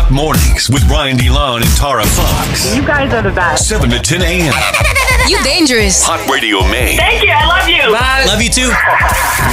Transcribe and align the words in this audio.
Rock 0.00 0.10
Mornings 0.10 0.70
with 0.70 0.82
Ryan 0.88 1.18
DeLon 1.18 1.60
and 1.60 1.76
Tara 1.76 2.06
Fox. 2.06 2.74
You 2.74 2.86
guys 2.86 3.12
are 3.12 3.20
the 3.20 3.34
best. 3.34 3.68
7 3.68 3.90
to 3.90 3.98
10 3.98 4.22
a.m. 4.22 4.54
You 5.28 5.42
dangerous. 5.44 6.02
Hot 6.04 6.26
Radio 6.30 6.60
Maine. 6.70 6.96
Thank 6.96 7.22
you. 7.22 7.28
I 7.30 7.44
love 7.44 7.68
you. 7.68 7.92
Love 8.26 8.40
you 8.40 8.48
too. 8.48 8.72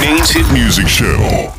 Maine's 0.00 0.30
hit 0.30 0.50
music 0.50 0.88
show. 0.88 1.52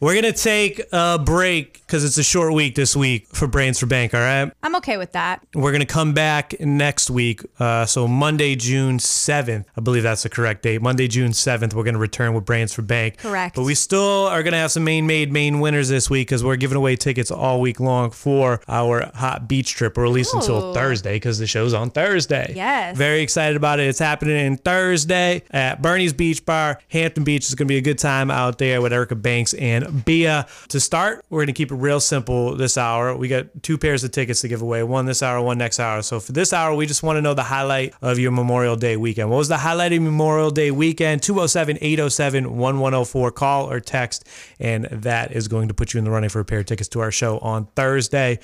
We're 0.00 0.14
gonna 0.14 0.32
take 0.32 0.80
a 0.92 1.18
break 1.18 1.80
because 1.84 2.04
it's 2.04 2.18
a 2.18 2.22
short 2.22 2.52
week 2.54 2.76
this 2.76 2.94
week 2.94 3.26
for 3.34 3.48
Brains 3.48 3.80
for 3.80 3.86
Bank. 3.86 4.14
All 4.14 4.20
right, 4.20 4.52
I'm 4.62 4.76
okay 4.76 4.96
with 4.96 5.10
that. 5.12 5.44
we're 5.54 5.72
gonna 5.72 5.86
come 5.86 6.14
back 6.14 6.58
next 6.60 7.10
week. 7.10 7.42
Uh, 7.58 7.84
so 7.84 8.06
Monday, 8.06 8.54
June 8.54 9.00
seventh, 9.00 9.66
I 9.76 9.80
believe 9.80 10.04
that's 10.04 10.22
the 10.22 10.28
correct 10.28 10.62
date. 10.62 10.82
Monday, 10.82 11.08
June 11.08 11.32
seventh, 11.32 11.74
we're 11.74 11.82
gonna 11.82 11.98
return 11.98 12.32
with 12.34 12.44
Brains 12.44 12.72
for 12.72 12.82
Bank. 12.82 13.18
Correct. 13.18 13.56
But 13.56 13.64
we 13.64 13.74
still 13.74 14.28
are 14.28 14.44
gonna 14.44 14.58
have 14.58 14.70
some 14.70 14.84
main 14.84 15.04
made 15.08 15.32
main 15.32 15.58
winners 15.58 15.88
this 15.88 16.08
week 16.08 16.28
because 16.28 16.44
we're 16.44 16.54
giving 16.56 16.76
away 16.76 16.94
tickets 16.94 17.32
all 17.32 17.60
week 17.60 17.80
long 17.80 18.12
for 18.12 18.60
our 18.68 19.10
hot 19.14 19.48
beach 19.48 19.74
trip, 19.74 19.98
or 19.98 20.04
at 20.04 20.12
least 20.12 20.32
until 20.32 20.72
Thursday 20.74 21.14
because 21.16 21.40
the 21.40 21.46
show's 21.48 21.74
on 21.74 21.90
Thursday. 21.90 22.52
Yes. 22.54 22.96
Very 22.96 23.20
excited 23.20 23.56
about 23.56 23.80
it. 23.80 23.88
It's 23.88 23.98
happening 23.98 24.36
in 24.36 24.58
Thursday 24.58 25.42
at 25.50 25.82
Bernie's 25.82 26.12
Beach 26.12 26.44
Bar, 26.46 26.78
Hampton 26.88 27.24
Beach. 27.24 27.46
It's 27.46 27.54
going 27.54 27.66
to 27.66 27.72
be 27.72 27.78
a 27.78 27.82
good 27.82 27.98
time 27.98 28.30
out 28.30 28.58
there 28.58 28.80
with 28.80 28.92
Erica 28.92 29.16
Banks 29.16 29.54
and 29.54 29.87
Bia. 30.04 30.46
To 30.68 30.80
start, 30.80 31.24
we're 31.30 31.40
going 31.40 31.48
to 31.48 31.52
keep 31.52 31.72
it 31.72 31.76
real 31.76 32.00
simple 32.00 32.54
this 32.54 32.76
hour. 32.76 33.16
We 33.16 33.28
got 33.28 33.62
two 33.62 33.78
pairs 33.78 34.04
of 34.04 34.12
tickets 34.12 34.40
to 34.42 34.48
give 34.48 34.62
away 34.62 34.82
one 34.82 35.06
this 35.06 35.22
hour, 35.22 35.40
one 35.40 35.58
next 35.58 35.80
hour. 35.80 36.02
So 36.02 36.20
for 36.20 36.32
this 36.32 36.52
hour, 36.52 36.74
we 36.74 36.86
just 36.86 37.02
want 37.02 37.16
to 37.16 37.22
know 37.22 37.34
the 37.34 37.42
highlight 37.42 37.94
of 38.02 38.18
your 38.18 38.30
Memorial 38.30 38.76
Day 38.76 38.96
weekend. 38.96 39.30
What 39.30 39.38
was 39.38 39.48
the 39.48 39.58
highlight 39.58 39.92
of 39.92 40.02
Memorial 40.02 40.50
Day 40.50 40.70
weekend? 40.70 41.22
207 41.22 41.78
807 41.80 42.44
1104. 42.44 43.30
Call 43.32 43.70
or 43.70 43.80
text, 43.80 44.26
and 44.58 44.84
that 44.86 45.32
is 45.32 45.48
going 45.48 45.68
to 45.68 45.74
put 45.74 45.94
you 45.94 45.98
in 45.98 46.04
the 46.04 46.10
running 46.10 46.30
for 46.30 46.40
a 46.40 46.44
pair 46.44 46.60
of 46.60 46.66
tickets 46.66 46.88
to 46.90 47.00
our 47.00 47.10
show 47.10 47.38
on 47.38 47.66
Thursday. 47.76 48.38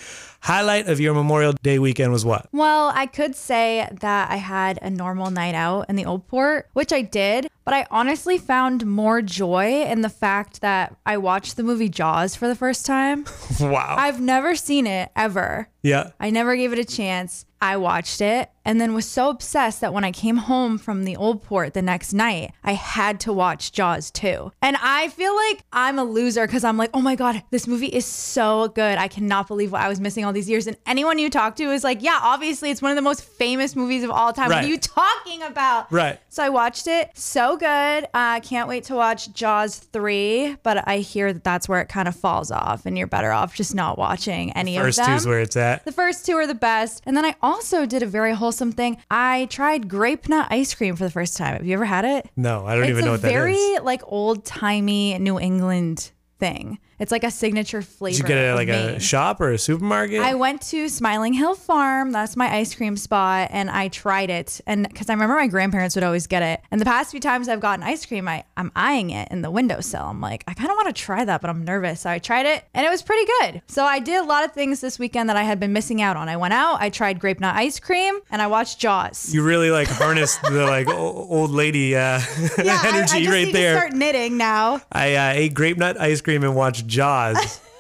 Highlight 0.45 0.89
of 0.91 1.01
your 1.01 1.15
Memorial 1.15 1.55
Day 1.62 1.79
weekend 1.79 2.12
was 2.12 2.23
what? 2.23 2.49
Well, 2.52 2.93
I 2.95 3.07
could 3.07 3.35
say 3.35 3.88
that 4.02 4.30
I 4.30 4.37
had 4.37 4.79
a 4.82 4.91
normal 4.91 5.30
night 5.30 5.55
out 5.55 5.88
in 5.88 5.96
the 5.96 6.05
old 6.05 6.29
port, 6.29 6.68
which 6.74 6.93
I 6.93 7.01
did, 7.01 7.49
but 7.65 7.73
I 7.73 7.87
honestly 7.91 8.37
found 8.37 8.85
more 8.85 9.23
joy 9.23 9.85
in 9.85 10.02
the 10.02 10.10
fact 10.10 10.60
that 10.60 10.95
I 11.07 11.16
watched 11.16 11.57
the 11.57 11.63
movie 11.63 11.88
Jaws 11.88 12.37
for 12.37 12.46
the 12.46 12.55
first 12.55 12.85
time. 12.85 13.24
Wow. 13.60 13.95
I've 13.99 14.21
never 14.21 14.55
seen 14.57 14.87
it 14.87 15.10
ever. 15.16 15.68
yeah. 15.83 16.10
I 16.21 16.29
never 16.30 16.57
gave 16.57 16.73
it 16.74 16.79
a 16.79 16.85
chance. 16.85 17.46
I 17.63 17.77
watched 17.79 18.21
it 18.21 18.51
and 18.65 18.80
then 18.80 18.95
was 18.95 19.07
so 19.07 19.29
obsessed 19.29 19.80
that 19.80 19.93
when 19.93 20.04
I 20.04 20.12
came 20.12 20.37
home 20.37 20.79
from 20.79 21.04
the 21.04 21.16
old 21.16 21.43
port 21.43 21.74
the 21.74 21.82
next 21.82 22.12
night, 22.12 22.52
I 22.62 22.73
had 22.73 23.21
to 23.21 23.32
watch 23.32 23.73
Jaws 23.73 24.10
2. 24.10 24.52
And 24.62 24.76
I 24.80 25.09
feel 25.09 25.34
like 25.34 25.65
I'm 25.73 25.98
a 25.98 26.04
loser 26.04 26.46
because 26.46 26.65
I'm 26.65 26.76
like, 26.76 26.90
oh 26.95 27.01
my 27.01 27.16
God, 27.16 27.43
this 27.51 27.66
movie 27.66 27.88
is 27.88 28.06
so 28.06 28.68
good. 28.68 28.98
I 28.98 29.09
cannot 29.09 29.48
believe 29.48 29.73
what 29.73 29.82
I 29.82 29.88
was 29.88 30.01
missing 30.01 30.24
all 30.24 30.32
these 30.32 30.48
years. 30.48 30.66
And 30.66 30.76
anyone 30.87 31.18
you 31.18 31.30
talk 31.30 31.56
to 31.56 31.65
is 31.65 31.84
like, 31.84 32.02
yeah, 32.02 32.18
obviously 32.23 32.71
it's 32.71 32.82
one 32.82 32.90
of 32.90 32.96
the 32.96 33.02
most 33.02 33.23
famous 33.24 33.76
movies 33.76 34.02
of 34.02 34.10
all 34.10 34.32
time. 34.32 34.48
What 34.48 34.65
are 34.65 34.66
you 34.66 34.78
talking 34.78 35.43
about? 35.43 35.93
Right. 35.93 36.18
So 36.28 36.43
I 36.43 36.49
watched 36.49 36.87
it. 36.87 37.10
So 37.15 37.56
good. 37.56 38.06
I 38.15 38.40
can't 38.40 38.68
wait 38.68 38.84
to 38.84 38.95
watch 38.95 39.32
Jaws 39.32 39.78
3, 39.78 40.56
but 40.62 40.87
I 40.88 40.99
hear 40.99 41.32
that 41.32 41.45
that's 41.45 41.68
where 41.68 41.80
it 41.80 41.88
kind 41.88 42.09
of 42.09 42.16
falls 42.16 42.51
off 42.51 42.87
and 42.87 42.96
you're 42.96 43.06
better 43.06 43.32
off 43.32 43.54
just 43.54 43.74
not 43.74 43.99
watching 43.99 44.52
any 44.52 44.76
of 44.76 44.82
them. 44.82 44.93
First 44.93 45.04
two's 45.04 45.26
where 45.26 45.40
it's 45.40 45.56
at. 45.56 45.84
The 45.84 45.93
first 45.93 46.26
two 46.26 46.34
are 46.34 46.46
the 46.46 46.54
best. 46.54 47.02
And 47.06 47.16
then 47.16 47.24
I 47.24 47.34
also 47.43 47.87
did 47.87 48.02
a 48.02 48.06
very 48.06 48.32
wholesome 48.55 48.73
thing. 48.73 48.97
I 49.10 49.47
tried 49.51 49.88
grape 49.88 50.29
nut 50.29 50.47
ice 50.49 50.74
cream 50.74 50.95
for 50.95 51.02
the 51.02 51.10
first 51.10 51.37
time. 51.37 51.55
Have 51.55 51.66
you 51.66 51.74
ever 51.74 51.85
had 51.85 52.05
it? 52.05 52.30
No, 52.37 52.65
I 52.65 52.74
don't 52.74 52.85
it's 52.85 52.91
even 52.91 53.05
know 53.05 53.11
a 53.11 53.15
what 53.15 53.23
that 53.23 53.29
very 53.29 53.79
like 53.83 54.02
old 54.05 54.45
timey 54.45 55.19
New 55.19 55.41
England 55.41 56.13
thing. 56.38 56.79
It's 56.98 57.10
like 57.12 57.24
a 57.24 57.30
signature 57.30 57.82
flavor. 57.82 58.16
Did 58.16 58.23
you 58.23 58.28
get 58.28 58.38
it 58.38 58.48
at 58.48 58.54
like 58.54 58.68
Maine. 58.68 58.96
a 58.96 59.00
shop 59.00 59.40
or 59.40 59.50
a 59.52 59.59
supermarket? 59.59 60.20
I 60.20 60.34
went 60.34 60.62
to 60.68 60.88
Smiling 60.88 61.32
Hill 61.32 61.54
Farm. 61.54 62.12
That's 62.12 62.37
my 62.37 62.52
ice 62.54 62.74
cream 62.74 62.96
spot, 62.96 63.48
and 63.52 63.70
I 63.70 63.88
tried 63.88 64.31
it. 64.31 64.60
And 64.66 64.87
because 64.88 65.09
I 65.10 65.12
remember 65.15 65.34
my 65.37 65.47
grandparents 65.47 65.94
would 65.97 66.04
always 66.04 66.26
get 66.26 66.43
it. 66.43 66.60
And 66.71 66.81
the 66.81 66.84
past 66.84 67.10
few 67.10 67.21
times 67.21 67.49
I've 67.49 67.60
gotten 67.60 67.83
ice 67.84 68.06
cream, 68.06 68.28
I, 68.28 68.44
I'm 68.56 68.71
eyeing 68.77 69.10
it 69.10 69.28
in 69.31 69.43
the 69.43 69.50
windowsill. 69.50 70.03
I'm 70.04 70.21
like, 70.21 70.44
I 70.47 70.54
kind 70.54 70.71
of 70.71 70.77
want 70.77 70.87
to 70.88 70.93
try 71.03 71.25
that, 71.25 71.41
but 71.41 71.50
I'm 71.50 71.65
nervous. 71.65 72.03
So 72.03 72.10
I 72.10 72.19
tried 72.19 72.47
it, 72.47 72.65
and 72.75 72.87
it 72.87 72.91
was 72.91 73.03
pretty 73.03 73.31
good. 73.41 73.62
So 73.66 73.84
I 73.84 73.99
did 73.99 74.21
a 74.22 74.25
lot 74.25 74.44
of 74.44 74.53
things 74.53 74.81
this 74.81 74.99
weekend 74.99 75.28
that 75.28 75.37
I 75.37 75.43
had 75.43 75.59
been 75.59 75.72
missing 75.72 76.00
out 76.00 76.16
on. 76.16 76.28
I 76.28 76.37
went 76.37 76.54
out, 76.54 76.81
I 76.81 76.91
tried 76.91 77.19
grape 77.21 77.41
nut 77.41 77.54
ice 77.56 77.81
cream, 77.81 78.21
and 78.31 78.41
I 78.41 78.47
watched 78.47 78.78
Jaws. 78.78 79.33
you 79.34 79.43
really 79.43 79.71
like 79.71 79.88
harnessed 79.88 80.43
the 80.43 80.65
like 80.66 80.88
old 80.88 81.50
lady 81.50 81.97
uh, 81.97 82.21
yeah, 82.62 82.78
I- 82.83 82.84
I, 82.84 82.88
energy 82.99 83.19
just 83.25 83.31
right 83.31 83.47
need 83.47 83.54
there. 83.54 83.75
To 83.75 83.81
start 83.81 83.93
knitting 83.94 84.37
now. 84.37 84.81
I 84.93 85.15
uh, 85.15 85.33
ate 85.34 85.54
grape 85.54 85.77
nut 85.78 86.00
ice 86.00 86.21
cream 86.21 86.44
and 86.44 86.54
watched 86.54 86.84
Jaws. 86.87 87.61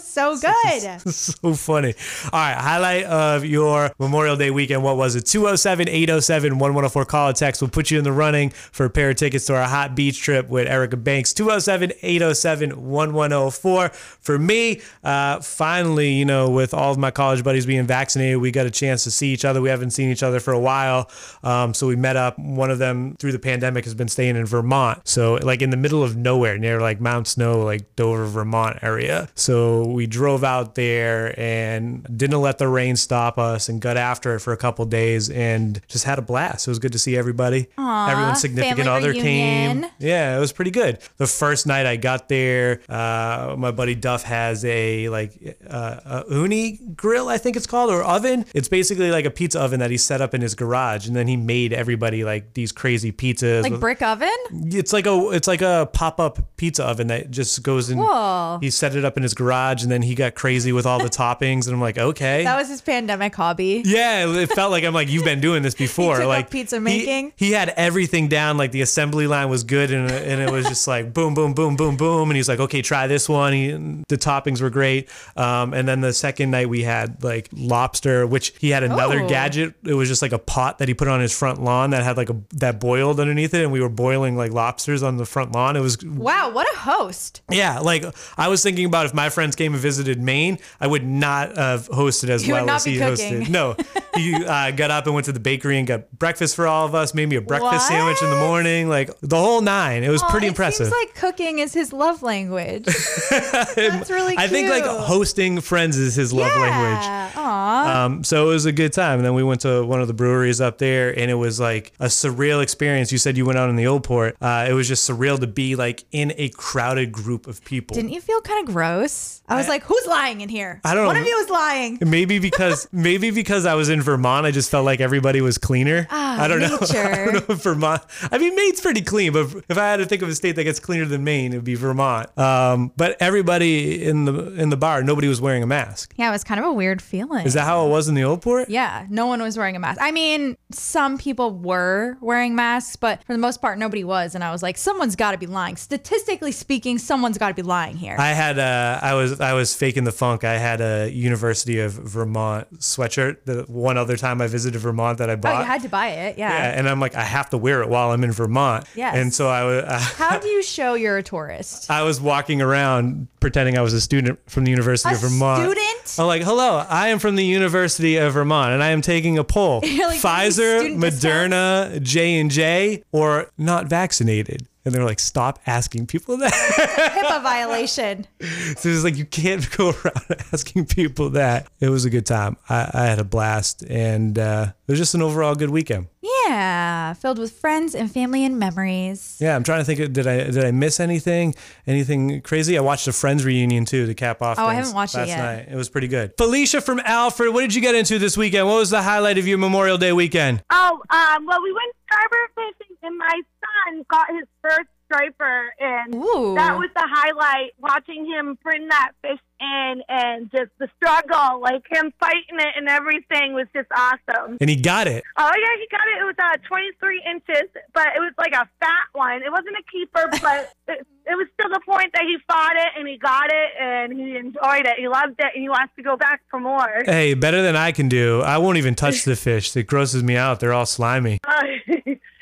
So 0.10 0.36
good. 0.36 1.00
so 1.10 1.54
funny. 1.54 1.94
All 2.32 2.40
right, 2.40 2.56
highlight 2.56 3.04
of 3.04 3.44
your 3.44 3.92
Memorial 3.98 4.36
Day 4.36 4.50
weekend. 4.50 4.82
What 4.82 4.96
was 4.96 5.14
it? 5.14 5.24
207 5.24 5.88
807 5.88 6.58
1104. 6.58 7.04
Call 7.04 7.30
or 7.30 7.32
text. 7.32 7.62
We'll 7.62 7.70
put 7.70 7.90
you 7.90 7.98
in 7.98 8.04
the 8.04 8.12
running 8.12 8.50
for 8.50 8.86
a 8.86 8.90
pair 8.90 9.10
of 9.10 9.16
tickets 9.16 9.46
to 9.46 9.54
our 9.54 9.68
hot 9.68 9.94
beach 9.94 10.20
trip 10.20 10.48
with 10.48 10.66
Erica 10.66 10.96
Banks. 10.96 11.32
207 11.32 11.92
807 12.02 12.70
1104. 12.70 13.88
For 13.90 14.38
me, 14.38 14.80
uh, 15.04 15.40
finally, 15.40 16.12
you 16.12 16.24
know, 16.24 16.50
with 16.50 16.74
all 16.74 16.90
of 16.90 16.98
my 16.98 17.10
college 17.10 17.44
buddies 17.44 17.66
being 17.66 17.86
vaccinated, 17.86 18.38
we 18.38 18.50
got 18.50 18.66
a 18.66 18.70
chance 18.70 19.04
to 19.04 19.10
see 19.10 19.28
each 19.32 19.44
other. 19.44 19.60
We 19.60 19.68
haven't 19.68 19.90
seen 19.90 20.10
each 20.10 20.22
other 20.22 20.40
for 20.40 20.52
a 20.52 20.60
while. 20.60 21.08
Um, 21.42 21.72
so 21.72 21.86
we 21.86 21.96
met 21.96 22.16
up. 22.16 22.38
One 22.38 22.70
of 22.70 22.78
them 22.78 23.14
through 23.18 23.32
the 23.32 23.38
pandemic 23.38 23.84
has 23.84 23.94
been 23.94 24.08
staying 24.08 24.36
in 24.36 24.44
Vermont. 24.46 25.06
So, 25.06 25.34
like 25.34 25.62
in 25.62 25.70
the 25.70 25.76
middle 25.76 26.02
of 26.02 26.16
nowhere 26.16 26.58
near 26.58 26.80
like 26.80 27.00
Mount 27.00 27.28
Snow, 27.28 27.62
like 27.62 27.94
Dover, 27.96 28.26
Vermont 28.26 28.78
area. 28.82 29.28
So 29.34 29.82
we 29.92 30.06
drove 30.06 30.44
out 30.44 30.74
there 30.74 31.38
and 31.38 32.04
didn't 32.16 32.40
let 32.40 32.58
the 32.58 32.68
rain 32.68 32.96
stop 32.96 33.38
us 33.38 33.68
and 33.68 33.80
got 33.80 33.96
after 33.96 34.34
it 34.36 34.40
for 34.40 34.52
a 34.52 34.56
couple 34.56 34.84
days 34.84 35.30
and 35.30 35.80
just 35.88 36.04
had 36.04 36.18
a 36.18 36.22
blast. 36.22 36.66
It 36.66 36.70
was 36.70 36.78
good 36.78 36.92
to 36.92 36.98
see 36.98 37.16
everybody. 37.16 37.68
Everyone's 37.78 38.40
significant 38.40 38.88
other 38.88 39.10
reunion. 39.10 39.82
came. 39.82 39.90
Yeah, 39.98 40.36
it 40.36 40.40
was 40.40 40.52
pretty 40.52 40.70
good. 40.70 40.98
The 41.16 41.26
first 41.26 41.66
night 41.66 41.86
I 41.86 41.96
got 41.96 42.28
there, 42.28 42.80
uh, 42.88 43.54
my 43.58 43.70
buddy 43.70 43.94
Duff 43.94 44.22
has 44.24 44.64
a 44.64 45.08
like 45.08 45.58
uh, 45.68 46.00
a 46.04 46.24
Ooni 46.30 46.96
grill, 46.96 47.28
I 47.28 47.38
think 47.38 47.56
it's 47.56 47.66
called, 47.66 47.90
or 47.90 48.02
oven. 48.02 48.44
It's 48.54 48.68
basically 48.68 49.10
like 49.10 49.24
a 49.24 49.30
pizza 49.30 49.60
oven 49.60 49.80
that 49.80 49.90
he 49.90 49.96
set 49.98 50.20
up 50.20 50.34
in 50.34 50.40
his 50.40 50.54
garage, 50.54 51.06
and 51.06 51.14
then 51.14 51.26
he 51.28 51.36
made 51.36 51.72
everybody 51.72 52.24
like 52.24 52.54
these 52.54 52.72
crazy 52.72 53.12
pizzas. 53.12 53.62
Like 53.62 53.72
with- 53.72 53.80
brick 53.80 54.02
oven? 54.02 54.30
it's 54.52 54.92
like 54.92 55.06
a 55.06 55.30
it's 55.30 55.48
like 55.48 55.62
a 55.62 55.88
pop 55.92 56.18
up 56.20 56.56
pizza 56.56 56.84
oven 56.84 57.08
that 57.08 57.30
just 57.30 57.62
goes 57.62 57.90
in. 57.90 57.98
Whoa. 57.98 58.58
He 58.60 58.70
set 58.70 58.94
it 58.96 59.04
up 59.04 59.16
in 59.16 59.22
his 59.22 59.34
garage, 59.34 59.69
and 59.82 59.90
then 59.90 60.02
he 60.02 60.14
got 60.14 60.34
crazy 60.34 60.72
with 60.72 60.86
all 60.86 60.98
the 60.98 61.08
toppings, 61.20 61.66
and 61.66 61.74
I'm 61.74 61.80
like, 61.80 61.98
okay. 61.98 62.44
That 62.44 62.56
was 62.58 62.68
his 62.68 62.80
pandemic 62.80 63.34
hobby. 63.34 63.82
Yeah, 63.84 64.26
it 64.28 64.50
felt 64.52 64.70
like 64.70 64.84
I'm 64.84 64.94
like 64.94 65.08
you've 65.08 65.24
been 65.24 65.40
doing 65.40 65.62
this 65.62 65.74
before. 65.86 66.24
like 66.26 66.50
pizza 66.50 66.76
he- 66.76 66.80
making? 66.80 67.32
He, 67.36 67.52
had 67.52 67.70
everything 67.70 68.28
down. 68.28 68.56
Like 68.56 68.72
the 68.72 68.82
assembly 68.82 69.26
line 69.26 69.48
was 69.48 69.64
good, 69.64 69.90
and 69.90 70.10
and 70.10 70.40
it 70.40 70.50
was 70.50 70.66
just 70.66 70.86
like 70.88 71.12
boom, 71.14 71.34
boom, 71.34 71.54
boom, 71.54 71.76
boom, 71.76 71.96
boom. 71.96 72.30
And 72.30 72.36
he's 72.36 72.48
like, 72.48 72.60
okay, 72.60 72.82
try 72.82 73.06
this 73.06 73.28
one. 73.28 73.52
He, 73.52 73.70
the 73.70 74.16
toppings 74.18 74.60
were 74.60 74.70
great. 74.70 75.08
Um, 75.36 75.72
and 75.74 75.86
then 75.88 76.00
the 76.00 76.12
second 76.12 76.50
night 76.50 76.68
we 76.68 76.82
had 76.82 77.22
like 77.22 77.48
lobster, 77.52 78.26
which 78.26 78.52
he 78.58 78.70
had 78.70 78.82
another 78.82 79.20
Oh. 79.22 79.28
gadget. 79.28 79.74
It 79.84 79.94
was 79.94 80.08
just 80.08 80.22
like 80.22 80.32
a 80.32 80.38
pot 80.38 80.78
that 80.78 80.88
he 80.88 80.94
put 80.94 81.08
on 81.08 81.20
his 81.20 81.36
front 81.36 81.62
lawn 81.62 81.90
that 81.90 82.02
had 82.04 82.16
like 82.16 82.30
a 82.30 82.36
that 82.54 82.80
boiled 82.80 83.20
underneath 83.20 83.52
it, 83.54 83.62
and 83.62 83.72
we 83.72 83.80
were 83.80 83.88
boiling 83.88 84.36
like 84.36 84.52
lobsters 84.52 85.02
on 85.02 85.16
the 85.16 85.26
front 85.26 85.52
lawn. 85.52 85.76
It 85.76 85.80
was 85.80 85.98
Wow, 86.04 86.50
what 86.50 86.66
a 86.72 86.78
host. 86.78 87.42
yeah, 87.50 87.78
like 87.80 88.04
I 88.38 88.48
was 88.48 88.62
thinking 88.62 88.84
about 88.86 89.06
if 89.06 89.14
my 89.14 89.28
friends 89.28 89.56
came 89.60 89.74
and 89.74 89.82
visited 89.82 90.22
Maine, 90.22 90.58
I 90.80 90.86
would 90.86 91.04
not 91.06 91.54
have 91.58 91.86
hosted 91.90 92.30
as 92.30 92.46
You 92.46 92.54
well 92.54 92.70
as 92.70 92.82
he 92.84 92.96
cooking. 92.96 93.42
hosted. 93.42 93.50
No, 93.50 93.76
he 94.16 94.34
uh, 94.34 94.70
got 94.70 94.90
up 94.90 95.04
and 95.04 95.14
went 95.14 95.26
to 95.26 95.32
the 95.32 95.40
bakery 95.40 95.76
and 95.76 95.86
got 95.86 96.10
breakfast 96.18 96.56
for 96.56 96.66
all 96.66 96.86
of 96.86 96.94
us. 96.94 97.12
Made 97.12 97.28
me 97.28 97.36
a 97.36 97.42
breakfast 97.42 97.88
sandwich 97.88 98.22
in 98.22 98.30
the 98.30 98.36
morning, 98.36 98.88
like 98.88 99.10
the 99.20 99.36
whole 99.36 99.60
nine. 99.60 100.02
It 100.02 100.08
was 100.08 100.22
pretty 100.30 100.46
Aw, 100.46 100.50
impressive. 100.50 100.86
It 100.86 100.90
seems 100.90 101.04
like 101.04 101.14
cooking 101.14 101.58
is 101.58 101.74
his 101.74 101.92
love 101.92 102.22
language. 102.22 102.86
That's 103.30 104.10
really 104.10 104.30
cute. 104.30 104.38
I 104.40 104.48
think 104.48 104.70
like 104.70 104.84
hosting 104.84 105.60
friends 105.60 105.98
is 105.98 106.14
his 106.14 106.32
love 106.32 106.56
language. 106.56 107.04
Yeah. 107.04 107.32
Aw. 107.36 108.04
Um, 108.04 108.24
so 108.24 108.46
it 108.48 108.52
was 108.52 108.64
a 108.64 108.72
good 108.72 108.94
time. 108.94 109.18
And 109.18 109.26
then 109.26 109.34
we 109.34 109.42
went 109.42 109.60
to 109.62 109.84
one 109.84 110.00
of 110.00 110.08
the 110.08 110.14
breweries 110.14 110.60
up 110.62 110.78
there, 110.78 111.10
and 111.18 111.30
it 111.30 111.34
was 111.34 111.60
like 111.60 111.92
a 112.00 112.06
surreal 112.06 112.62
experience. 112.62 113.12
You 113.12 113.18
said 113.18 113.36
you 113.36 113.44
went 113.44 113.58
out 113.58 113.68
in 113.68 113.76
the 113.76 113.86
old 113.86 114.04
port. 114.04 114.36
Uh, 114.40 114.66
it 114.68 114.72
was 114.72 114.88
just 114.88 115.08
surreal 115.08 115.38
to 115.38 115.46
be 115.46 115.76
like 115.76 116.04
in 116.12 116.32
a 116.38 116.48
crowded 116.50 117.12
group 117.12 117.46
of 117.46 117.62
people. 117.64 117.94
Didn't 117.94 118.12
you 118.12 118.20
feel 118.22 118.40
kind 118.40 118.66
of 118.66 118.74
gross? 118.74 119.42
I 119.50 119.56
was 119.56 119.68
like, 119.68 119.82
who's 119.82 120.06
lying 120.06 120.40
in 120.40 120.48
here? 120.48 120.80
I 120.84 120.94
don't 120.94 121.06
One 121.06 121.14
know. 121.16 121.20
One 121.20 121.22
of 121.22 121.28
you 121.28 121.38
is 121.38 121.50
lying. 121.50 121.98
Maybe 122.00 122.38
because 122.38 122.88
maybe 122.92 123.30
because 123.30 123.66
I 123.66 123.74
was 123.74 123.88
in 123.88 124.00
Vermont, 124.00 124.46
I 124.46 124.50
just 124.50 124.70
felt 124.70 124.84
like 124.84 125.00
everybody 125.00 125.40
was 125.40 125.58
cleaner. 125.58 126.06
Ah, 126.10 126.40
I 126.42 126.48
don't 126.48 126.60
know. 126.60 126.78
I 126.90 127.24
don't 127.24 127.34
know 127.34 127.54
if 127.54 127.62
Vermont. 127.62 128.02
I 128.30 128.38
mean, 128.38 128.54
Maine's 128.54 128.80
pretty 128.80 129.02
clean, 129.02 129.32
but 129.32 129.48
if 129.68 129.76
I 129.76 129.90
had 129.90 129.96
to 129.98 130.06
think 130.06 130.22
of 130.22 130.28
a 130.28 130.34
state 130.34 130.52
that 130.56 130.64
gets 130.64 130.78
cleaner 130.78 131.04
than 131.04 131.24
Maine, 131.24 131.52
it 131.52 131.56
would 131.56 131.64
be 131.64 131.74
Vermont. 131.74 132.36
Um, 132.38 132.92
but 132.96 133.16
everybody 133.20 134.04
in 134.04 134.24
the 134.24 134.52
in 134.54 134.70
the 134.70 134.76
bar, 134.76 135.02
nobody 135.02 135.28
was 135.28 135.40
wearing 135.40 135.62
a 135.62 135.66
mask. 135.66 136.14
Yeah, 136.16 136.28
it 136.28 136.32
was 136.32 136.44
kind 136.44 136.60
of 136.60 136.66
a 136.66 136.72
weird 136.72 137.02
feeling. 137.02 137.44
Is 137.46 137.54
that 137.54 137.64
how 137.64 137.86
it 137.86 137.90
was 137.90 138.08
in 138.08 138.14
the 138.14 138.22
old 138.22 138.42
port? 138.42 138.70
Yeah, 138.70 139.06
no 139.10 139.26
one 139.26 139.42
was 139.42 139.58
wearing 139.58 139.74
a 139.76 139.80
mask. 139.80 140.00
I 140.00 140.12
mean, 140.12 140.56
some 140.70 141.18
people 141.18 141.50
were 141.50 142.16
wearing 142.20 142.54
masks, 142.54 142.96
but 142.96 143.24
for 143.24 143.32
the 143.32 143.38
most 143.38 143.60
part, 143.60 143.78
nobody 143.78 144.04
was. 144.04 144.34
And 144.34 144.44
I 144.44 144.52
was 144.52 144.62
like, 144.62 144.78
someone's 144.78 145.16
got 145.16 145.32
to 145.32 145.38
be 145.38 145.46
lying. 145.46 145.76
Statistically 145.76 146.52
speaking, 146.52 146.98
someone's 146.98 147.38
got 147.38 147.48
to 147.48 147.54
be 147.54 147.62
lying 147.62 147.96
here. 147.96 148.16
I 148.18 148.28
had 148.28 148.58
uh, 148.58 149.00
I 149.02 149.14
was 149.14 149.39
I 149.40 149.54
was 149.54 149.74
faking 149.74 150.04
the 150.04 150.12
funk. 150.12 150.44
I 150.44 150.58
had 150.58 150.80
a 150.80 151.10
University 151.10 151.80
of 151.80 151.92
Vermont 151.92 152.78
sweatshirt. 152.78 153.44
The 153.44 153.64
one 153.68 153.96
other 153.96 154.16
time 154.16 154.40
I 154.40 154.46
visited 154.46 154.78
Vermont 154.80 155.18
that 155.18 155.30
I 155.30 155.36
bought. 155.36 155.56
Oh, 155.56 155.58
you 155.60 155.64
had 155.64 155.82
to 155.82 155.88
buy 155.88 156.08
it. 156.08 156.38
Yeah. 156.38 156.50
yeah, 156.50 156.78
and 156.78 156.88
I'm 156.88 157.00
like, 157.00 157.14
I 157.14 157.22
have 157.22 157.50
to 157.50 157.58
wear 157.58 157.82
it 157.82 157.88
while 157.88 158.10
I'm 158.10 158.22
in 158.24 158.32
Vermont. 158.32 158.86
Yes. 158.94 159.16
And 159.16 159.32
so 159.32 159.48
I 159.48 159.64
was. 159.64 159.84
How 160.16 160.38
do 160.38 160.48
you 160.48 160.62
show 160.62 160.94
you're 160.94 161.16
a 161.16 161.22
tourist? 161.22 161.90
I 161.90 162.02
was 162.02 162.20
walking 162.20 162.60
around 162.60 163.28
pretending 163.40 163.78
I 163.78 163.82
was 163.82 163.94
a 163.94 164.00
student 164.00 164.38
from 164.50 164.64
the 164.64 164.70
University 164.70 165.12
A 165.12 165.16
of 165.16 165.22
Vermont. 165.22 165.62
student? 165.62 166.16
I'm 166.18 166.26
like, 166.26 166.42
hello, 166.42 166.84
I 166.88 167.08
am 167.08 167.18
from 167.18 167.36
the 167.36 167.44
University 167.44 168.16
of 168.16 168.34
Vermont, 168.34 168.72
and 168.72 168.82
I 168.82 168.88
am 168.88 169.00
taking 169.00 169.38
a 169.38 169.44
poll: 169.44 169.80
like, 169.82 170.20
Pfizer, 170.20 170.96
Moderna, 170.96 172.00
J 172.02 172.38
and 172.40 172.50
J, 172.50 173.02
or 173.12 173.50
not 173.56 173.86
vaccinated. 173.86 174.66
And 174.84 174.94
they're 174.94 175.04
like, 175.04 175.20
stop 175.20 175.58
asking 175.66 176.06
people 176.06 176.38
that. 176.38 176.52
HIPAA 177.14 177.42
violation. 177.42 178.26
so 178.40 178.88
it's 178.88 179.04
like 179.04 179.16
you 179.16 179.26
can't 179.26 179.68
go 179.76 179.90
around 180.04 180.42
asking 180.52 180.86
people 180.86 181.30
that. 181.30 181.68
It 181.80 181.90
was 181.90 182.04
a 182.06 182.10
good 182.10 182.24
time. 182.24 182.56
I, 182.68 182.90
I 182.94 183.04
had 183.06 183.18
a 183.18 183.24
blast, 183.24 183.82
and 183.82 184.38
uh, 184.38 184.72
it 184.86 184.92
was 184.92 184.98
just 184.98 185.14
an 185.14 185.20
overall 185.22 185.54
good 185.54 185.70
weekend. 185.70 186.06
Yeah, 186.22 187.12
filled 187.14 187.38
with 187.38 187.52
friends 187.52 187.94
and 187.94 188.10
family 188.10 188.44
and 188.44 188.58
memories. 188.58 189.38
Yeah, 189.40 189.54
I'm 189.54 189.62
trying 189.64 189.80
to 189.80 189.84
think. 189.84 190.00
Of, 190.00 190.12
did 190.12 190.26
I 190.26 190.44
did 190.44 190.64
I 190.64 190.70
miss 190.70 190.98
anything? 190.98 191.54
Anything 191.86 192.40
crazy? 192.40 192.76
I 192.76 192.80
watched 192.80 193.06
a 193.06 193.12
Friends 193.12 193.44
reunion 193.44 193.84
too 193.84 194.06
to 194.06 194.14
cap 194.14 194.40
off. 194.42 194.58
Oh, 194.58 194.64
I 194.64 194.74
haven't 194.74 194.94
watched 194.94 195.14
it 195.16 195.28
yet. 195.28 195.38
Night. 195.38 195.68
It 195.70 195.76
was 195.76 195.88
pretty 195.88 196.08
good. 196.08 196.32
Felicia 196.38 196.80
from 196.80 197.00
Alfred, 197.04 197.52
what 197.52 197.60
did 197.60 197.74
you 197.74 197.80
get 197.80 197.94
into 197.94 198.18
this 198.18 198.36
weekend? 198.36 198.66
What 198.66 198.76
was 198.76 198.90
the 198.90 199.02
highlight 199.02 199.38
of 199.38 199.46
your 199.46 199.58
Memorial 199.58 199.98
Day 199.98 200.12
weekend? 200.12 200.62
Oh, 200.70 201.00
um, 201.10 201.46
well, 201.46 201.62
we 201.62 201.72
went 201.72 201.94
striper 202.04 202.50
fishing, 202.54 202.96
and 203.02 203.16
my 203.18 203.40
son 203.86 204.04
got 204.08 204.26
his 204.30 204.46
first 204.62 204.88
striper, 205.10 205.72
and 205.80 206.14
Ooh. 206.14 206.54
that 206.54 206.78
was 206.78 206.88
the 206.94 207.02
highlight. 207.02 207.72
Watching 207.78 208.24
him 208.26 208.56
bring 208.62 208.88
that 208.88 209.12
fish 209.22 209.40
in, 209.60 210.02
and 210.08 210.50
just 210.50 210.70
the 210.78 210.88
struggle, 210.96 211.60
like 211.60 211.82
him 211.90 212.12
fighting 212.20 212.58
it 212.58 212.74
and 212.76 212.88
everything, 212.88 213.54
was 213.54 213.66
just 213.74 213.88
awesome. 213.94 214.58
And 214.60 214.70
he 214.70 214.76
got 214.76 215.06
it. 215.06 215.24
Oh 215.36 215.50
yeah, 215.50 215.74
he 215.78 215.86
got 215.90 216.06
it. 216.14 216.22
It 216.22 216.24
was 216.24 216.36
uh, 216.38 216.56
23 216.66 217.22
inches, 217.28 217.70
but 217.92 218.08
it 218.14 218.20
was 218.20 218.32
like 218.38 218.52
a 218.52 218.68
fat 218.80 219.06
one. 219.12 219.42
It 219.42 219.50
wasn't 219.50 219.76
a 219.76 219.84
keeper, 219.90 220.28
but 220.42 220.72
it, 220.88 221.06
it 221.26 221.36
was 221.36 221.46
still 221.54 221.70
the 221.70 221.80
point 221.86 222.12
that 222.14 222.22
he 222.22 222.36
fought 222.48 222.76
it 222.76 222.92
and 222.98 223.06
he 223.06 223.16
got 223.16 223.50
it 223.52 223.70
and 223.80 224.12
he 224.12 224.36
enjoyed 224.36 224.86
it. 224.86 224.98
He 224.98 225.08
loved 225.08 225.38
it 225.38 225.50
and 225.54 225.62
he 225.62 225.68
wants 225.68 225.92
to 225.96 226.02
go 226.02 226.16
back 226.16 226.42
for 226.50 226.60
more. 226.60 227.02
Hey, 227.04 227.34
better 227.34 227.62
than 227.62 227.76
I 227.76 227.92
can 227.92 228.08
do. 228.08 228.40
I 228.42 228.58
won't 228.58 228.78
even 228.78 228.94
touch 228.94 229.24
the 229.24 229.36
fish. 229.36 229.76
It 229.76 229.86
grosses 229.86 230.22
me 230.22 230.36
out. 230.36 230.60
They're 230.60 230.72
all 230.72 230.86
slimy. 230.86 231.38
Uh, 231.46 231.62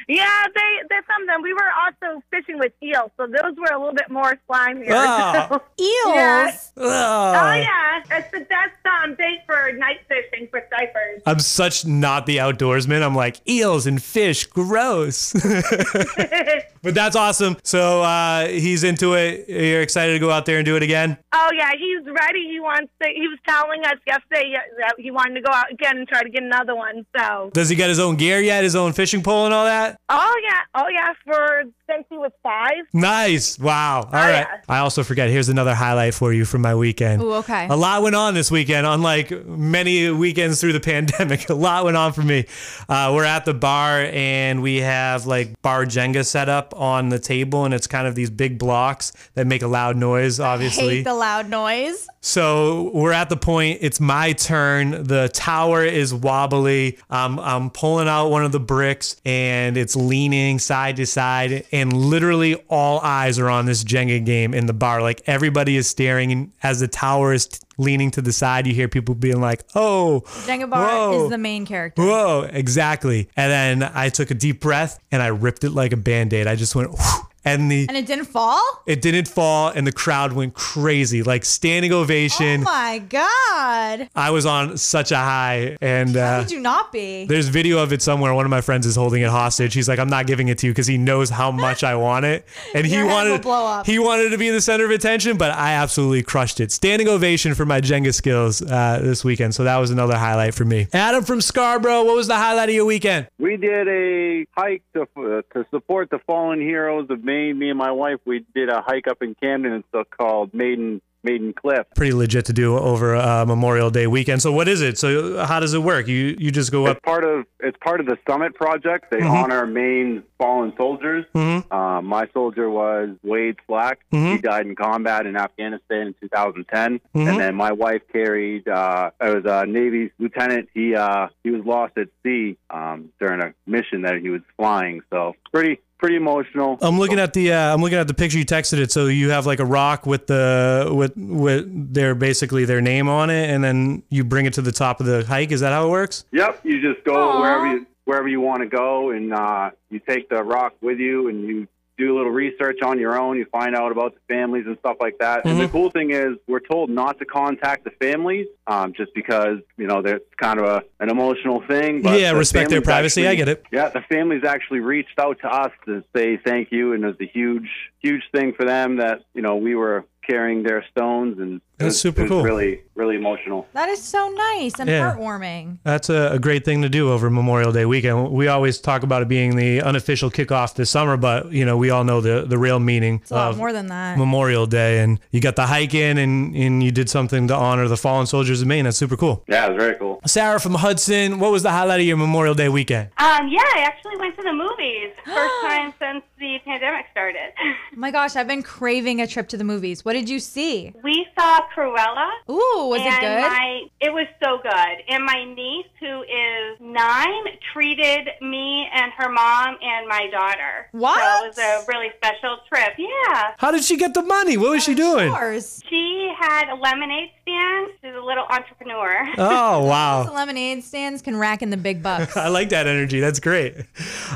yeah, 0.08 0.44
they 0.54 0.78
they 0.88 0.96
some 1.06 1.22
of 1.22 1.28
them. 1.28 1.42
We 1.42 1.52
were 1.52 1.70
also 1.84 2.22
fishing 2.30 2.58
with 2.58 2.72
eels, 2.82 3.10
so 3.18 3.26
those 3.26 3.56
were 3.58 3.74
a 3.74 3.78
little 3.78 3.94
bit 3.94 4.10
more 4.10 4.38
slimier. 4.48 4.88
Oh. 4.90 5.60
Eels. 5.80 6.14
Yeah. 6.16 6.50
Ugh. 6.78 7.36
oh 7.36 7.52
yeah, 7.54 8.18
it's 8.18 8.30
the 8.30 8.40
best 8.40 8.74
um, 9.04 9.14
bait 9.16 9.40
for 9.46 9.72
night 9.72 10.00
fishing 10.08 10.48
for 10.50 10.62
stripers. 10.66 11.22
I'm 11.26 11.40
such 11.40 11.84
not 11.86 12.26
the 12.26 12.38
outdoorsman. 12.38 13.02
I'm 13.02 13.14
like 13.14 13.46
eels 13.48 13.86
and 13.86 14.02
fish, 14.02 14.44
gross. 14.44 15.34
but 16.82 16.94
that's 16.94 17.16
awesome. 17.16 17.56
So 17.64 18.02
uh, 18.02 18.48
he's 18.48 18.84
into 18.84 19.14
it. 19.14 19.48
You're 19.48 19.82
excited 19.82 20.12
to 20.12 20.18
go 20.18 20.30
out 20.30 20.46
there 20.46 20.58
and 20.58 20.64
do 20.66 20.76
it 20.76 20.82
again. 20.82 21.18
Oh 21.32 21.50
yeah, 21.54 21.72
he's 21.72 22.04
ready. 22.06 22.48
He 22.48 22.60
wants 22.60 22.92
to. 23.02 23.08
He 23.08 23.26
was 23.28 23.38
telling 23.46 23.84
us 23.84 23.96
yesterday 24.06 24.54
that 24.78 24.94
he 24.98 25.10
wanted 25.10 25.34
to 25.34 25.40
go 25.40 25.52
out 25.52 25.70
again 25.70 25.98
and 25.98 26.08
try 26.08 26.22
to 26.22 26.30
get 26.30 26.42
another 26.42 26.74
one. 26.74 27.06
So. 27.16 27.50
Does 27.52 27.68
he 27.68 27.76
get 27.76 27.88
his 27.88 27.98
own 27.98 28.16
gear 28.16 28.40
yet? 28.40 28.64
His 28.64 28.76
own 28.76 28.92
fishing 28.92 29.22
pole 29.22 29.44
and 29.46 29.54
all 29.54 29.64
that? 29.64 30.00
Oh 30.08 30.40
yeah, 30.44 30.60
oh 30.74 30.88
yeah. 30.92 31.12
For 31.24 31.64
since 31.90 32.04
he 32.10 32.18
was 32.18 32.32
five. 32.42 32.84
Nice. 32.92 33.58
Wow. 33.58 34.02
All 34.02 34.10
right. 34.12 34.46
yeah. 34.50 34.60
I 34.68 34.78
also 34.78 35.02
forget. 35.02 35.30
Here's 35.30 35.48
another 35.48 35.74
highlight 35.74 36.14
for 36.14 36.32
you 36.32 36.44
from 36.44 36.62
my 36.62 36.74
weekend. 36.74 37.22
Ooh, 37.22 37.34
okay. 37.34 37.66
A 37.68 37.76
lot 37.76 38.02
went 38.02 38.14
on 38.14 38.34
this 38.34 38.50
weekend, 38.50 38.86
unlike 38.86 39.30
many 39.46 40.10
weekends 40.10 40.60
through 40.60 40.72
the 40.72 40.80
pandemic. 40.88 41.48
A 41.48 41.54
lot 41.54 41.84
went 41.84 41.96
on 41.96 42.12
for 42.12 42.22
me. 42.22 42.46
Uh, 42.88 43.12
we're 43.14 43.24
at 43.24 43.44
the 43.44 43.54
bar 43.54 44.00
and 44.00 44.62
we 44.62 44.76
have 44.78 45.26
like 45.26 45.60
bar 45.62 45.84
Jenga 45.84 46.24
set 46.24 46.48
up 46.48 46.67
on 46.74 47.08
the 47.08 47.18
table, 47.18 47.64
and 47.64 47.74
it's 47.74 47.86
kind 47.86 48.06
of 48.06 48.14
these 48.14 48.30
big 48.30 48.58
blocks 48.58 49.12
that 49.34 49.46
make 49.46 49.62
a 49.62 49.66
loud 49.66 49.96
noise, 49.96 50.40
obviously. 50.40 50.96
Hate 50.96 51.04
the 51.04 51.14
loud 51.14 51.48
noise. 51.48 52.08
So 52.20 52.90
we're 52.94 53.12
at 53.12 53.28
the 53.28 53.36
point. 53.36 53.78
It's 53.80 54.00
my 54.00 54.32
turn. 54.32 55.04
The 55.04 55.30
tower 55.32 55.84
is 55.84 56.12
wobbly. 56.12 56.98
I'm 57.08 57.38
I'm 57.38 57.70
pulling 57.70 58.08
out 58.08 58.28
one 58.28 58.44
of 58.44 58.52
the 58.52 58.60
bricks, 58.60 59.16
and 59.24 59.76
it's 59.76 59.94
leaning 59.96 60.58
side 60.58 60.96
to 60.96 61.06
side. 61.06 61.64
And 61.72 61.92
literally, 61.92 62.56
all 62.68 63.00
eyes 63.00 63.38
are 63.38 63.48
on 63.48 63.66
this 63.66 63.84
Jenga 63.84 64.24
game 64.24 64.54
in 64.54 64.66
the 64.66 64.72
bar. 64.72 65.00
Like 65.02 65.22
everybody 65.26 65.76
is 65.76 65.88
staring, 65.88 66.52
as 66.62 66.80
the 66.80 66.88
tower 66.88 67.32
is 67.32 67.48
leaning 67.78 68.10
to 68.12 68.20
the 68.20 68.32
side, 68.32 68.66
you 68.66 68.74
hear 68.74 68.88
people 68.88 69.14
being 69.14 69.40
like, 69.40 69.64
"Oh, 69.74 70.22
Jenga 70.46 70.68
whoa, 70.68 71.24
is 71.24 71.30
the 71.30 71.38
main 71.38 71.64
character. 71.64 72.02
Whoa, 72.02 72.48
exactly. 72.50 73.28
And 73.36 73.82
then 73.82 73.90
I 73.94 74.10
took 74.10 74.30
a 74.30 74.34
deep 74.34 74.60
breath, 74.60 74.98
and 75.10 75.22
I 75.22 75.28
ripped 75.28 75.64
it 75.64 75.70
like 75.70 75.92
a 75.92 75.96
band 75.96 76.32
aid. 76.32 76.46
I 76.46 76.56
just 76.56 76.74
went. 76.74 76.90
Whew, 76.90 77.27
and 77.44 77.70
the 77.70 77.86
And 77.88 77.96
it 77.96 78.06
didn't 78.06 78.26
fall? 78.26 78.60
it 78.86 79.00
didn't 79.02 79.28
fall, 79.28 79.68
and 79.68 79.86
the 79.86 79.92
crowd 79.92 80.32
went 80.32 80.54
crazy, 80.54 81.22
like 81.22 81.44
standing 81.44 81.92
ovation. 81.92 82.60
Oh 82.62 82.64
my 82.64 82.98
god. 82.98 84.08
I 84.14 84.30
was 84.30 84.46
on 84.46 84.76
such 84.78 85.12
a 85.12 85.16
high, 85.16 85.76
and 85.80 86.14
How 86.16 86.38
uh, 86.38 86.42
could 86.42 86.50
you 86.50 86.60
not 86.60 86.92
be? 86.92 87.26
there's 87.26 87.48
video 87.48 87.78
of 87.82 87.92
it 87.92 88.02
somewhere. 88.02 88.32
One 88.34 88.44
of 88.44 88.50
my 88.50 88.60
friends 88.60 88.86
is 88.86 88.96
holding 88.96 89.22
it 89.22 89.28
hostage. 89.30 89.74
He's 89.74 89.88
like, 89.88 89.98
"I'm 89.98 90.08
not 90.08 90.26
giving 90.26 90.48
it 90.48 90.58
to 90.58 90.66
you 90.66 90.72
because 90.72 90.86
he 90.86 90.98
knows 90.98 91.30
how 91.30 91.50
much 91.50 91.84
I 91.84 91.94
want 91.94 92.24
it, 92.24 92.46
and 92.74 92.86
he 92.86 92.94
head 92.94 93.06
wanted 93.06 93.30
will 93.30 93.38
blow 93.38 93.66
up. 93.66 93.86
he 93.86 93.98
wanted 93.98 94.30
to 94.30 94.38
be 94.38 94.50
the 94.50 94.60
center 94.60 94.84
of 94.84 94.90
attention." 94.90 95.36
But 95.36 95.52
I 95.52 95.72
absolutely 95.72 96.22
crushed 96.22 96.60
it. 96.60 96.72
Standing 96.72 97.08
ovation 97.08 97.54
for 97.54 97.64
my 97.66 97.80
Jenga 97.80 98.14
skills 98.14 98.62
uh, 98.62 99.00
this 99.02 99.24
weekend. 99.24 99.54
So 99.54 99.64
that 99.64 99.76
was 99.78 99.90
another 99.90 100.16
highlight 100.16 100.54
for 100.54 100.64
me. 100.64 100.88
Adam 100.92 101.24
from 101.24 101.40
Scarborough, 101.40 102.04
what 102.04 102.16
was 102.16 102.26
the 102.28 102.36
highlight 102.36 102.68
of 102.68 102.74
your 102.74 102.84
weekend? 102.84 103.28
We 103.38 103.56
did 103.56 103.88
a 103.88 104.46
hike 104.56 104.82
to 104.94 105.02
uh, 105.02 105.42
to 105.54 105.66
support 105.70 106.10
the 106.10 106.18
fallen 106.26 106.60
heroes 106.60 107.06
of 107.10 107.24
Maine. 107.28 107.58
Me 107.58 107.68
and 107.68 107.78
my 107.78 107.92
wife, 107.92 108.18
we 108.24 108.44
did 108.54 108.70
a 108.70 108.80
hike 108.80 109.06
up 109.06 109.22
in 109.22 109.34
Camden. 109.34 109.72
It's 109.74 109.88
still 109.88 110.04
called 110.04 110.54
Maiden 110.54 111.02
Maiden 111.24 111.52
Cliff. 111.52 111.86
Pretty 111.94 112.12
legit 112.12 112.44
to 112.46 112.52
do 112.52 112.78
over 112.78 113.16
uh, 113.16 113.44
Memorial 113.44 113.90
Day 113.90 114.06
weekend. 114.06 114.40
So 114.40 114.52
what 114.52 114.68
is 114.68 114.80
it? 114.80 114.98
So 114.98 115.44
how 115.44 115.60
does 115.60 115.74
it 115.74 115.80
work? 115.80 116.06
You 116.06 116.36
you 116.38 116.50
just 116.50 116.70
go 116.70 116.86
up. 116.86 116.96
It's 116.98 117.04
part 117.04 117.24
of 117.24 117.44
it's 117.60 117.76
part 117.82 118.00
of 118.00 118.06
the 118.06 118.16
Summit 118.28 118.54
Project. 118.54 119.10
They 119.10 119.20
honor 119.22 119.66
Maine's 119.66 120.22
fallen 120.38 120.72
soldiers. 120.76 121.26
Uh, 121.34 122.00
my 122.02 122.28
soldier 122.32 122.70
was 122.70 123.10
Wade 123.22 123.56
Slack. 123.66 124.00
He 124.10 124.38
died 124.38 124.66
in 124.66 124.76
combat 124.76 125.26
in 125.26 125.36
Afghanistan 125.36 126.08
in 126.08 126.14
2010. 126.20 127.00
And 127.14 127.40
then 127.40 127.54
my 127.54 127.72
wife 127.72 128.02
carried. 128.12 128.68
Uh, 128.68 129.10
I 129.20 129.30
was 129.30 129.44
a 129.44 129.66
Navy 129.66 130.12
lieutenant. 130.18 130.68
He 130.72 130.94
uh, 130.94 131.28
he 131.42 131.50
was 131.50 131.64
lost 131.64 131.98
at 131.98 132.08
sea 132.22 132.56
um, 132.70 133.10
during 133.18 133.42
a 133.42 133.54
mission 133.66 134.02
that 134.02 134.20
he 134.20 134.30
was 134.30 134.42
flying. 134.56 135.02
So 135.10 135.34
pretty 135.52 135.80
pretty 135.98 136.16
emotional. 136.16 136.78
I'm 136.80 136.98
looking 136.98 137.18
at 137.18 137.34
the 137.34 137.52
uh, 137.52 137.74
I'm 137.74 137.80
looking 137.80 137.98
at 137.98 138.08
the 138.08 138.14
picture 138.14 138.38
you 138.38 138.46
texted 138.46 138.78
it. 138.78 138.90
So 138.90 139.06
you 139.06 139.30
have 139.30 139.46
like 139.46 139.60
a 139.60 139.64
rock 139.64 140.06
with 140.06 140.26
the 140.26 140.90
with 140.92 141.16
with 141.16 141.94
their 141.94 142.14
basically 142.14 142.64
their 142.64 142.80
name 142.80 143.08
on 143.08 143.30
it, 143.30 143.50
and 143.50 143.62
then 143.62 144.02
you 144.08 144.24
bring 144.24 144.46
it 144.46 144.54
to 144.54 144.62
the 144.62 144.72
top 144.72 145.00
of 145.00 145.06
the 145.06 145.24
hike. 145.24 145.52
Is 145.52 145.60
that 145.60 145.72
how 145.72 145.86
it 145.86 145.90
works? 145.90 146.24
Yep, 146.32 146.60
you 146.64 146.80
just 146.80 147.04
go 147.04 147.40
wherever 147.40 147.66
you 147.66 147.86
wherever 148.04 148.28
you 148.28 148.40
want 148.40 148.62
to 148.62 148.68
go, 148.68 149.10
and 149.10 149.34
uh, 149.34 149.70
you 149.90 149.98
take 149.98 150.28
the 150.28 150.42
rock 150.42 150.74
with 150.80 150.98
you, 150.98 151.28
and 151.28 151.46
you 151.46 151.68
do 151.98 152.14
a 152.14 152.16
little 152.16 152.30
research 152.30 152.78
on 152.82 152.98
your 152.98 153.18
own. 153.18 153.36
You 153.36 153.46
find 153.46 153.74
out 153.74 153.90
about 153.92 154.14
the 154.14 154.20
families 154.32 154.64
and 154.66 154.78
stuff 154.78 154.96
like 155.00 155.18
that. 155.18 155.44
And 155.44 155.60
the 155.60 155.68
cool 155.68 155.90
thing 155.90 156.10
is, 156.12 156.36
we're 156.46 156.60
told 156.60 156.88
not 156.88 157.18
to 157.18 157.24
contact 157.24 157.84
the 157.84 157.90
families, 157.90 158.46
um, 158.66 158.92
just 158.92 159.12
because 159.14 159.58
you 159.76 159.86
know 159.86 160.00
that's 160.00 160.24
kind 160.36 160.60
of 160.60 160.66
a, 160.66 160.82
an 161.00 161.10
emotional 161.10 161.62
thing. 161.66 162.02
But 162.02 162.20
Yeah, 162.20 162.32
the 162.32 162.38
respect 162.38 162.70
their 162.70 162.80
privacy. 162.80 163.26
I 163.26 163.34
get 163.34 163.48
it. 163.48 163.64
Yeah, 163.72 163.88
the 163.88 164.02
families 164.02 164.44
actually 164.44 164.80
reached 164.80 165.18
out 165.18 165.38
to 165.40 165.48
us 165.48 165.72
to 165.86 166.04
say 166.14 166.36
thank 166.36 166.70
you, 166.70 166.92
and 166.92 167.04
it 167.04 167.06
was 167.06 167.16
a 167.20 167.26
huge, 167.26 167.68
huge 168.00 168.22
thing 168.32 168.52
for 168.54 168.64
them 168.64 168.96
that 168.96 169.22
you 169.34 169.42
know 169.42 169.56
we 169.56 169.74
were 169.74 170.04
carrying 170.28 170.62
their 170.62 170.84
stones, 170.90 171.38
and 171.38 171.56
it 171.56 171.62
That's 171.78 171.86
was- 171.88 172.00
super 172.00 172.22
it 172.24 172.28
cool. 172.28 172.42
Really, 172.42 172.82
really 172.94 173.16
emotional. 173.16 173.66
That 173.72 173.88
is 173.88 174.02
so 174.02 174.28
nice 174.54 174.78
and 174.78 174.88
Yeah. 174.88 175.14
heartwarming. 175.14 175.78
That's 175.84 176.10
a, 176.10 176.30
a 176.32 176.38
great 176.38 176.64
thing 176.64 176.82
to 176.82 176.88
do 176.88 177.10
over 177.10 177.30
Memorial 177.30 177.72
Day 177.72 177.86
weekend. 177.86 178.30
We 178.30 178.48
always 178.48 178.78
talk 178.78 179.02
about 179.02 179.22
it 179.22 179.28
being 179.28 179.56
the 179.56 179.80
unofficial 179.82 180.30
kickoff 180.30 180.74
this 180.74 180.90
summer, 180.90 181.16
but 181.16 181.50
you 181.52 181.64
know 181.64 181.76
we 181.76 181.90
all 181.90 182.04
know 182.04 182.20
the 182.20 182.44
the 182.46 182.58
real 182.58 182.78
meaning 182.80 183.20
It's 183.22 183.30
a 183.30 183.34
lot 183.34 183.50
of 183.50 183.58
more 183.58 183.72
than 183.72 183.86
that. 183.88 184.18
Memorial 184.18 184.66
Day, 184.66 185.00
and 185.00 185.18
you 185.30 185.40
got 185.40 185.56
the 185.56 185.66
hike 185.66 185.94
in, 185.94 186.18
and 186.18 186.54
and 186.54 186.82
you 186.82 186.90
did 186.90 187.08
something 187.08 187.48
to 187.48 187.54
honor 187.54 187.88
the 187.88 187.96
fallen 187.96 188.26
soldiers 188.26 188.60
of 188.62 188.68
Maine. 188.68 188.84
That's 188.84 188.96
super 188.98 189.16
cool. 189.16 189.44
Yeah, 189.48 189.66
it 189.66 189.74
was 189.74 189.82
very 189.82 189.96
cool. 189.96 190.07
Sarah 190.26 190.60
from 190.60 190.74
Hudson, 190.74 191.38
what 191.38 191.50
was 191.50 191.62
the 191.62 191.70
highlight 191.70 192.00
of 192.00 192.06
your 192.06 192.16
Memorial 192.16 192.54
Day 192.54 192.68
weekend? 192.68 193.10
Um, 193.18 193.48
yeah, 193.48 193.62
I 193.74 193.84
actually 193.86 194.16
went 194.18 194.36
to 194.36 194.42
the 194.42 194.52
movies. 194.52 194.68
movies. 194.78 195.14
First 195.24 195.54
time 195.62 195.94
since 195.98 196.24
the 196.38 196.58
pandemic 196.64 197.06
started. 197.10 197.52
Oh 197.60 197.74
my 197.96 198.10
gosh, 198.10 198.36
I've 198.36 198.48
been 198.48 198.62
craving 198.62 199.20
a 199.20 199.26
trip 199.26 199.48
to 199.48 199.56
the 199.56 199.64
movies. 199.64 200.04
What 200.04 200.12
did 200.14 200.28
you 200.28 200.38
see? 200.38 200.92
We 201.02 201.26
saw 201.38 201.60
Cruella. 201.74 202.30
Ooh, 202.50 202.88
was 202.88 203.00
and 203.00 203.08
it 203.08 203.20
good? 203.20 203.40
My, 203.40 203.82
it 204.00 204.12
was 204.12 204.26
so 204.42 204.58
good. 204.62 204.96
And 205.08 205.24
my 205.24 205.44
niece, 205.44 205.86
who 206.00 206.22
is 206.22 206.80
nine, 206.80 207.44
treated 207.72 208.28
me 208.40 208.88
and 208.94 209.12
her 209.16 209.30
mom 209.30 209.76
and 209.82 210.08
my 210.08 210.28
daughter. 210.30 210.88
What? 210.92 211.20
So 211.20 211.44
it 211.44 211.48
was 211.48 211.58
a 211.58 211.84
really 211.88 212.10
special 212.16 212.58
trip. 212.68 212.94
Yeah. 212.98 213.54
How 213.58 213.70
did 213.70 213.84
she 213.84 213.96
get 213.96 214.14
the 214.14 214.22
money? 214.22 214.56
What 214.56 214.70
was 214.70 214.84
she 214.84 214.94
doing? 214.94 215.28
Yours. 215.28 215.82
She 215.88 216.32
had 216.38 216.68
a 216.68 216.76
lemonade 216.76 217.30
stand. 217.42 217.90
She's 218.02 218.14
a 218.14 218.24
little 218.24 218.44
entrepreneur. 218.50 219.28
Oh 219.38 219.84
wow. 219.84 220.07
Lemonade 220.34 220.84
stands 220.84 221.22
can 221.22 221.36
rack 221.36 221.62
in 221.62 221.70
the 221.70 221.76
big 221.76 222.02
bucks. 222.02 222.36
I 222.36 222.48
like 222.48 222.68
that 222.70 222.86
energy. 222.86 223.20
That's 223.20 223.40
great. 223.40 223.76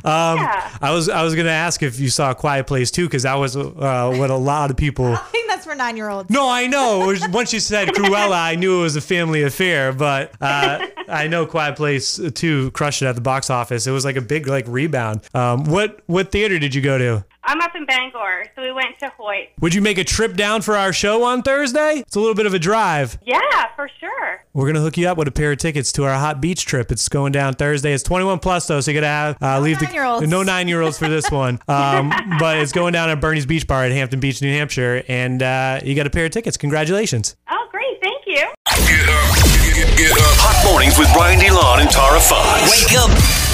Um, 0.04 0.38
Yeah. 0.38 0.70
I 0.80 0.90
was 0.92 1.08
I 1.08 1.22
was 1.22 1.34
gonna 1.34 1.50
ask 1.50 1.82
if 1.82 1.98
you 2.00 2.08
saw 2.08 2.30
a 2.30 2.34
Quiet 2.34 2.66
Place 2.66 2.90
too, 2.90 3.06
because 3.06 3.22
that 3.24 3.34
was 3.34 3.56
uh, 3.56 4.14
what 4.16 4.30
a 4.30 4.36
lot 4.36 4.70
of 4.70 4.76
people. 4.76 5.06
I 5.14 5.16
think 5.30 5.48
that's 5.48 5.64
for 5.64 5.74
nine 5.74 5.96
year 5.96 6.08
olds. 6.08 6.30
No, 6.30 6.48
I 6.48 6.66
know. 6.66 7.14
Once 7.30 7.52
you 7.52 7.60
said 7.60 7.88
Cruella, 7.94 8.32
I 8.40 8.54
knew 8.56 8.80
it 8.80 8.82
was 8.82 8.96
a 8.96 9.00
family 9.00 9.42
affair. 9.42 9.92
But 9.92 10.32
uh, 10.40 10.86
I 11.08 11.28
know 11.28 11.46
Quiet 11.46 11.76
Place 11.76 12.20
two 12.34 12.70
crushed 12.72 13.02
it 13.02 13.06
at 13.06 13.14
the 13.14 13.20
box 13.20 13.50
office. 13.50 13.86
It 13.86 13.92
was 13.92 14.04
like 14.04 14.16
a 14.16 14.20
big 14.22 14.46
like 14.46 14.66
rebound. 14.68 15.20
Um, 15.34 15.64
what 15.64 16.00
what 16.06 16.32
theater 16.32 16.58
did 16.58 16.74
you 16.74 16.82
go 16.82 16.98
to? 16.98 17.24
I'm 17.44 17.60
up 17.60 17.74
in 17.74 17.84
Bangor, 17.86 18.44
so 18.54 18.62
we 18.62 18.70
went 18.70 18.98
to 19.00 19.08
Hoyt. 19.18 19.48
Would 19.60 19.74
you 19.74 19.82
make 19.82 19.98
a 19.98 20.04
trip 20.04 20.36
down 20.36 20.62
for 20.62 20.76
our 20.76 20.92
show 20.92 21.24
on 21.24 21.42
Thursday? 21.42 22.04
It's 22.06 22.14
a 22.14 22.20
little 22.20 22.36
bit 22.36 22.46
of 22.46 22.54
a 22.54 22.58
drive. 22.58 23.18
Yeah, 23.24 23.40
for 23.74 23.90
sure. 23.98 24.44
We're 24.54 24.66
gonna 24.66 24.80
hook 24.80 24.96
you 24.96 25.08
up 25.08 25.18
with 25.18 25.26
a 25.26 25.32
pair 25.32 25.50
of 25.50 25.58
tickets 25.58 25.90
to 25.92 26.04
our 26.04 26.14
hot 26.14 26.40
beach 26.40 26.64
trip. 26.66 26.92
It's 26.92 27.08
going 27.08 27.32
down 27.32 27.54
Thursday. 27.54 27.92
It's 27.92 28.04
21 28.04 28.38
plus 28.38 28.66
though, 28.68 28.80
so 28.80 28.90
you 28.92 29.00
gotta 29.00 29.06
have 29.08 29.42
uh, 29.42 29.60
leave 29.60 29.78
the 29.80 29.86
nine-year-olds. 29.86 30.28
no 30.28 30.42
nine 30.44 30.68
year 30.68 30.82
olds 30.82 30.98
for 30.98 31.08
this 31.08 31.30
one. 31.30 31.58
Um, 31.72 32.12
but 32.38 32.58
it's 32.58 32.70
going 32.70 32.92
down 32.92 33.08
at 33.10 33.20
Bernie's 33.20 33.46
Beach 33.46 33.66
Bar 33.66 33.84
at 33.84 33.92
Hampton 33.92 34.20
Beach, 34.20 34.40
New 34.42 34.52
Hampshire, 34.52 35.02
and 35.08 35.42
uh, 35.42 35.80
you 35.82 35.94
got 35.94 36.06
a 36.06 36.10
pair 36.10 36.26
of 36.26 36.30
tickets. 36.30 36.56
Congratulations. 36.56 37.34
Oh, 37.50 37.66
great. 37.70 37.98
Thank 38.02 38.24
you. 38.26 38.34
Get 38.36 39.08
up, 39.08 39.34
get, 39.74 39.98
get 39.98 40.12
up. 40.12 40.18
Hot 40.38 40.70
mornings 40.70 40.98
with 40.98 41.08
Ryan 41.16 41.40
DeLon 41.40 41.80
and 41.80 41.90
Tara 41.90 42.20
Fox. 42.20 42.70
Wake 42.70 42.98
up. 42.98 43.51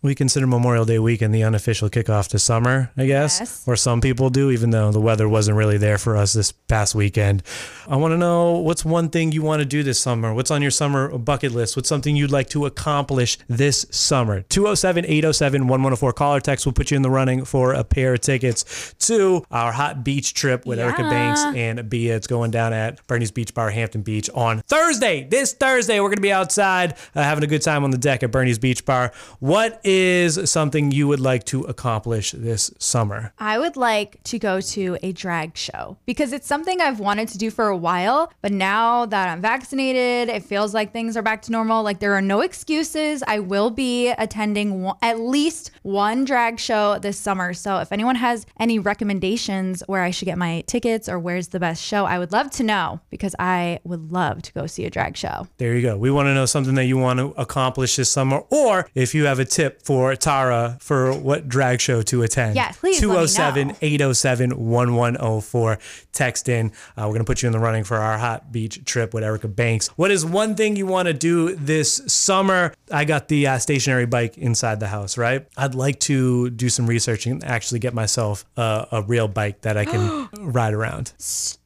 We 0.00 0.14
consider 0.14 0.46
Memorial 0.46 0.84
Day 0.84 1.00
weekend 1.00 1.34
the 1.34 1.42
unofficial 1.42 1.90
kickoff 1.90 2.28
to 2.28 2.38
summer, 2.38 2.90
I 2.96 3.06
guess, 3.06 3.40
Yes. 3.40 3.64
or 3.66 3.74
some 3.74 4.00
people 4.00 4.30
do, 4.30 4.50
even 4.52 4.70
though 4.70 4.92
the 4.92 5.00
weather 5.00 5.28
wasn't 5.28 5.56
really 5.56 5.76
there 5.76 5.98
for 5.98 6.16
us 6.16 6.32
this 6.34 6.52
past 6.52 6.94
weekend. 6.94 7.42
I 7.88 7.96
want 7.96 8.12
to 8.12 8.16
know 8.18 8.58
what's 8.58 8.84
one 8.84 9.08
thing 9.08 9.32
you 9.32 9.42
want 9.42 9.58
to 9.60 9.64
do 9.66 9.82
this 9.82 9.98
summer? 9.98 10.32
What's 10.32 10.52
on 10.52 10.62
your 10.62 10.70
summer 10.70 11.16
bucket 11.18 11.50
list? 11.50 11.74
What's 11.74 11.88
something 11.88 12.14
you'd 12.14 12.30
like 12.30 12.48
to 12.50 12.64
accomplish 12.64 13.38
this 13.48 13.86
summer? 13.90 14.42
207 14.42 15.04
807 15.04 15.62
1104. 15.62 16.12
Call 16.12 16.36
or 16.36 16.40
text 16.40 16.64
will 16.64 16.72
put 16.72 16.92
you 16.92 16.96
in 16.96 17.02
the 17.02 17.10
running 17.10 17.44
for 17.44 17.72
a 17.72 17.82
pair 17.82 18.14
of 18.14 18.20
tickets 18.20 18.94
to 19.00 19.44
our 19.50 19.72
hot 19.72 20.04
beach 20.04 20.32
trip 20.32 20.64
with 20.64 20.78
Erica 20.78 21.02
Banks 21.02 21.40
and 21.56 21.88
Bia. 21.90 22.14
It's 22.14 22.28
going 22.28 22.52
down 22.52 22.72
at 22.72 23.04
Bernie's 23.08 23.32
Beach 23.32 23.52
Bar, 23.52 23.70
Hampton 23.70 24.02
Beach 24.02 24.30
on 24.32 24.60
Thursday. 24.68 25.24
This 25.28 25.54
Thursday, 25.54 25.98
we're 25.98 26.08
going 26.08 26.16
to 26.18 26.22
be 26.22 26.30
outside 26.32 26.92
uh, 27.16 27.22
having 27.24 27.42
a 27.42 27.48
good 27.48 27.62
time 27.62 27.82
on 27.82 27.90
the 27.90 27.98
deck 27.98 28.22
at 28.22 28.30
Bernie's 28.30 28.60
Beach 28.60 28.84
Bar. 28.84 29.12
What 29.40 29.80
is 29.88 30.38
something 30.50 30.90
you 30.90 31.08
would 31.08 31.18
like 31.18 31.44
to 31.44 31.62
accomplish 31.62 32.32
this 32.32 32.70
summer? 32.78 33.32
I 33.38 33.58
would 33.58 33.74
like 33.74 34.22
to 34.24 34.38
go 34.38 34.60
to 34.60 34.98
a 35.02 35.12
drag 35.12 35.56
show 35.56 35.96
because 36.04 36.34
it's 36.34 36.46
something 36.46 36.78
I've 36.82 37.00
wanted 37.00 37.28
to 37.28 37.38
do 37.38 37.50
for 37.50 37.68
a 37.68 37.76
while. 37.76 38.30
But 38.42 38.52
now 38.52 39.06
that 39.06 39.30
I'm 39.30 39.40
vaccinated, 39.40 40.28
it 40.28 40.44
feels 40.44 40.74
like 40.74 40.92
things 40.92 41.16
are 41.16 41.22
back 41.22 41.40
to 41.42 41.52
normal. 41.52 41.82
Like 41.82 42.00
there 42.00 42.12
are 42.12 42.20
no 42.20 42.42
excuses. 42.42 43.22
I 43.26 43.38
will 43.38 43.70
be 43.70 44.10
attending 44.10 44.82
one, 44.82 44.98
at 45.00 45.20
least 45.20 45.70
one 45.84 46.26
drag 46.26 46.60
show 46.60 46.98
this 46.98 47.18
summer. 47.18 47.54
So 47.54 47.78
if 47.78 47.90
anyone 47.90 48.16
has 48.16 48.44
any 48.60 48.78
recommendations 48.78 49.82
where 49.86 50.02
I 50.02 50.10
should 50.10 50.26
get 50.26 50.36
my 50.36 50.64
tickets 50.66 51.08
or 51.08 51.18
where's 51.18 51.48
the 51.48 51.60
best 51.60 51.82
show, 51.82 52.04
I 52.04 52.18
would 52.18 52.32
love 52.32 52.50
to 52.52 52.62
know 52.62 53.00
because 53.08 53.34
I 53.38 53.80
would 53.84 54.12
love 54.12 54.42
to 54.42 54.52
go 54.52 54.66
see 54.66 54.84
a 54.84 54.90
drag 54.90 55.16
show. 55.16 55.46
There 55.56 55.74
you 55.74 55.80
go. 55.80 55.96
We 55.96 56.10
want 56.10 56.26
to 56.26 56.34
know 56.34 56.44
something 56.44 56.74
that 56.74 56.84
you 56.84 56.98
want 56.98 57.20
to 57.20 57.32
accomplish 57.40 57.96
this 57.96 58.10
summer, 58.10 58.42
or 58.50 58.90
if 58.94 59.14
you 59.14 59.24
have 59.24 59.38
a 59.38 59.46
tip 59.46 59.77
for 59.82 60.14
Tara 60.16 60.76
for 60.80 61.12
what 61.12 61.48
drag 61.48 61.80
show 61.80 62.02
to 62.02 62.22
attend. 62.22 62.56
Yeah, 62.56 62.72
please 62.72 62.96
let 62.96 63.28
207 63.28 63.76
807 63.80 64.50
1104. 64.50 65.78
Text 66.12 66.48
in. 66.48 66.70
Uh, 66.96 67.02
we're 67.02 67.08
going 67.08 67.18
to 67.20 67.24
put 67.24 67.42
you 67.42 67.46
in 67.46 67.52
the 67.52 67.58
running 67.58 67.84
for 67.84 67.96
our 67.96 68.18
hot 68.18 68.50
beach 68.52 68.84
trip 68.84 69.14
with 69.14 69.24
Erica 69.24 69.48
Banks. 69.48 69.88
What 69.88 70.10
is 70.10 70.24
one 70.24 70.54
thing 70.54 70.76
you 70.76 70.86
want 70.86 71.06
to 71.06 71.14
do 71.14 71.54
this 71.54 72.02
summer? 72.06 72.74
I 72.90 73.04
got 73.04 73.28
the 73.28 73.46
uh, 73.46 73.58
stationary 73.58 74.06
bike 74.06 74.36
inside 74.38 74.80
the 74.80 74.88
house, 74.88 75.16
right? 75.16 75.46
I'd 75.56 75.74
like 75.74 76.00
to 76.00 76.50
do 76.50 76.68
some 76.68 76.86
research 76.86 77.26
and 77.26 77.44
actually 77.44 77.80
get 77.80 77.94
myself 77.94 78.44
uh, 78.56 78.86
a 78.90 79.02
real 79.02 79.28
bike 79.28 79.62
that 79.62 79.76
I 79.76 79.84
can 79.84 80.28
ride 80.38 80.74
around. 80.74 81.12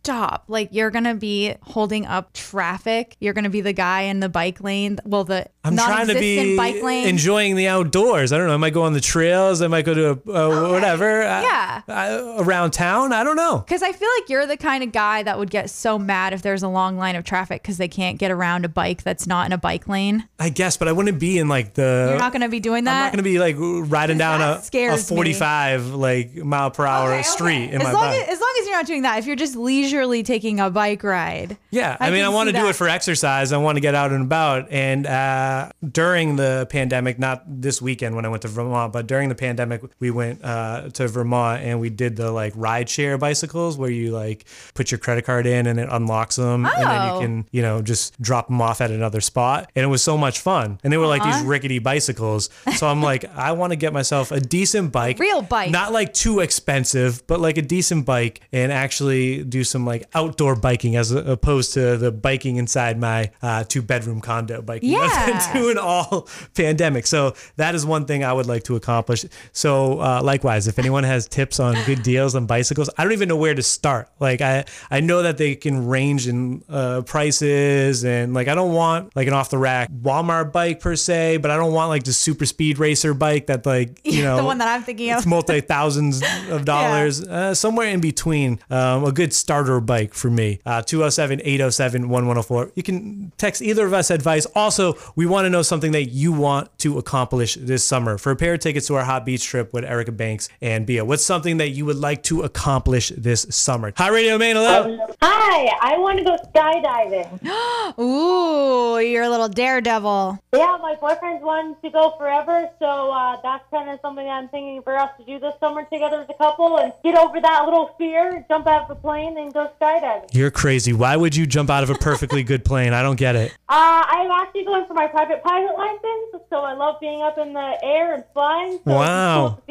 Stop. 0.05 0.45
Like 0.49 0.71
you're 0.73 0.91
going 0.91 1.05
to 1.05 1.15
be 1.15 1.55
holding 1.63 2.07
up 2.07 2.33
traffic. 2.33 3.17
You're 3.21 3.35
going 3.35 3.45
to 3.45 3.51
be 3.51 3.61
the 3.61 3.73
guy 3.73 4.03
in 4.03 4.19
the 4.19 4.29
bike 4.29 4.61
lane. 4.61 4.99
Well, 5.05 5.23
the 5.23 5.47
I'm 5.65 5.77
trying 5.77 6.09
to 6.09 6.15
be 6.15 6.57
bike 6.57 6.83
lane. 6.83 7.07
enjoying 7.07 7.55
the 7.55 7.69
outdoors. 7.69 8.33
I 8.33 8.39
don't 8.39 8.49
know. 8.49 8.55
I 8.55 8.57
might 8.57 8.73
go 8.75 8.83
on 8.83 8.95
the 8.95 9.01
trails. 9.01 9.63
I 9.63 9.69
might 9.69 9.85
go 9.85 9.95
to 9.95 10.11
uh, 10.33 10.71
whatever. 10.73 11.23
uh, 11.23 11.43
Yeah. 11.43 11.83
uh, 11.89 12.35
around 12.43 12.73
town. 12.73 13.13
I 13.13 13.23
don't 13.23 13.37
know. 13.37 13.59
Because 13.59 13.81
I 13.83 13.93
feel 13.93 14.09
like 14.19 14.29
you're 14.29 14.45
the 14.47 14.57
kind 14.57 14.83
of 14.83 14.91
guy 14.91 15.23
that 15.23 15.39
would 15.39 15.51
get 15.51 15.71
so 15.71 16.01
mad 16.01 16.33
if 16.33 16.43
there's 16.43 16.65
a 16.65 16.69
long 16.69 16.97
line 16.97 17.15
of 17.15 17.23
traffic 17.25 17.63
because 17.63 17.79
they 17.79 17.87
can't 17.89 18.19
get 18.19 18.33
around 18.33 18.65
a 18.65 18.69
bike 18.69 19.05
that's 19.05 19.29
not 19.29 19.47
in 19.47 19.53
a 19.53 19.59
bike 19.59 19.87
lane. 19.87 20.29
I 20.41 20.49
guess, 20.49 20.77
but 20.77 20.89
I 20.89 20.93
wouldn't 20.93 21.21
be 21.21 21.39
in 21.39 21.47
like 21.49 21.75
the. 21.75 22.07
You're 22.11 22.19
not 22.19 22.33
going 22.33 22.43
to 22.43 22.49
be 22.49 22.59
doing 22.59 22.83
that. 22.85 22.97
I'm 22.97 23.05
not 23.05 23.13
gonna 23.13 23.23
be 23.23 23.39
like 23.39 23.55
riding 23.59 24.19
down 24.19 24.41
That 24.41 24.57
a, 24.57 24.59
a 24.59 24.63
scares 24.63 25.11
me. 25.13 25.17
45 25.17 25.95
like 25.95 26.35
mile 26.35 26.71
per 26.73 26.85
hour 26.87 27.11
Okay, 27.11 27.21
okay. 27.21 27.23
street 27.23 27.65
in 27.71 27.77
as 27.81 27.85
my 27.85 27.93
long 27.93 28.03
bike. 28.03 28.23
as, 28.23 28.29
as 28.35 28.41
long 28.41 28.55
as 28.61 28.67
you're 28.67 28.77
not 28.77 28.87
doing 28.87 29.03
that, 29.03 29.19
if 29.21 29.27
you're 29.27 29.37
just 29.37 29.55
leisurely 29.93 30.23
taking 30.23 30.59
a 30.61 30.71
bike 30.71 31.03
ride. 31.03 31.57
Yeah, 31.71 31.97
I, 32.01 32.11
mean, 32.11 32.25
I 32.25 32.29
want 32.31 32.49
to 32.49 32.53
do 32.53 32.63
that. 32.63 32.71
it 32.71 32.77
for 32.77 32.89
exercise. 32.89 33.53
I 33.53 33.59
want 33.59 33.77
to 33.77 33.81
get 33.81 33.95
out 33.95 34.11
and 34.13 34.23
about. 34.25 34.71
And 34.71 35.07
uh, 35.07 35.71
during 35.91 36.37
the 36.37 36.67
pandemic, 36.71 37.19
not 37.19 37.43
this 37.47 37.81
weekend 37.83 38.17
when 38.17 38.25
I 38.25 38.29
went 38.29 38.43
to 38.43 38.49
Vermont, 38.49 38.93
but 38.93 39.07
during 39.07 39.29
the 39.29 39.35
pandemic, 39.35 39.83
we 40.01 40.11
went 40.11 40.43
uh, 40.45 40.89
to 40.95 41.09
Vermont 41.09 41.63
and 41.63 41.81
we 41.81 41.91
did 41.91 42.17
the 42.17 42.31
like 42.31 42.53
ride 42.57 42.89
share 42.89 43.19
bicycles 43.19 43.77
where 43.77 43.91
you 43.91 44.11
like 44.13 44.45
put 44.75 44.91
your 44.91 44.99
credit 44.99 45.25
card 45.25 45.47
in 45.47 45.67
and 45.67 45.79
it 45.79 45.89
unlocks 45.91 46.37
them, 46.37 46.65
and 46.67 46.75
then 46.87 47.07
you 47.07 47.13
Oh. 47.13 47.21
can 47.21 47.47
you 47.51 47.63
know 47.63 47.83
just 47.83 48.21
drop 48.23 48.47
them 48.49 48.61
off 48.63 48.81
at 48.81 48.91
another 48.91 49.21
spot. 49.21 49.71
And 49.77 49.85
it 49.85 49.89
was 49.89 50.03
so 50.03 50.17
much 50.17 50.41
fun. 50.41 50.79
And 50.85 50.93
they 50.93 50.97
were 50.97 51.07
like 51.07 51.23
these 51.23 51.35
Uh-huh. 51.35 51.45
rickety 51.47 51.79
bicycles. 51.79 52.49
So 52.77 52.87
I'm 52.87 53.03
like, 53.03 53.25
I 53.37 53.53
want 53.53 53.73
to 53.73 53.77
get 53.77 53.93
myself 53.93 54.31
a 54.33 54.41
decent 54.41 54.93
bike, 54.93 55.19
real 55.19 55.43
bike. 55.43 55.71
not 55.71 55.93
like 55.93 56.13
too 56.15 56.41
expensive, 56.41 57.27
but 57.27 57.41
like 57.41 57.59
a 57.59 57.63
decent 57.63 58.07
bike, 58.07 58.41
and 58.53 58.71
actually 58.73 59.43
do 59.45 59.65
some 59.65 59.82
like 59.85 60.09
outdoor 60.15 60.57
biking 60.57 60.97
as 60.97 61.11
opposed 61.11 61.75
to 61.75 61.97
the 61.97 62.11
biking 62.13 62.57
inside 62.57 62.99
my 62.99 63.31
uh, 63.43 63.65
two 63.65 63.83
bedroom 63.83 64.21
condo 64.21 64.63
biking 64.63 64.91
Yeah. 64.93 65.51
doing 65.53 65.79
all 65.79 66.29
pandemic. 66.55 67.07
So 67.07 67.35
that 67.57 67.75
is 67.75 67.85
one 67.87 68.05
thing 68.07 68.25
I 68.25 68.33
would 68.33 68.47
like 68.47 68.63
to 68.65 68.77
accomplish. 68.77 69.25
So 69.53 70.01
uh, 70.01 70.21
likewise, 70.23 70.69
if 70.69 70.79
anyone 70.79 71.05
has 71.05 71.27
tips 71.29 71.61
on 71.61 71.75
good 71.87 72.03
deals 72.03 72.35
on 72.35 72.47
bicycles, 72.47 72.89
I 72.97 73.05
don't 73.05 73.13
even 73.13 73.29
know 73.29 73.37
where 73.37 73.55
to 73.55 73.63
start. 73.63 74.09
Like 74.21 74.41
I, 74.41 74.65
I 74.91 75.01
know 75.01 75.23
that 75.23 75.39
they 75.39 75.55
can 75.55 75.87
range 75.87 76.29
in 76.29 76.63
uh, 76.69 77.03
prices, 77.03 78.05
and 78.05 78.35
like 78.35 78.49
I 78.49 78.55
don't 78.55 78.73
want 78.73 79.15
like 79.17 79.27
an 79.29 79.35
off 79.35 79.51
the 79.51 79.59
rack 79.59 79.91
Walmart 79.91 80.53
bike 80.53 80.81
per 80.81 80.97
se, 80.97 81.39
but 81.39 81.51
I 81.51 81.57
don't 81.57 81.73
want 81.73 81.89
like 81.89 82.05
the 82.05 82.13
super 82.13 82.47
speed 82.47 82.79
racer 82.79 83.15
bike 83.15 83.47
that 83.47 83.65
like 83.67 84.01
you 84.05 84.23
know 84.23 84.37
the 84.37 84.45
one 84.45 84.59
that 84.59 84.69
I'm 84.69 84.83
thinking 84.83 85.11
of. 85.11 85.19
it's 85.19 85.27
multi 85.27 85.61
thousands 85.61 86.23
of 86.51 86.65
dollars. 86.65 87.23
Uh, 87.23 87.55
somewhere 87.55 87.89
in 87.89 88.01
between, 88.01 88.59
um, 88.71 89.05
a 89.05 89.13
good 89.13 89.33
starter 89.33 89.72
bike 89.81 90.15
for 90.15 90.31
me. 90.31 90.61
Uh, 90.67 90.83
207 90.83 91.41
807 91.45 92.09
1104. 92.09 92.73
You 92.75 92.83
can 92.83 93.33
text 93.37 93.63
either 93.63 93.87
of 93.87 93.93
us 93.93 94.11
advice. 94.11 94.47
Also, 94.55 94.95
we 95.17 95.27
want 95.27 95.47
to 95.47 95.51
know 95.51 95.63
something 95.63 95.93
that 95.93 96.07
you 96.07 96.33
want 96.33 96.77
to 96.79 96.99
accomplish 96.99 97.55
this 97.55 97.85
summer. 97.85 98.19
For 98.19 98.33
a 98.33 98.37
pair 98.37 98.55
of 98.55 98.61
tickets 98.61 98.87
to 98.89 98.95
our 98.97 99.05
hot 99.05 99.25
beach 99.25 99.45
trip 99.45 99.73
with 99.73 99.85
Erica 99.85 100.13
Banks 100.13 100.49
and 100.61 100.87
Bia, 100.87 101.05
what's 101.05 101.25
something 101.25 101.59
that 101.59 101.71
you 101.71 101.85
would 101.87 101.97
like 101.97 102.23
to 102.25 102.43
accomplish 102.43 103.11
this 103.17 103.47
summer? 103.51 103.93
Hi, 103.97 104.09
Radio 104.09 104.39
Maine, 104.39 104.57
hello. 104.57 104.99
Hi, 105.23 105.69
I 105.81 105.99
want 105.99 106.19
to 106.19 106.25
go 106.25 106.37
skydiving. 106.55 107.99
Ooh, 107.99 108.99
you're 108.99 109.25
a 109.25 109.29
little 109.31 109.49
daredevil. 109.49 110.39
yeah, 110.55 110.79
my 110.81 110.95
boyfriend's 111.01 111.43
wanted 111.43 111.81
to 111.83 111.91
go 111.91 112.15
forever, 112.19 112.69
so 112.79 113.11
uh, 113.11 113.37
that's 113.43 113.65
kind 113.71 113.91
of 113.91 113.99
something 114.01 114.27
I'm 114.27 114.49
thinking 114.49 114.83
for 114.83 114.97
us 114.97 115.11
to 115.19 115.25
do 115.25 115.39
this 115.39 115.55
summer 115.61 115.85
together 115.85 116.23
as 116.23 116.29
a 116.31 116.35
couple 116.35 116.79
and 116.79 116.93
get 117.05 117.17
over 117.17 117.41
that 117.41 117.65
little 117.65 117.95
fear, 117.99 118.45
jump 118.49 118.67
out 118.67 118.83
of 118.83 118.89
the 118.89 118.95
plane, 118.97 119.37
and 119.39 119.53
go 119.53 119.62
skydiving. 119.81 120.35
You're 120.35 120.51
crazy. 120.51 120.93
Why 120.93 121.17
would 121.17 121.35
you 121.37 121.47
jump 121.47 121.71
out 121.71 121.83
of 121.83 121.91
a 121.91 121.95
perfectly 121.95 122.43
good 122.43 122.65
plane? 122.65 122.93
I 122.93 123.03
don't 123.03 123.17
get 123.17 123.37
it. 123.37 123.53
Uh, 123.73 124.05
I'm 124.07 124.31
actually 124.31 124.67
going 124.67 124.85
for 124.87 124.93
my 124.93 125.07
private 125.07 125.43
pilot 125.43 125.75
license, 125.79 126.45
so 126.51 126.57
I 126.57 126.75
love 126.75 126.97
being 127.01 127.23
up 127.23 127.39
in 127.39 127.55
the 127.55 127.79
air 127.83 128.13
and 128.13 128.23
flying. 128.35 128.73
So 128.85 128.93
Wow. 128.93 129.63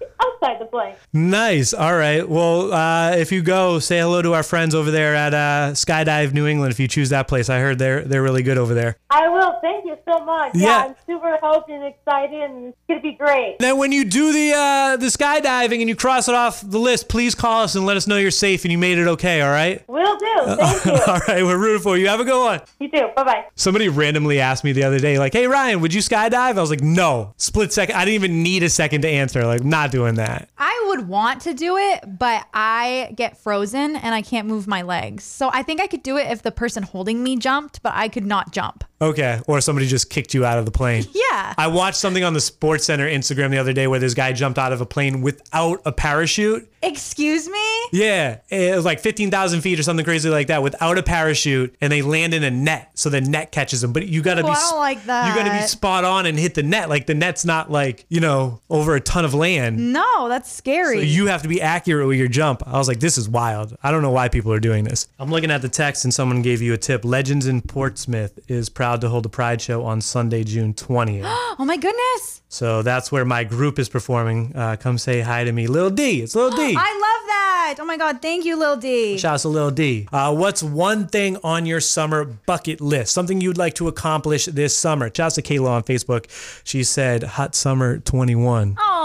It's 0.00 0.10
cool 0.20 0.30
to 0.30 0.36
see 0.38 0.40
what 0.40 0.42
outside 0.42 0.60
the 0.60 0.66
plane. 0.66 0.94
Nice. 1.12 1.72
All 1.74 1.96
right. 1.96 2.28
Well, 2.28 2.72
uh, 2.72 3.16
if 3.16 3.32
you 3.32 3.42
go, 3.42 3.78
say 3.78 3.98
hello 3.98 4.22
to 4.22 4.34
our 4.34 4.42
friends 4.42 4.74
over 4.74 4.90
there 4.90 5.14
at 5.14 5.34
uh, 5.34 5.72
Skydive 5.72 6.32
New 6.32 6.46
England. 6.46 6.72
If 6.72 6.80
you 6.80 6.88
choose 6.88 7.08
that 7.10 7.28
place, 7.28 7.48
I 7.50 7.58
heard 7.60 7.78
they're 7.78 8.02
they're 8.02 8.22
really 8.22 8.42
good 8.42 8.58
over 8.58 8.74
there. 8.74 8.96
I 9.10 9.28
will. 9.28 9.58
Thank 9.62 9.84
you 9.86 9.96
so 10.06 10.24
much. 10.24 10.54
Yeah. 10.54 10.68
Yeah, 10.68 10.84
I'm 10.88 10.94
super 11.06 11.38
hyped 11.42 11.70
and 11.70 11.84
excited, 11.84 12.40
and 12.40 12.66
it's 12.68 12.76
gonna 12.88 13.00
be 13.00 13.12
great. 13.12 13.56
Then 13.58 13.78
when 13.78 13.90
you 13.92 14.04
do 14.04 14.32
the 14.32 14.52
uh, 14.54 14.96
the 14.96 15.06
skydiving 15.06 15.80
and 15.80 15.88
you 15.88 15.96
cross 15.96 16.28
it 16.28 16.34
off 16.34 16.60
the 16.60 16.78
list, 16.78 17.08
please 17.08 17.34
call 17.34 17.62
us 17.62 17.74
and 17.74 17.86
let 17.86 17.96
us 17.96 18.06
know 18.06 18.16
you're 18.16 18.30
safe 18.30 18.64
and 18.64 18.72
you 18.72 18.78
made 18.78 18.98
it 18.98 19.08
okay. 19.08 19.40
All 19.40 19.50
right. 19.50 19.82
Will 19.88 20.16
do. 20.18 20.56
Thank 20.56 20.84
you. 20.84 20.92
All 20.92 21.20
right. 21.26 21.42
We're 21.42 21.58
rooting 21.58 21.82
for 21.82 21.96
you. 21.96 22.08
Have 22.08 22.20
a 22.20 22.24
good 22.24 22.42
one. 22.42 22.60
You 22.80 22.90
too. 22.90 23.08
Bye 23.16 23.24
bye. 23.24 23.44
Somebody 23.54 23.88
randomly 23.88 24.40
asked 24.40 24.62
me 24.64 24.72
the 24.72 24.84
other 24.84 24.98
day, 24.98 25.18
like, 25.18 25.32
"Hey 25.32 25.46
Ryan, 25.46 25.80
would 25.80 25.94
you 25.94 26.00
skydive?" 26.00 26.32
I 26.34 26.52
was 26.60 26.70
like, 26.70 26.82
"No." 26.82 27.34
Split 27.36 27.72
second. 27.72 27.96
I 27.96 28.04
didn't 28.04 28.14
even 28.16 28.42
need 28.42 28.62
a 28.62 28.68
second 28.70 29.02
to 29.02 29.08
answer. 29.08 29.44
Like, 29.46 29.64
not 29.64 29.87
doing 29.90 30.14
that. 30.16 30.48
I 30.58 30.84
would 30.88 31.08
want 31.08 31.42
to 31.42 31.54
do 31.54 31.76
it, 31.76 32.18
but 32.18 32.46
I 32.52 33.12
get 33.16 33.36
frozen 33.36 33.96
and 33.96 34.14
I 34.14 34.22
can't 34.22 34.46
move 34.46 34.66
my 34.66 34.82
legs. 34.82 35.24
So 35.24 35.50
I 35.52 35.62
think 35.62 35.80
I 35.80 35.86
could 35.86 36.02
do 36.02 36.16
it 36.16 36.30
if 36.30 36.42
the 36.42 36.52
person 36.52 36.82
holding 36.82 37.22
me 37.22 37.36
jumped, 37.36 37.82
but 37.82 37.92
I 37.94 38.08
could 38.08 38.26
not 38.26 38.52
jump. 38.52 38.84
Okay. 39.00 39.40
Or 39.46 39.60
somebody 39.60 39.86
just 39.86 40.10
kicked 40.10 40.34
you 40.34 40.44
out 40.44 40.58
of 40.58 40.64
the 40.64 40.70
plane. 40.72 41.04
Yeah. 41.28 41.52
I 41.58 41.66
watched 41.66 41.98
something 41.98 42.24
on 42.24 42.32
the 42.32 42.40
Sports 42.40 42.86
Center 42.86 43.06
Instagram 43.06 43.50
the 43.50 43.58
other 43.58 43.74
day 43.74 43.86
where 43.86 44.00
this 44.00 44.14
guy 44.14 44.32
jumped 44.32 44.58
out 44.58 44.72
of 44.72 44.80
a 44.80 44.86
plane 44.86 45.20
without 45.20 45.80
a 45.84 45.92
parachute. 45.92 46.68
Excuse 46.82 47.48
me? 47.48 47.82
Yeah, 47.92 48.38
it 48.48 48.74
was 48.74 48.84
like 48.86 49.00
15,000 49.00 49.60
feet 49.60 49.78
or 49.78 49.82
something 49.82 50.04
crazy 50.06 50.30
like 50.30 50.46
that 50.46 50.62
without 50.62 50.96
a 50.96 51.02
parachute, 51.02 51.74
and 51.80 51.92
they 51.92 52.00
land 52.02 52.32
in 52.34 52.44
a 52.44 52.50
net, 52.50 52.92
so 52.94 53.10
the 53.10 53.20
net 53.20 53.52
catches 53.52 53.80
them. 53.82 53.92
But 53.92 54.06
you 54.08 54.22
gotta 54.22 54.40
Oh, 54.42 54.46
be, 54.46 54.50
I 54.50 54.54
don't 54.54 54.78
like 54.78 55.04
that. 55.04 55.28
you 55.28 55.34
gotta 55.42 55.60
be 55.60 55.66
spot 55.66 56.04
on 56.04 56.24
and 56.26 56.38
hit 56.38 56.54
the 56.54 56.62
net. 56.62 56.88
Like 56.88 57.06
the 57.06 57.14
net's 57.14 57.44
not 57.44 57.70
like 57.70 58.06
you 58.08 58.20
know 58.20 58.60
over 58.70 58.94
a 58.94 59.00
ton 59.00 59.24
of 59.24 59.34
land. 59.34 59.92
No, 59.92 60.28
that's 60.28 60.50
scary. 60.50 60.96
So 60.98 61.02
you 61.02 61.26
have 61.26 61.42
to 61.42 61.48
be 61.48 61.60
accurate 61.60 62.06
with 62.08 62.16
your 62.18 62.28
jump. 62.28 62.62
I 62.66 62.78
was 62.78 62.88
like, 62.88 63.00
this 63.00 63.18
is 63.18 63.28
wild. 63.28 63.76
I 63.82 63.90
don't 63.90 64.02
know 64.02 64.12
why 64.12 64.28
people 64.28 64.52
are 64.52 64.60
doing 64.60 64.84
this. 64.84 65.08
I'm 65.18 65.30
looking 65.30 65.50
at 65.50 65.60
the 65.62 65.68
text, 65.68 66.04
and 66.04 66.14
someone 66.14 66.40
gave 66.42 66.62
you 66.62 66.72
a 66.72 66.78
tip. 66.78 67.04
Legends 67.04 67.46
in 67.46 67.60
Portsmouth 67.60 68.38
is 68.48 68.68
proud 68.68 68.87
to 68.96 69.08
hold 69.08 69.26
a 69.26 69.28
Pride 69.28 69.60
show 69.60 69.84
on 69.84 70.00
Sunday, 70.00 70.44
June 70.44 70.74
20th. 70.74 71.22
oh 71.58 71.64
my 71.64 71.76
goodness. 71.76 72.42
so 72.48 72.82
that's 72.82 73.12
where 73.12 73.24
my 73.24 73.44
group 73.44 73.78
is 73.78 73.88
performing. 73.88 74.52
Uh, 74.54 74.76
come 74.76 74.98
say 74.98 75.20
hi 75.20 75.44
to 75.44 75.52
me, 75.52 75.66
Lil 75.66 75.90
D. 75.90 76.22
It's 76.22 76.34
Lil 76.34 76.50
D. 76.50 76.56
I 76.78 76.92
love 76.92 77.28
that. 77.28 77.76
Oh 77.80 77.84
my 77.84 77.96
God. 77.98 78.22
Thank 78.22 78.44
you, 78.46 78.56
Lil 78.58 78.76
D. 78.76 79.18
Shout 79.18 79.34
out 79.34 79.40
to 79.40 79.48
Lil 79.48 79.70
D. 79.70 80.08
Uh, 80.10 80.34
what's 80.34 80.62
one 80.62 81.06
thing 81.06 81.36
on 81.44 81.66
your 81.66 81.80
summer 81.80 82.24
bucket 82.24 82.80
list? 82.80 83.12
Something 83.12 83.40
you'd 83.42 83.58
like 83.58 83.74
to 83.74 83.88
accomplish 83.88 84.46
this 84.46 84.74
summer? 84.74 85.06
Shout 85.14 85.20
out 85.26 85.34
to 85.34 85.42
Kayla 85.42 85.68
on 85.68 85.82
Facebook. 85.82 86.26
She 86.64 86.82
said 86.84 87.22
Hot 87.22 87.54
Summer 87.54 87.98
21. 87.98 88.76
Oh, 88.78 88.97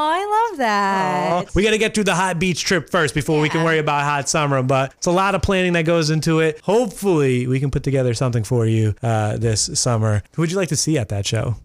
love 0.53 0.60
that. 0.60 1.55
We 1.55 1.63
got 1.63 1.72
to 1.72 1.77
get 1.77 1.93
through 1.93 2.05
the 2.05 2.15
hot 2.15 2.39
beach 2.39 2.63
trip 2.63 2.89
first 2.89 3.13
before 3.13 3.39
we 3.41 3.50
can 3.50 3.63
worry 3.63 3.79
about 3.79 4.03
hot 4.03 4.29
summer, 4.29 4.62
but 4.63 4.93
it's 4.93 5.07
a 5.07 5.12
lot 5.12 5.36
of 5.36 5.41
planning 5.41 5.74
that 5.74 5.86
goes 5.86 6.10
into 6.10 6.39
it. 6.39 6.60
Hopefully, 6.62 7.48
we 7.48 7.60
can 7.60 7.72
put 7.72 7.83
together 7.83 8.13
something 8.13 8.43
for 8.43 8.65
you 8.65 8.95
uh, 9.03 9.38
this 9.38 9.69
summer. 9.79 10.24
Who 10.36 10.41
would 10.41 10.51
you 10.51 10.57
like 10.57 10.69
to 10.69 10.75
see 10.75 10.98
at 10.98 11.10
that 11.10 11.25
show? 11.25 11.55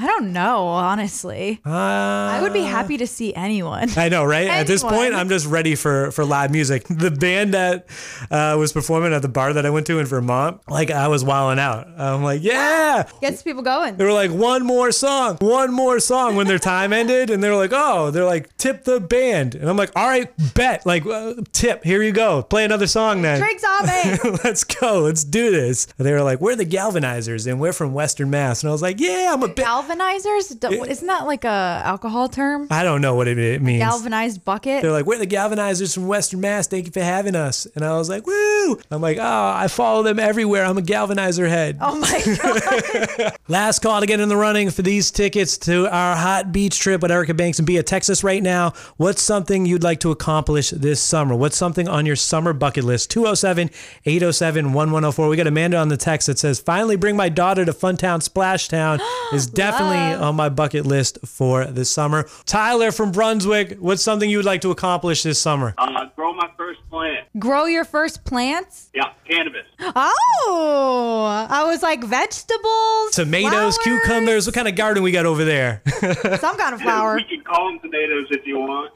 I 0.00 0.06
don't 0.06 0.32
know, 0.32 0.66
honestly. 0.66 1.60
Uh, 1.66 1.70
I 1.70 2.40
would 2.40 2.54
be 2.54 2.62
happy 2.62 2.96
to 2.96 3.06
see 3.06 3.34
anyone. 3.34 3.90
I 3.98 4.08
know, 4.08 4.24
right? 4.24 4.48
At 4.48 4.66
this 4.66 4.82
point, 4.82 5.12
I'm 5.12 5.28
just 5.28 5.46
ready 5.46 5.74
for 5.74 6.10
for 6.12 6.24
live 6.24 6.50
music. 6.50 6.84
The 6.84 7.10
band 7.10 7.52
that 7.52 7.86
uh, 8.30 8.56
was 8.58 8.72
performing 8.72 9.12
at 9.12 9.20
the 9.20 9.28
bar 9.28 9.52
that 9.52 9.66
I 9.66 9.70
went 9.70 9.86
to 9.88 9.98
in 9.98 10.06
Vermont, 10.06 10.62
like 10.68 10.90
I 10.90 11.08
was 11.08 11.22
wilding 11.22 11.60
out. 11.60 11.86
I'm 11.98 12.22
like, 12.22 12.42
yeah. 12.42 13.08
Gets 13.20 13.42
people 13.42 13.62
going. 13.62 13.96
They 13.96 14.04
were 14.04 14.12
like, 14.12 14.30
one 14.30 14.64
more 14.64 14.90
song, 14.90 15.36
one 15.40 15.70
more 15.72 16.00
song 16.00 16.34
when 16.34 16.46
their 16.46 16.58
time 16.58 16.94
ended, 16.94 17.28
and 17.28 17.44
they're 17.44 17.56
like, 17.56 17.72
oh, 17.74 18.10
they're 18.10 18.24
like, 18.24 18.56
tip 18.56 18.84
the 18.84 19.00
band, 19.00 19.54
and 19.54 19.68
I'm 19.68 19.76
like, 19.76 19.90
all 19.94 20.08
right, 20.08 20.30
bet, 20.54 20.86
like, 20.86 21.04
uh, 21.04 21.34
tip, 21.52 21.84
here 21.84 22.02
you 22.02 22.12
go, 22.12 22.42
play 22.42 22.64
another 22.64 22.86
song 22.86 23.20
then. 23.20 23.38
Drinks 23.38 23.64
on 23.64 23.86
me. 23.86 24.38
Let's 24.44 24.64
go. 24.64 25.00
Let's 25.00 25.24
do 25.24 25.50
this. 25.50 25.86
And 25.98 26.06
they 26.06 26.12
were 26.12 26.22
like, 26.22 26.40
we're 26.40 26.56
the 26.56 26.64
Galvanizers 26.64 27.46
and 27.46 27.60
we're 27.60 27.72
from 27.72 27.92
Western 27.92 28.30
Mass. 28.30 28.62
And 28.62 28.68
I 28.68 28.72
was 28.72 28.82
like, 28.82 28.98
yeah, 28.98 29.30
I'm 29.32 29.42
a 29.42 29.48
bit. 29.48 29.66
Galvanizers? 29.94 30.58
Do- 30.58 30.84
Isn't 30.84 31.06
that 31.06 31.26
like 31.26 31.44
a 31.44 31.82
alcohol 31.84 32.28
term? 32.28 32.68
I 32.70 32.82
don't 32.82 33.00
know 33.00 33.14
what 33.14 33.28
it, 33.28 33.38
it 33.38 33.62
means. 33.62 33.80
Galvanized 33.82 34.44
bucket? 34.44 34.82
They're 34.82 34.92
like, 34.92 35.06
we're 35.06 35.18
the 35.18 35.26
Galvanizers 35.26 35.94
from 35.94 36.06
Western 36.06 36.40
Mass. 36.40 36.66
Thank 36.66 36.86
you 36.86 36.92
for 36.92 37.00
having 37.02 37.34
us. 37.34 37.66
And 37.74 37.84
I 37.84 37.96
was 37.96 38.08
like, 38.08 38.26
woo. 38.26 38.78
I'm 38.90 39.00
like, 39.00 39.18
oh, 39.18 39.52
I 39.56 39.68
follow 39.68 40.02
them 40.02 40.18
everywhere. 40.18 40.64
I'm 40.64 40.78
a 40.78 40.82
Galvanizer 40.82 41.48
head. 41.48 41.78
Oh 41.80 41.96
my 41.98 43.18
God. 43.18 43.36
Last 43.48 43.80
call 43.80 44.00
to 44.00 44.06
get 44.06 44.20
in 44.20 44.28
the 44.28 44.36
running 44.36 44.70
for 44.70 44.82
these 44.82 45.10
tickets 45.10 45.58
to 45.58 45.86
our 45.88 46.16
hot 46.16 46.52
beach 46.52 46.78
trip 46.78 47.02
with 47.02 47.10
Erica 47.10 47.34
Banks 47.34 47.58
and 47.58 47.66
Bia, 47.66 47.82
Texas 47.82 48.22
right 48.22 48.42
now. 48.42 48.72
What's 48.96 49.22
something 49.22 49.66
you'd 49.66 49.82
like 49.82 50.00
to 50.00 50.10
accomplish 50.10 50.70
this 50.70 51.00
summer? 51.00 51.34
What's 51.34 51.56
something 51.56 51.88
on 51.88 52.06
your 52.06 52.16
summer 52.16 52.52
bucket 52.52 52.84
list? 52.84 53.10
207 53.10 53.70
807 54.06 54.66
1104. 54.72 55.28
We 55.28 55.36
got 55.36 55.46
Amanda 55.46 55.76
on 55.78 55.88
the 55.88 55.96
text 55.96 56.26
that 56.28 56.38
says, 56.38 56.60
finally 56.60 56.96
bring 56.96 57.16
my 57.16 57.28
daughter 57.28 57.64
to 57.64 57.72
Funtown 57.72 58.20
Splashtown 58.26 59.00
is 59.34 59.46
definitely 59.46 59.69
on 59.78 60.36
my 60.36 60.48
bucket 60.48 60.86
list 60.86 61.18
for 61.26 61.64
this 61.64 61.90
summer. 61.90 62.26
Tyler 62.46 62.92
from 62.92 63.12
Brunswick, 63.12 63.78
what's 63.78 64.02
something 64.02 64.28
you 64.28 64.38
would 64.38 64.46
like 64.46 64.60
to 64.62 64.70
accomplish 64.70 65.22
this 65.22 65.38
summer? 65.40 65.74
Uh, 65.78 66.06
grow 66.16 66.32
my 66.32 66.48
first 66.56 66.80
plant. 66.90 67.26
Grow 67.38 67.66
your 67.66 67.84
first 67.84 68.24
plants? 68.24 68.90
Yeah, 68.94 69.12
cannabis. 69.28 69.66
Oh, 69.80 71.46
I 71.50 71.64
was 71.64 71.82
like 71.82 72.02
vegetables, 72.04 73.10
Tomatoes, 73.12 73.50
flowers, 73.50 73.78
cucumbers. 73.78 74.46
What 74.46 74.54
kind 74.54 74.68
of 74.68 74.74
garden 74.74 75.02
we 75.02 75.12
got 75.12 75.26
over 75.26 75.44
there? 75.44 75.82
some 76.38 76.56
kind 76.56 76.74
of 76.74 76.80
flower. 76.80 77.16
We 77.16 77.24
can 77.24 77.42
call 77.42 77.68
them 77.68 77.80
tomatoes 77.80 78.26
if 78.30 78.46
you 78.46 78.58
want. 78.58 78.90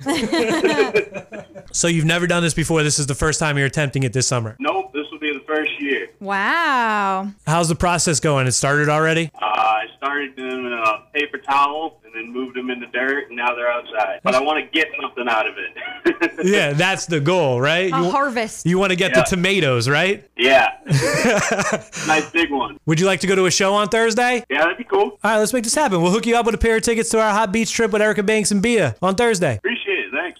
so 1.72 1.88
you've 1.88 2.04
never 2.04 2.26
done 2.26 2.42
this 2.42 2.54
before. 2.54 2.82
This 2.82 2.98
is 2.98 3.06
the 3.06 3.14
first 3.14 3.38
time 3.38 3.56
you're 3.58 3.66
attempting 3.66 4.02
it 4.02 4.12
this 4.12 4.26
summer. 4.26 4.56
nope, 4.58 4.92
this 4.92 5.03
will 5.03 5.03
be 5.03 5.03
the 5.34 5.44
first 5.46 5.70
year. 5.80 6.08
Wow. 6.20 7.28
How's 7.46 7.68
the 7.68 7.74
process 7.74 8.20
going? 8.20 8.46
It 8.46 8.52
started 8.52 8.88
already? 8.88 9.30
Uh, 9.34 9.44
I 9.44 9.84
started 9.96 10.36
them 10.36 10.66
in 10.66 10.72
a 10.72 11.02
paper 11.12 11.38
towel 11.38 12.00
and 12.04 12.14
then 12.14 12.32
moved 12.32 12.56
them 12.56 12.70
in 12.70 12.80
the 12.80 12.86
dirt, 12.86 13.28
and 13.28 13.36
now 13.36 13.54
they're 13.54 13.70
outside. 13.70 14.20
But 14.22 14.34
I 14.34 14.40
want 14.40 14.64
to 14.64 14.70
get 14.70 14.88
something 15.00 15.26
out 15.28 15.46
of 15.48 15.54
it. 15.58 15.70
Yeah, 16.44 16.72
that's 16.74 17.06
the 17.06 17.20
goal, 17.20 17.60
right? 17.60 17.86
A 17.92 17.96
You, 17.96 18.10
harvest. 18.10 18.66
you 18.66 18.78
want 18.78 18.90
to 18.90 18.96
get 18.96 19.12
Yeah. 19.12 19.20
the 19.22 19.24
tomatoes, 19.24 19.88
right? 19.88 20.28
yeah. 20.36 20.68
nice 22.06 22.28
big 22.30 22.50
one. 22.50 22.78
Would 22.86 23.00
you 23.00 23.06
like 23.06 23.20
to 23.20 23.26
go 23.26 23.34
to 23.34 23.46
a 23.46 23.50
show 23.50 23.72
on 23.74 23.88
Thursday? 23.88 24.44
Yeah, 24.50 24.58
that'd 24.62 24.76
be 24.76 24.84
cool. 24.84 25.02
All 25.02 25.18
right, 25.22 25.38
let's 25.38 25.52
make 25.52 25.64
this 25.64 25.74
happen. 25.74 26.02
We'll 26.02 26.10
hook 26.12 26.26
you 26.26 26.36
up 26.36 26.44
with 26.46 26.54
a 26.54 26.58
pair 26.58 26.76
of 26.76 26.82
tickets 26.82 27.08
to 27.10 27.20
our 27.20 27.32
hot 27.32 27.50
beach 27.52 27.72
trip 27.72 27.92
with 27.92 28.02
Erica 28.02 28.22
Banks 28.22 28.50
and 28.50 28.60
Bia 28.62 28.94
on 29.00 29.14
Thursday. 29.14 29.56
Appreciate 29.56 29.72
it. 29.72 29.73
Thanks. 29.73 29.73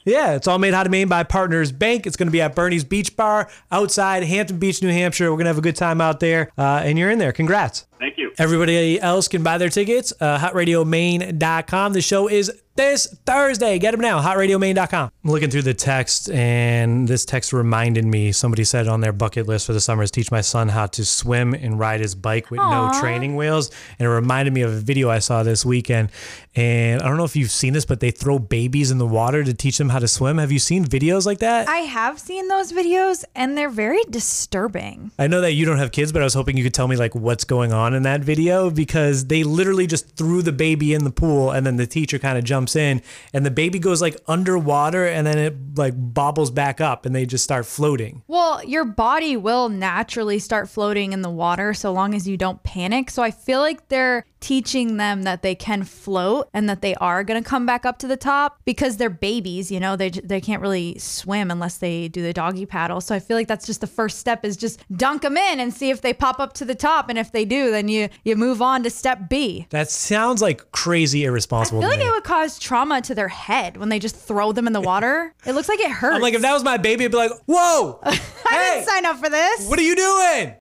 Yeah, 0.05 0.35
it's 0.35 0.47
all 0.47 0.59
made 0.59 0.75
how 0.75 0.83
to 0.83 0.91
Maine 0.91 1.09
by 1.09 1.23
Partners 1.23 1.73
Bank. 1.73 2.07
It's 2.07 2.17
going 2.17 2.27
to 2.27 2.33
be 2.33 2.43
at 2.43 2.55
Bernie's 2.55 2.85
Beach 2.85 3.17
Bar 3.17 3.49
outside 3.71 4.23
Hampton 4.23 4.59
Beach, 4.59 4.83
New 4.83 4.91
Hampshire. 4.91 5.31
We're 5.31 5.37
going 5.37 5.47
to 5.47 5.51
have 5.51 5.59
a 5.59 5.63
good 5.63 5.77
time 5.77 6.01
out 6.01 6.21
there, 6.21 6.53
uh, 6.59 6.83
and 6.85 6.99
you're 6.99 7.11
in 7.11 7.19
there. 7.19 7.33
Congrats. 7.33 7.87
Thank 7.99 8.19
you. 8.19 8.33
Everybody 8.39 9.01
else 9.01 9.29
can 9.29 9.43
buy 9.43 9.59
their 9.59 9.71
tickets. 9.71 10.13
Uh, 10.21 10.39
HotRadioMaine.com. 10.39 11.93
The 11.93 12.03
show 12.03 12.29
is 12.29 12.53
this 12.77 13.07
Thursday. 13.25 13.79
Get 13.79 13.93
them 13.93 14.01
now. 14.01 14.21
HotRadioMaine.com. 14.21 15.11
I'm 15.25 15.31
looking 15.31 15.51
through 15.51 15.63
the 15.63 15.75
text, 15.75 16.31
and 16.31 17.07
this 17.07 17.25
text 17.25 17.53
reminded 17.53 18.05
me. 18.05 18.33
Somebody 18.33 18.65
said 18.65 18.89
on 18.89 19.01
their 19.01 19.13
bucket 19.13 19.47
list 19.47 19.67
for 19.67 19.73
the 19.73 19.81
summer 19.81 20.03
is 20.03 20.11
teach 20.11 20.31
my 20.31 20.41
son 20.41 20.69
how 20.69 20.87
to 20.87 21.05
swim 21.05 21.55
and 21.55 21.79
ride 21.79 22.01
his 22.01 22.15
bike 22.15 22.51
with 22.51 22.61
no 22.61 22.91
training 23.01 23.37
wheels. 23.37 23.71
And 23.99 24.07
it 24.07 24.11
reminded 24.11 24.53
me 24.53 24.63
of 24.63 24.73
a 24.73 24.81
video 24.81 25.11
I 25.11 25.21
saw 25.21 25.43
this 25.43 25.65
weekend. 25.65 26.11
And 26.57 27.03
I 27.03 27.09
don't 27.09 27.17
know 27.17 27.25
if 27.25 27.35
you've 27.35 27.51
seen 27.51 27.73
this, 27.73 27.85
but 27.85 28.01
they 28.01 28.11
throw 28.11 28.39
babies 28.39 28.91
in 28.91 28.99
the 28.99 29.07
water 29.07 29.43
to 29.43 29.55
teach 29.55 29.79
them 29.79 29.89
how 29.89 29.99
to 29.99 30.09
swim. 30.09 30.39
Have 30.39 30.53
you 30.53 30.59
seen 30.59 30.85
videos 30.85 31.27
like 31.27 31.39
that? 31.39 31.69
I 31.69 31.79
have 31.79 32.19
seen 32.19 32.49
those 32.49 32.73
videos 32.73 33.25
and 33.35 33.59
they're 33.59 33.71
very 33.71 34.03
disturbing. 34.11 35.11
I 35.19 35.27
know 35.27 35.41
that 35.41 35.53
you 35.53 35.65
don't 35.67 35.79
have 35.79 35.91
kids, 35.91 36.13
but 36.13 36.23
I 36.23 36.25
was 36.25 36.35
hoping 36.35 36.57
you 36.57 36.63
could 36.63 36.75
tell 36.75 36.87
me 36.87 36.97
like 36.97 37.15
what's 37.15 37.45
going 37.45 37.73
on 37.73 37.95
in 37.95 38.05
that 38.05 38.21
video 38.21 38.71
because 38.71 39.27
they 39.27 39.43
literally 39.43 39.87
just 39.87 40.17
threw 40.17 40.43
the 40.43 40.53
baby 40.53 40.95
in 40.95 41.05
the 41.05 41.11
pool 41.11 41.51
and 41.51 41.67
then 41.67 41.77
the 41.77 41.87
teacher 41.87 42.19
kind 42.19 42.39
of 42.39 42.45
jumps 42.65 42.77
in 42.77 43.03
and 43.33 43.45
the 43.45 43.51
baby 43.51 43.79
goes 43.79 44.01
like 44.01 44.17
underwater 44.27 45.07
and 45.07 45.27
then 45.27 45.39
it 45.39 45.55
like 45.77 45.95
bobbles 45.97 46.51
back 46.51 46.81
up 46.81 47.05
and 47.05 47.15
they 47.15 47.27
just 47.27 47.45
start 47.45 47.67
floating. 47.67 48.23
Well, 48.27 48.65
your 48.65 48.85
body 48.85 49.37
will 49.37 49.69
naturally 49.69 50.39
start 50.39 50.69
floating 50.69 51.13
in 51.13 51.23
the 51.23 51.31
water 51.31 51.75
so 51.75 51.93
long 51.93 52.15
as 52.15 52.27
you 52.27 52.37
don't 52.37 52.63
panic. 52.63 53.11
So 53.11 53.23
I 53.23 53.31
feel 53.31 53.61
like 53.61 53.89
they're 53.89 54.25
teaching 54.41 54.99
them 54.99 55.23
that 55.23 55.41
they 55.41 55.55
can 55.55 55.85
float 55.85 56.49
and 56.53 56.69
that 56.69 56.83
they 56.83 56.95
are 56.97 57.25
going 57.25 57.43
to 57.43 57.49
come 57.49 57.65
back 57.65 57.87
up 57.87 57.99
to 57.99 58.07
the 58.07 58.17
top 58.17 58.61
because 58.67 58.99
they're 58.99 59.09
babies, 59.09 59.71
you 59.71 59.81
know, 59.81 59.97
they 59.97 60.11
they 60.11 60.41
can't 60.41 60.61
really 60.61 60.99
swim 60.99 61.51
unless 61.51 61.79
they 61.79 62.09
do 62.09 62.23
the 62.23 62.33
doggy 62.33 62.67
paddle. 62.67 63.01
So 63.01 63.15
I 63.15 63.21
feel 63.21 63.37
like 63.39 63.49
that's 63.49 63.67
just 63.67 63.81
the 63.81 63.87
first 63.87 64.19
step 64.19 64.45
is 64.45 64.57
just 64.57 64.81
dunk 64.95 65.23
them 65.23 65.37
in 65.37 65.61
and 65.61 65.73
see 65.73 65.89
if 65.91 66.03
they 66.03 66.13
pop 66.13 66.41
up 66.41 66.53
to 66.55 66.65
the 66.65 66.75
top 66.75 67.09
and 67.09 67.19
if 67.19 67.33
they 67.33 67.45
do, 67.45 67.71
then 67.71 67.89
you 67.89 68.09
you 68.23 68.37
move 68.37 68.61
on 68.61 68.83
to 68.83 68.91
step 68.91 69.31
B. 69.31 69.67
That 69.71 69.91
sounds 69.91 70.43
like 70.43 70.71
crazy 70.73 71.25
irresponsible 71.25 71.79
I 71.79 71.83
feel 71.83 71.91
like 71.91 72.01
me. 72.01 72.07
it 72.07 72.11
would 72.11 72.25
cause 72.25 72.54
trauma 72.59 73.01
to 73.03 73.15
their 73.15 73.29
head 73.29 73.77
when 73.77 73.89
they 73.89 73.99
just 73.99 74.17
throw 74.17 74.53
them 74.53 74.67
in 74.67 74.73
the 74.73 74.81
water. 74.81 75.35
It 75.47 75.53
looks 75.53 75.69
like 75.69 75.81
it 75.81 75.91
hurts. 75.91 76.15
I'm 76.17 76.23
like, 76.23 76.35
if 76.35 76.43
that 76.43 76.53
was 76.53 76.65
my 76.65 76.77
baby, 76.77 77.05
I'd 77.05 77.11
be 77.11 77.17
like, 77.17 77.33
whoa, 77.47 77.99
I 78.05 78.15
hey, 78.51 78.75
didn't 78.75 78.89
sign 78.89 79.07
up 79.07 79.17
for 79.19 79.29
this. 79.31 79.69
what 79.69 79.79
are 79.79 79.83
you 79.83 79.97
doing? 79.97 80.57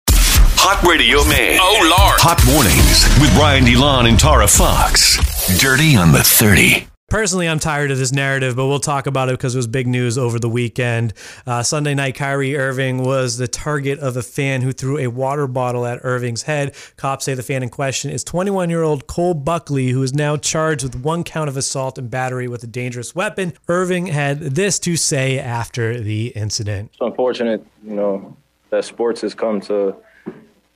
Hot 0.65 0.81
Radio 0.87 1.23
Man. 1.25 1.59
Oh, 1.61 1.79
Lord. 1.81 2.19
Hot 2.21 2.39
Mornings 2.45 3.03
with 3.19 3.35
Ryan 3.37 3.65
DeLon 3.65 4.07
and 4.07 4.17
Tara 4.17 4.47
Fox. 4.47 5.17
Dirty 5.59 5.95
on 5.97 6.13
the 6.13 6.23
30. 6.23 6.87
Personally, 7.13 7.47
I'm 7.47 7.59
tired 7.59 7.91
of 7.91 7.99
this 7.99 8.11
narrative, 8.11 8.55
but 8.55 8.65
we'll 8.65 8.79
talk 8.79 9.05
about 9.05 9.29
it 9.29 9.33
because 9.33 9.53
it 9.53 9.59
was 9.59 9.67
big 9.67 9.85
news 9.85 10.17
over 10.17 10.39
the 10.39 10.49
weekend. 10.49 11.13
Uh, 11.45 11.61
Sunday 11.61 11.93
night, 11.93 12.15
Kyrie 12.15 12.57
Irving 12.57 13.03
was 13.03 13.37
the 13.37 13.47
target 13.47 13.99
of 13.99 14.17
a 14.17 14.23
fan 14.23 14.63
who 14.63 14.71
threw 14.71 14.97
a 14.97 15.05
water 15.05 15.45
bottle 15.45 15.85
at 15.85 15.99
Irving's 16.01 16.41
head. 16.41 16.73
Cops 16.97 17.25
say 17.25 17.35
the 17.35 17.43
fan 17.43 17.61
in 17.61 17.69
question 17.69 18.09
is 18.09 18.23
21 18.23 18.71
year 18.71 18.81
old 18.81 19.05
Cole 19.05 19.35
Buckley, 19.35 19.89
who 19.89 20.01
is 20.01 20.15
now 20.15 20.37
charged 20.37 20.81
with 20.81 20.95
one 20.95 21.23
count 21.23 21.49
of 21.49 21.55
assault 21.55 21.99
and 21.99 22.09
battery 22.09 22.47
with 22.47 22.63
a 22.63 22.67
dangerous 22.67 23.13
weapon. 23.13 23.53
Irving 23.67 24.07
had 24.07 24.39
this 24.39 24.79
to 24.79 24.97
say 24.97 25.37
after 25.37 25.99
the 25.99 26.29
incident. 26.29 26.89
It's 26.93 27.01
unfortunate, 27.01 27.63
you 27.85 27.93
know, 27.93 28.35
that 28.71 28.85
sports 28.85 29.21
has 29.21 29.35
come 29.35 29.61
to 29.61 29.95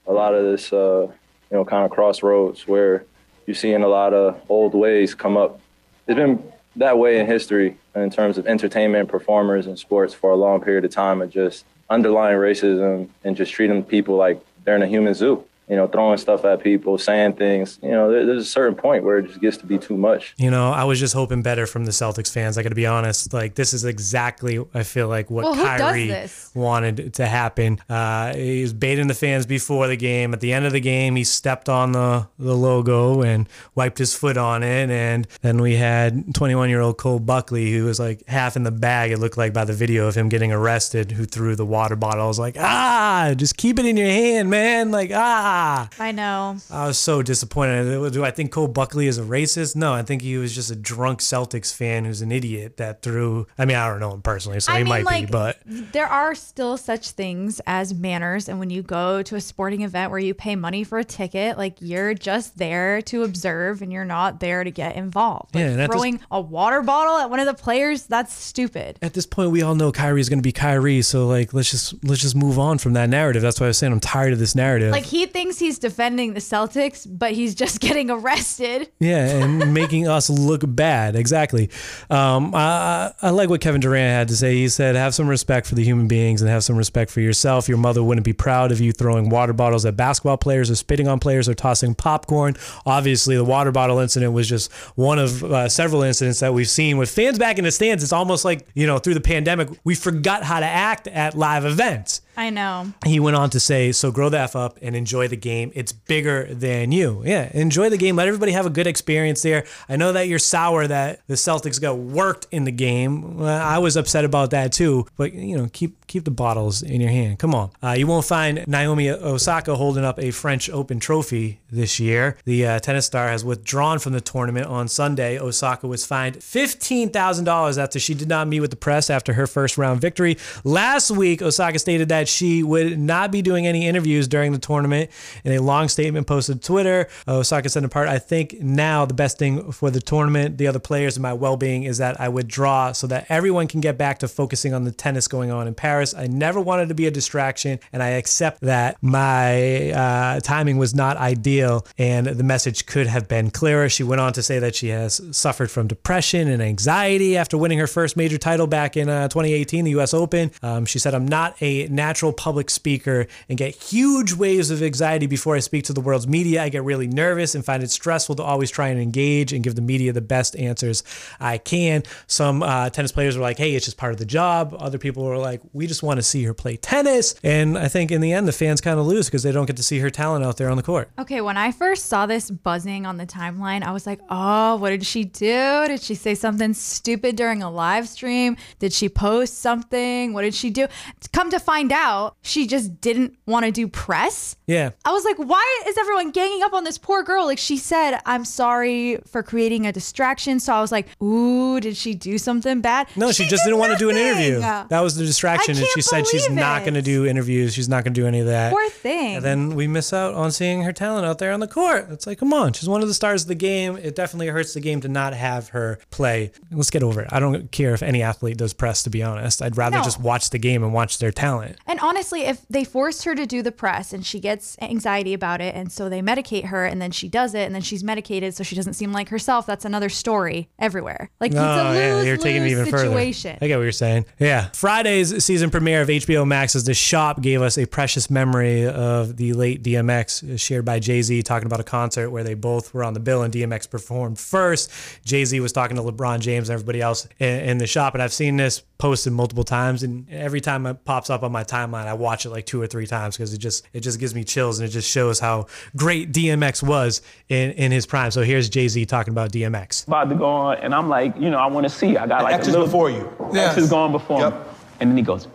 a 0.06 0.14
lot 0.14 0.36
of 0.36 0.44
this, 0.44 0.72
uh, 0.72 1.08
you 1.50 1.58
know, 1.58 1.66
kind 1.66 1.84
of 1.84 1.90
crossroads 1.90 2.68
where 2.68 3.06
you're 3.48 3.56
seeing 3.56 3.82
a 3.82 3.88
lot 3.88 4.14
of 4.14 4.40
old 4.50 4.76
ways 4.76 5.16
come 5.16 5.36
up. 5.36 5.62
It's 6.08 6.16
been 6.16 6.42
that 6.78 6.98
way 6.98 7.20
in 7.20 7.26
history 7.26 7.78
in 7.96 8.10
terms 8.10 8.38
of 8.38 8.48
entertainment, 8.48 9.10
performers, 9.10 9.68
and 9.68 9.78
sports 9.78 10.14
for 10.14 10.32
a 10.32 10.36
long 10.36 10.62
period 10.62 10.86
of 10.86 10.92
time 10.92 11.22
of 11.22 11.30
just 11.30 11.66
underlying 11.90 12.38
racism 12.38 13.10
and 13.24 13.36
just 13.36 13.52
treating 13.52 13.84
people 13.84 14.16
like 14.16 14.40
they're 14.64 14.76
in 14.76 14.84
a 14.84 14.88
human 14.88 15.14
zoo 15.14 15.44
you 15.70 15.76
know, 15.76 15.86
throwing 15.88 16.18
stuff 16.18 16.46
at 16.46 16.64
people, 16.64 16.98
saying 16.98 17.34
things. 17.34 17.78
You 17.84 17.92
know, 17.92 18.10
there, 18.10 18.26
there's 18.26 18.44
a 18.44 18.50
certain 18.50 18.76
point 18.76 19.04
where 19.04 19.18
it 19.18 19.28
just 19.28 19.42
gets 19.42 19.58
to 19.58 19.66
be 19.66 19.78
too 19.78 19.98
much. 19.98 20.34
You 20.38 20.50
know, 20.50 20.72
I 20.72 20.86
was 20.86 20.98
just 20.98 21.14
hoping 21.14 21.42
better 21.42 21.68
from 21.68 21.84
the 21.84 21.92
Celtics 21.92 22.32
fans. 22.32 22.58
I 22.58 22.64
got 22.64 22.70
to 22.70 22.76
be 22.76 22.86
honest. 22.86 23.34
Like, 23.34 23.56
this 23.56 23.74
is 23.74 23.84
exactly, 23.84 24.64
I 24.74 24.84
feel 24.84 25.10
like, 25.10 25.30
what 25.30 25.44
Well, 25.44 25.56
Kyrie 25.56 26.30
wanted 26.54 27.14
to 27.16 27.28
happen. 27.28 27.80
Uh, 27.90 28.34
he 28.34 28.62
was 28.62 28.72
baiting 28.72 29.08
the 29.08 29.14
fans 29.14 29.46
before 29.46 29.88
the 29.88 29.98
game. 29.98 30.34
At 30.34 30.40
the 30.40 30.54
end 30.54 30.66
of 30.66 30.72
the 30.72 30.80
game, 30.80 31.18
he 31.18 31.26
stepped 31.26 31.68
on 31.68 31.92
the, 31.92 32.28
the 32.40 32.56
logo 32.56 33.22
and 33.22 33.50
wiped 33.76 33.98
his 33.98 34.16
foot 34.16 34.38
on 34.38 34.64
it. 34.64 34.90
And 34.90 35.28
then 35.42 35.62
we 35.62 35.76
had 35.76 36.34
21 36.34 36.70
year 36.70 36.80
old 36.80 36.98
Cole 36.98 37.20
Buckley, 37.20 37.74
who 37.74 37.84
was 37.86 38.00
like 38.00 38.26
half 38.28 38.56
in 38.56 38.64
the 38.64 38.72
bag, 38.72 39.12
it 39.12 39.20
looked 39.20 39.38
like 39.38 39.54
by 39.54 39.66
the 39.66 39.74
video 39.74 40.08
of 40.08 40.16
him 40.16 40.30
getting 40.30 40.54
arrested, 40.54 41.12
who 41.12 41.26
threw 41.26 41.58
the 41.58 41.66
water 41.66 41.98
bottle. 41.98 42.24
I 42.24 42.28
was 42.28 42.40
like, 42.40 42.56
ah, 42.58 43.34
just 43.36 43.58
keep 43.58 43.80
it 43.80 43.86
in 43.86 43.98
your 43.98 44.08
hand, 44.08 44.50
man. 44.50 44.92
Like, 44.92 45.12
ah. 45.14 45.57
Ah. 45.60 45.90
I 46.00 46.12
know. 46.12 46.58
I 46.70 46.86
was 46.88 46.98
so 47.00 47.24
disappointed. 47.24 48.14
Do 48.14 48.24
I 48.24 48.30
think 48.32 48.52
Cole 48.52 48.68
Buckley 48.68 49.08
is 49.08 49.18
a 49.18 49.24
racist? 49.24 49.76
No, 49.76 49.92
I 49.94 50.04
think 50.04 50.22
he 50.22 50.38
was 50.38 50.54
just 50.54 50.70
a 50.70 50.76
drunk 50.76 51.20
Celtics 51.20 51.74
fan 51.74 52.06
who's 52.06 52.22
an 52.22 52.32
idiot 52.32 52.78
that 52.78 53.02
threw. 53.02 53.48
I 53.58 53.66
mean, 53.66 53.76
I 53.76 53.88
don't 53.90 54.00
know 54.00 54.12
him 54.12 54.22
personally, 54.22 54.60
so 54.60 54.72
I 54.72 54.78
he 54.80 54.84
mean, 54.84 54.90
might 54.90 55.06
like, 55.06 55.26
be, 55.28 55.32
but 55.32 55.58
there 55.66 56.06
are 56.08 56.36
still 56.36 56.78
such 56.78 57.12
things 57.12 57.60
as 57.66 57.94
manners. 57.94 58.48
And 58.50 58.60
when 58.60 58.70
you 58.70 58.84
go 58.84 59.24
to 59.24 59.36
a 59.36 59.42
sporting 59.42 59.82
event 59.82 60.12
where 60.12 60.20
you 60.20 60.34
pay 60.36 60.56
money 60.56 60.84
for 60.84 61.00
a 61.00 61.04
ticket, 61.04 61.58
like 61.58 61.78
you're 61.80 62.14
just 62.14 62.58
there 62.60 63.02
to 63.04 63.24
observe 63.24 63.82
and 63.82 63.92
you're 63.92 64.06
not 64.06 64.40
there 64.40 64.64
to 64.64 64.70
get 64.72 64.96
involved. 64.96 65.56
Like 65.56 65.64
Yeah, 65.64 65.72
at 65.72 65.78
this- 65.78 65.88
throwing 65.88 66.20
a 66.30 66.40
water 66.40 66.82
bottle 66.84 67.18
at 67.18 67.30
one 67.32 67.40
of 67.40 67.48
the 67.48 67.54
players, 67.56 68.04
that's 68.04 68.34
stupid. 68.34 69.00
at 69.02 69.14
this 69.14 69.26
point, 69.26 69.50
we 69.52 69.62
all 69.64 69.74
know 69.76 69.92
Kyrie 69.92 70.22
is 70.22 70.30
going 70.30 70.40
to 70.40 70.44
be 70.44 70.52
Kyrie. 70.52 71.02
So 71.02 71.26
like, 71.28 71.54
let's 71.54 71.72
just 71.72 71.96
let's 72.04 72.22
just 72.22 72.36
move 72.36 72.60
on 72.60 72.78
from 72.78 72.94
that 72.94 73.10
narrative. 73.10 73.42
That's 73.42 73.60
why 73.60 73.66
I 73.66 73.70
was 73.70 73.78
saying 73.78 73.92
I'm 73.94 74.00
tired 74.00 74.34
of 74.34 74.40
this 74.40 74.54
narrative. 74.54 74.92
Like 74.92 75.06
he 75.06 75.26
thinks 75.26 75.47
he's 75.56 75.80
defending 75.80 76.34
the 76.34 76.40
Celtics, 76.40 77.08
but 77.10 77.32
he's 77.32 77.56
just 77.56 77.80
getting 77.88 78.10
arrested. 78.10 78.90
Yeah, 79.00 79.26
and 79.28 79.74
making 79.74 80.08
us 80.08 80.30
look 80.30 80.64
bad. 80.66 81.16
Exactly. 81.16 81.70
Um, 82.10 82.54
I, 82.54 83.14
I 83.22 83.28
I 83.28 83.30
like 83.30 83.50
what 83.50 83.62
Kevin 83.62 83.82
Durant 83.82 84.12
had 84.12 84.28
to 84.30 84.36
say. 84.36 84.56
He 84.56 84.70
said, 84.70 84.96
"Have 84.96 85.16
some 85.16 85.28
respect 85.28 85.68
for 85.68 85.76
the 85.76 85.84
human 85.84 86.08
beings 86.08 86.42
and 86.42 86.50
have 86.50 86.64
some 86.64 86.76
respect 86.76 87.12
for 87.12 87.22
yourself. 87.22 87.68
Your 87.70 87.78
mother 87.78 88.04
wouldn't 88.04 88.26
be 88.26 88.34
proud 88.34 88.72
of 88.72 88.80
you 88.80 88.92
throwing 88.92 89.30
water 89.30 89.54
bottles 89.54 89.86
at 89.86 89.96
basketball 89.96 90.38
players 90.38 90.70
or 90.70 90.76
spitting 90.76 91.08
on 91.08 91.20
players 91.20 91.48
or 91.48 91.54
tossing 91.54 91.96
popcorn." 91.96 92.56
Obviously, 92.86 93.36
the 93.36 93.46
water 93.46 93.72
bottle 93.72 94.00
incident 94.00 94.34
was 94.34 94.50
just 94.50 94.72
one 94.96 95.20
of 95.20 95.44
uh, 95.44 95.70
several 95.70 96.02
incidents 96.04 96.40
that 96.40 96.54
we've 96.54 96.70
seen 96.70 96.98
with 96.98 97.10
fans 97.10 97.38
back 97.38 97.58
in 97.58 97.64
the 97.64 97.72
stands. 97.72 98.04
It's 98.04 98.14
almost 98.14 98.46
like 98.46 98.68
you 98.74 98.88
know, 98.88 99.00
through 99.00 99.14
the 99.16 99.22
pandemic, 99.22 99.70
we 99.84 99.96
forgot 99.96 100.44
how 100.44 100.60
to 100.60 100.66
act 100.66 101.08
at 101.08 101.36
live 101.36 101.66
events. 101.66 102.22
I 102.38 102.52
know. 102.52 102.94
He 103.04 103.20
went 103.20 103.36
on 103.36 103.50
to 103.50 103.60
say, 103.60 103.92
"So 103.92 104.12
grow 104.12 104.30
the 104.30 104.40
f 104.40 104.56
up 104.56 104.78
and 104.82 104.96
enjoy 104.96 105.28
the 105.28 105.36
game. 105.36 105.72
It's 105.74 105.92
bigger 105.92 106.46
than 106.54 106.92
you. 106.92 107.24
Yeah, 107.26 107.50
enjoy 107.54 107.90
the 107.90 107.98
game. 107.98 108.16
Let 108.16 108.28
everybody 108.28 108.52
have 108.52 108.68
a 108.68 108.70
good 108.70 108.86
experience 108.86 109.42
there. 109.42 109.64
I 109.90 109.96
know 109.96 110.14
that 110.14 110.28
you're 110.28 110.38
sour 110.38 110.86
that 110.86 111.22
the 111.26 111.34
Celtics 111.34 111.82
got 111.82 111.98
worked 111.98 112.46
in 112.52 112.64
the 112.66 112.72
game. 112.72 113.38
Well, 113.38 113.62
I 113.62 113.80
was 113.80 113.98
upset 113.98 114.24
about 114.24 114.52
that 114.52 114.72
too. 114.72 115.08
But 115.18 115.34
you 115.34 115.58
know, 115.58 115.68
keep 115.74 116.06
keep 116.06 116.26
the 116.26 116.32
bottles 116.32 116.84
in 116.84 117.02
your 117.02 117.10
hand. 117.10 117.40
Come 117.40 117.56
on. 117.56 117.72
Uh, 117.82 117.96
you 117.98 118.06
won't 118.06 118.26
find 118.26 118.66
Naomi 118.68 119.10
Osaka 119.10 119.76
holding 119.76 120.06
up 120.06 120.20
a 120.20 120.30
French 120.30 120.70
Open 120.70 121.00
trophy 121.00 121.60
this 121.72 122.00
year. 122.00 122.38
The 122.46 122.68
uh, 122.68 122.80
tennis 122.80 123.08
star 123.08 123.30
has 123.30 123.44
withdrawn 123.44 123.98
from 123.98 124.14
the 124.14 124.22
tournament 124.22 124.68
on 124.68 124.88
Sunday. 124.88 125.40
Osaka 125.40 125.88
was 125.88 126.06
fined 126.06 126.44
fifteen 126.44 127.10
thousand 127.10 127.46
dollars 127.46 127.80
after 127.80 127.98
she 127.98 128.14
did 128.14 128.30
not 128.30 128.48
meet 128.48 128.60
with 128.60 128.70
the 128.70 128.78
press 128.78 129.10
after 129.10 129.34
her 129.34 129.48
first 129.48 129.76
round 129.78 130.02
victory. 130.02 130.38
Last 130.64 131.10
week, 131.10 131.42
Osaka 131.42 131.80
stated 131.80 132.10
that 132.10 132.27
she 132.28 132.64
would 132.64 133.00
not 133.00 133.32
be 133.32 133.42
doing 133.42 133.68
any 133.68 133.88
interviews 133.88 134.28
during 134.28 134.52
the 134.52 134.60
tournament. 134.60 135.10
In 135.44 135.54
a 135.54 135.60
long 135.60 135.88
statement 135.88 136.28
posted 136.28 136.62
to 136.62 136.68
Twitter, 136.68 137.08
Osaka 137.28 137.70
said 137.70 137.84
in 137.84 137.90
part, 137.90 138.08
I 138.08 138.20
think 138.20 138.60
now 138.62 139.06
the 139.06 139.14
best 139.14 139.38
thing 139.38 139.72
for 139.72 139.90
the 139.90 140.00
tournament, 140.00 140.58
the 140.58 140.68
other 140.68 140.80
players, 140.80 141.18
and 141.18 141.24
my 141.24 141.34
well 141.34 141.58
being 141.58 141.84
is 141.84 141.98
that 141.98 142.20
I 142.20 142.30
withdraw 142.30 142.92
so 142.92 143.08
that 143.08 143.26
everyone 143.30 143.68
can 143.68 143.82
get 143.82 143.98
back 143.98 144.20
to 144.20 144.28
focusing 144.28 144.74
on 144.74 144.84
the 144.84 144.92
tennis 144.92 145.28
going 145.28 145.52
on 145.52 145.68
in 145.68 145.76
Paris. 145.76 146.14
I 146.14 146.28
never 146.28 146.60
wanted 146.60 146.90
to 146.90 146.96
be 146.96 147.08
a 147.08 147.12
distraction, 147.12 147.80
and 147.92 148.04
I 148.04 148.10
accept 148.10 148.62
that 148.62 148.98
my 149.02 149.92
uh, 149.92 150.40
timing 150.42 150.78
was 150.78 150.94
not 150.94 151.18
ideal 151.18 151.86
and 151.98 152.28
the 152.28 152.44
message 152.44 152.86
could 152.86 153.08
have 153.08 153.28
been 153.28 153.52
clearer. 153.52 153.90
She 153.90 154.04
went 154.04 154.22
on 154.22 154.34
to 154.34 154.44
say 154.44 154.60
that 154.60 154.76
she 154.76 154.90
has 154.90 155.22
suffered 155.32 155.72
from 155.72 155.88
depression 155.88 156.48
and 156.48 156.62
anxiety 156.62 157.38
after 157.38 157.58
winning 157.58 157.80
her 157.80 157.88
first 157.88 158.18
major 158.18 158.38
title 158.38 158.68
back 158.68 158.98
in 158.98 159.10
uh, 159.10 159.28
2018, 159.28 159.86
the 159.86 159.92
US 159.92 160.14
Open. 160.14 160.52
Um, 160.62 160.86
she 160.86 161.00
said, 161.00 161.14
I'm 161.14 161.28
not 161.28 161.56
a 161.62 161.88
natural 161.88 162.17
public 162.34 162.70
speaker 162.70 163.28
and 163.50 163.58
get 163.58 163.76
huge 163.76 164.34
waves 164.34 164.72
of 164.72 164.82
anxiety 164.82 165.28
before 165.28 165.56
I 165.56 165.60
speak 165.60 165.84
to 165.86 165.94
the 165.94 166.02
world's 166.02 166.28
media. 166.28 166.64
I 166.64 166.70
get 166.70 166.84
really 166.84 167.08
nervous 167.08 167.56
and 167.56 167.64
find 167.64 167.84
it 167.84 167.92
stressful 167.92 168.36
to 168.36 168.44
always 168.44 168.72
try 168.72 168.88
and 168.90 169.00
engage 169.00 169.54
and 169.54 169.64
give 169.64 169.76
the 169.76 169.82
media 169.82 170.14
the 170.14 170.22
best 170.22 170.56
answers 170.56 171.04
I 171.40 171.58
can. 171.58 172.04
Some 172.28 172.64
uh, 172.64 172.90
tennis 172.90 173.12
players 173.12 173.36
were 173.38 173.44
like, 173.44 173.58
hey, 173.58 173.76
it's 173.76 173.86
just 173.86 173.98
part 173.98 174.12
of 174.12 174.20
the 174.20 174.26
job. 174.26 174.76
Other 174.80 174.98
people 174.98 175.24
were 175.24 175.38
like, 175.38 175.62
we 175.74 175.88
just 175.88 176.04
want 176.04 176.18
to 176.18 176.24
see 176.24 176.44
her 176.44 176.54
play 176.54 176.78
tennis. 176.78 177.36
And 177.44 177.78
I 177.78 177.88
think 177.88 178.12
in 178.12 178.22
the 178.22 178.34
end, 178.34 178.48
the 178.48 178.52
fans 178.52 178.82
kind 178.82 179.00
of 179.00 179.06
lose 179.06 179.28
because 179.28 179.44
they 179.44 179.52
don't 179.52 179.66
get 179.66 179.78
to 179.78 179.84
see 179.84 180.00
her 180.00 180.10
talent 180.10 180.44
out 180.44 180.58
there 180.58 180.70
on 180.70 180.78
the 180.78 180.84
court. 180.84 181.10
Okay, 181.20 181.42
when 181.42 181.58
I 181.58 181.72
first 181.72 182.08
saw 182.08 182.26
this 182.26 182.50
buzzing 182.50 183.06
on 183.06 183.18
the 183.18 183.26
timeline, 183.26 183.84
I 183.84 183.92
was 183.92 184.06
like, 184.06 184.20
oh, 184.30 184.78
what 184.78 184.90
did 184.90 185.06
she 185.06 185.24
do? 185.24 185.86
Did 185.88 186.02
she 186.02 186.16
say 186.16 186.36
something 186.36 186.74
stupid 186.74 187.36
during 187.36 187.62
a 187.64 187.70
live 187.70 188.08
stream? 188.08 188.58
Did 188.80 188.94
she 188.94 189.10
post 189.10 189.60
something? 189.60 190.34
What 190.34 190.42
did 190.42 190.56
she 190.56 190.70
do? 190.70 190.88
Come 191.34 191.50
to 191.52 191.60
find 191.60 191.92
out, 191.92 192.07
she 192.42 192.68
just 192.68 193.00
didn't 193.02 193.36
want 193.46 193.66
to 193.66 193.72
do 193.72 193.88
press. 193.88 194.56
Yeah. 194.68 194.92
I 195.06 195.12
was 195.12 195.24
like, 195.26 195.38
why 195.38 195.82
is 195.88 195.98
everyone 195.98 196.32
ganging 196.32 196.64
up 196.64 196.74
on 196.74 196.84
this 196.84 196.98
poor 196.98 197.24
girl? 197.24 197.46
Like 197.46 197.58
she 197.58 197.78
said, 197.78 198.20
I'm 198.26 198.46
sorry 198.46 199.18
for 199.28 199.44
creating 199.44 199.86
a 199.88 199.92
distraction. 199.92 200.60
So 200.60 200.74
I 200.74 200.82
was 200.82 200.92
like, 200.92 201.08
ooh, 201.22 201.80
did 201.80 201.96
she 201.98 202.14
do 202.14 202.38
something 202.38 202.82
bad? 202.82 203.08
No, 203.16 203.32
she, 203.32 203.46
just 203.46 203.64
didn't 203.64 203.80
want 203.80 203.94
to 203.94 203.98
do 203.98 204.10
an 204.10 204.16
interview. 204.18 204.60
That 204.60 205.02
was 205.02 205.16
the 205.16 205.26
distraction. 205.26 205.78
And 205.78 205.86
she 205.94 206.02
said 206.02 206.28
she's 206.28 206.46
believe 206.46 206.60
not 206.60 206.82
going 206.82 206.94
to 206.96 207.02
do 207.02 207.26
interviews. 207.26 207.74
She's 207.74 207.90
not 207.90 208.04
going 208.04 208.14
to 208.14 208.22
do 208.22 208.28
any 208.28 208.40
of 208.40 208.48
that. 208.48 208.72
Poor 208.72 208.90
thing. 208.90 209.38
And 209.38 209.46
then 209.46 209.76
we 209.76 209.88
miss 209.88 210.12
out 210.14 210.34
on 210.34 210.52
seeing 210.52 210.82
her 210.84 210.92
talent 210.94 211.26
out 211.26 211.38
there 211.40 211.52
on 211.52 211.60
the 211.60 211.68
court. 211.68 212.08
It's 212.10 212.28
like, 212.28 212.38
come 212.40 212.54
on, 212.54 212.74
she's 212.74 212.90
one 212.90 213.02
of 213.02 213.08
the 213.08 213.14
stars 213.14 213.44
of 213.44 213.48
the 213.48 213.56
game. 213.56 213.98
It 213.98 214.16
definitely 214.16 214.48
hurts 214.48 214.74
the 214.74 214.82
game 214.82 215.02
to 215.02 215.08
not 215.08 215.34
have 215.34 215.70
her 215.70 216.00
play. 216.12 216.52
Let's 216.72 216.90
get 216.90 217.04
over 217.04 217.22
it. 217.22 217.30
I 217.32 217.40
don't 217.40 217.72
care 217.72 217.94
if 217.94 218.04
any 218.04 218.22
athlete 218.22 218.58
does 218.58 218.74
press, 218.74 219.04
to 219.04 219.10
be 219.10 219.24
honest. 219.24 219.62
I'd 219.62 219.78
rather 219.78 219.98
No. 219.98 220.04
just 220.04 220.20
watch 220.20 220.50
the 220.50 220.60
game 220.60 220.84
and 220.84 220.94
watch 220.94 221.20
their 221.20 221.32
talent. 221.32 221.78
And 221.88 221.97
honestly, 222.00 222.42
if 222.42 222.66
they 222.70 222.84
forced 222.84 223.24
her 223.26 223.36
to 223.36 223.46
do 223.46 223.62
the 223.62 223.72
press 223.72 224.14
and 224.14 224.26
she 224.26 224.40
gets 224.40 224.78
anxiety 224.82 225.34
about 225.34 225.62
it, 225.62 225.76
and 225.76 225.92
so 225.92 226.10
they 226.10 226.22
medicate 226.22 226.66
her, 226.66 226.86
and 226.86 227.02
then 227.02 227.12
she 227.12 227.28
does 227.28 227.54
it, 227.54 227.62
and 227.66 227.74
then 227.76 227.82
she's 227.82 228.04
medicated 228.04 228.54
so 228.56 228.64
she 228.64 228.76
doesn't 228.76 228.94
seem 228.94 229.12
like 229.12 229.30
herself, 229.30 229.66
that's 229.66 229.86
another 229.86 230.10
story 230.10 230.70
everywhere. 230.80 231.30
Like 231.40 231.52
it's 231.52 231.60
a 231.60 231.64
Oh, 231.82 231.90
lose 231.90 231.98
yeah, 231.98 232.22
you're 232.24 232.38
taking 232.38 232.64
it 232.64 232.70
even 232.72 232.86
situation. 232.86 233.54
further. 233.54 233.66
I 233.66 233.68
get 233.68 233.78
what 233.78 233.84
you're 233.84 233.92
saying. 233.92 234.26
Yeah. 234.40 234.70
Friday's 234.74 235.44
season 235.44 235.70
premiere 235.70 236.02
of 236.02 236.08
HBO 236.10 236.46
Max's 236.48 236.84
The 236.84 236.94
Shop 236.94 237.42
gave 237.42 237.62
us 237.62 237.78
a 237.78 237.86
precious 237.86 238.30
memory 238.30 238.88
of 238.88 239.38
the 239.38 239.54
late 239.54 239.84
DMX, 239.84 240.60
shared 240.60 240.86
by 240.86 241.00
Jay 241.00 241.22
Z, 241.22 241.42
talking 241.44 241.66
about 241.66 241.80
a 241.80 241.84
concert 241.84 242.30
where 242.30 242.44
they 242.44 242.54
both 242.54 242.94
were 242.94 243.04
on 243.04 243.14
the 243.14 243.20
bill 243.20 243.44
and 243.44 243.54
DMX 243.54 243.90
performed 243.90 244.40
first. 244.40 244.92
Jay 245.26 245.46
Z 245.46 245.60
was 245.60 245.72
talking 245.72 245.96
to 245.98 246.04
LeBron 246.04 246.40
James 246.40 246.70
and 246.70 246.74
everybody 246.74 247.02
else 247.02 247.28
in, 247.40 247.60
in 247.62 247.78
the 247.78 247.88
shop. 247.88 248.14
And 248.14 248.24
I've 248.24 248.34
seen 248.34 248.58
this 248.58 248.84
posted 248.98 249.34
multiple 249.34 249.64
times, 249.64 250.04
and 250.04 250.30
every 250.30 250.62
time 250.62 250.86
it 250.86 251.06
pops 251.06 251.30
up 251.30 251.44
on 251.44 251.52
my 251.52 251.64
timeline, 251.64 252.08
I 252.08 252.14
watch 252.14 252.46
it 252.46 252.50
like 252.50 252.66
two 252.66 252.82
or 252.82 252.88
three 252.88 253.08
times 253.08 253.38
because 253.38 253.54
it 253.54 253.60
just 253.60 253.88
it 253.94 254.02
just 254.02 254.20
gives 254.20 254.34
me 254.34 254.44
chills 254.44 254.80
and 254.80 254.88
it 254.88 254.92
just 254.92 255.10
shows 255.10 255.40
how 255.40 255.68
great 255.96 256.32
DMX 256.32 256.82
was 256.84 257.22
in, 257.50 257.72
in 257.72 257.92
his 257.92 258.06
prime. 258.06 258.32
So 258.32 258.42
here's 258.42 258.70
Jay 258.70 258.88
Z 258.88 259.06
talking 259.06 259.34
about 259.34 259.52
DMX. 259.52 260.08
about 260.08 260.30
to 260.30 260.36
go 260.36 260.46
on, 260.46 260.78
and 260.78 260.94
I'm 260.96 261.10
like, 261.10 261.36
you 261.38 261.50
know, 261.50 261.58
I 261.60 261.68
want 261.68 261.86
to 261.86 261.90
see. 261.90 262.18
I 262.18 262.28
got 262.28 262.44
like 262.44 262.56
X 262.56 262.68
a 262.68 262.70
is 262.70 262.76
little 262.76 262.88
before 262.88 263.10
you. 263.10 263.32
X 263.54 263.78
is 263.78 263.90
going 263.90 264.12
before 264.12 264.52
me. 264.52 264.58
And 265.00 265.12
then 265.12 265.18
he 265.18 265.24
goes, 265.24 265.48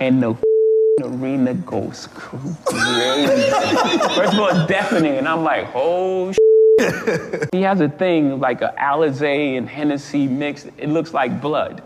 and 0.00 0.22
the 0.22 0.36
arena 1.04 1.52
goes 1.54 2.08
crazy. 2.14 2.54
First 4.14 4.32
of 4.32 4.38
all, 4.40 4.48
it's 4.48 4.66
deafening, 4.66 5.16
and 5.18 5.28
I'm 5.28 5.42
like, 5.44 5.68
oh, 5.74 6.32
He 7.52 7.62
has 7.62 7.80
a 7.80 7.88
thing 7.88 8.38
like 8.38 8.60
a 8.60 8.74
Alizé 8.78 9.56
and 9.56 9.68
Hennessy 9.68 10.26
mix. 10.26 10.66
It 10.76 10.88
looks 10.88 11.14
like 11.14 11.40
blood. 11.40 11.82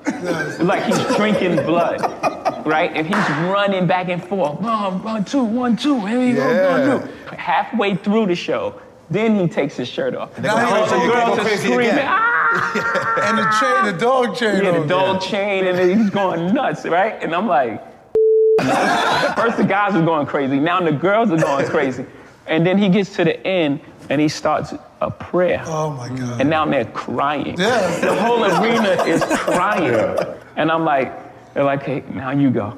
Like 0.60 0.84
he's 0.84 1.16
drinking 1.16 1.56
blood, 1.64 2.00
right? 2.66 2.90
And 2.94 3.06
he's 3.06 3.28
running 3.48 3.86
back 3.86 4.08
and 4.08 4.22
forth. 4.22 4.60
One, 4.60 5.02
one, 5.02 5.24
two, 5.24 5.44
one, 5.44 5.76
two. 5.76 6.04
Here 6.06 6.18
we 6.18 6.32
Yeah. 6.36 6.44
go, 6.86 6.96
one, 6.98 7.08
two. 7.08 7.36
Halfway 7.36 7.94
through 7.94 8.26
the 8.26 8.34
show, 8.34 8.74
then 9.10 9.38
he 9.38 9.46
takes 9.46 9.76
his 9.76 9.88
shirt 9.88 10.14
off. 10.16 10.30
All 10.38 10.86
the 10.86 11.12
girls 11.12 11.38
are 11.38 11.56
screaming. 11.58 11.98
"Ah!" 12.00 13.22
and 13.28 13.38
the 13.38 13.46
chain, 13.60 13.92
the 13.92 13.98
dog 14.04 14.34
chain. 14.36 14.64
Yeah, 14.64 14.80
the 14.80 14.86
dog 14.86 15.20
chain, 15.22 15.66
and 15.66 15.78
he's 16.00 16.10
going 16.10 16.52
nuts, 16.52 16.84
right? 16.84 17.16
And 17.22 17.32
I'm 17.34 17.46
like, 17.46 17.80
first 19.36 19.56
the 19.56 19.64
guys 19.66 19.94
are 19.94 20.04
going 20.04 20.26
crazy, 20.26 20.58
now 20.58 20.80
the 20.80 20.90
girls 20.92 21.30
are 21.30 21.36
going 21.38 21.66
crazy. 21.66 22.04
And 22.46 22.66
then 22.66 22.76
he 22.76 22.88
gets 22.88 23.14
to 23.16 23.24
the 23.24 23.46
end 23.46 23.80
and 24.10 24.20
he 24.20 24.28
starts 24.28 24.74
a 25.00 25.10
prayer. 25.10 25.62
Oh 25.66 25.90
my 25.90 26.08
God. 26.08 26.40
And 26.40 26.50
now 26.50 26.66
they're 26.66 26.84
crying. 26.84 27.56
Yeah. 27.56 28.00
The 28.00 28.14
whole 28.20 28.44
arena 28.44 29.02
is 29.04 29.24
crying. 29.24 30.18
And 30.56 30.70
I'm 30.70 30.84
like, 30.84 31.54
they're 31.54 31.64
like, 31.64 31.82
hey, 31.84 32.02
now 32.12 32.32
you 32.32 32.50
go. 32.50 32.76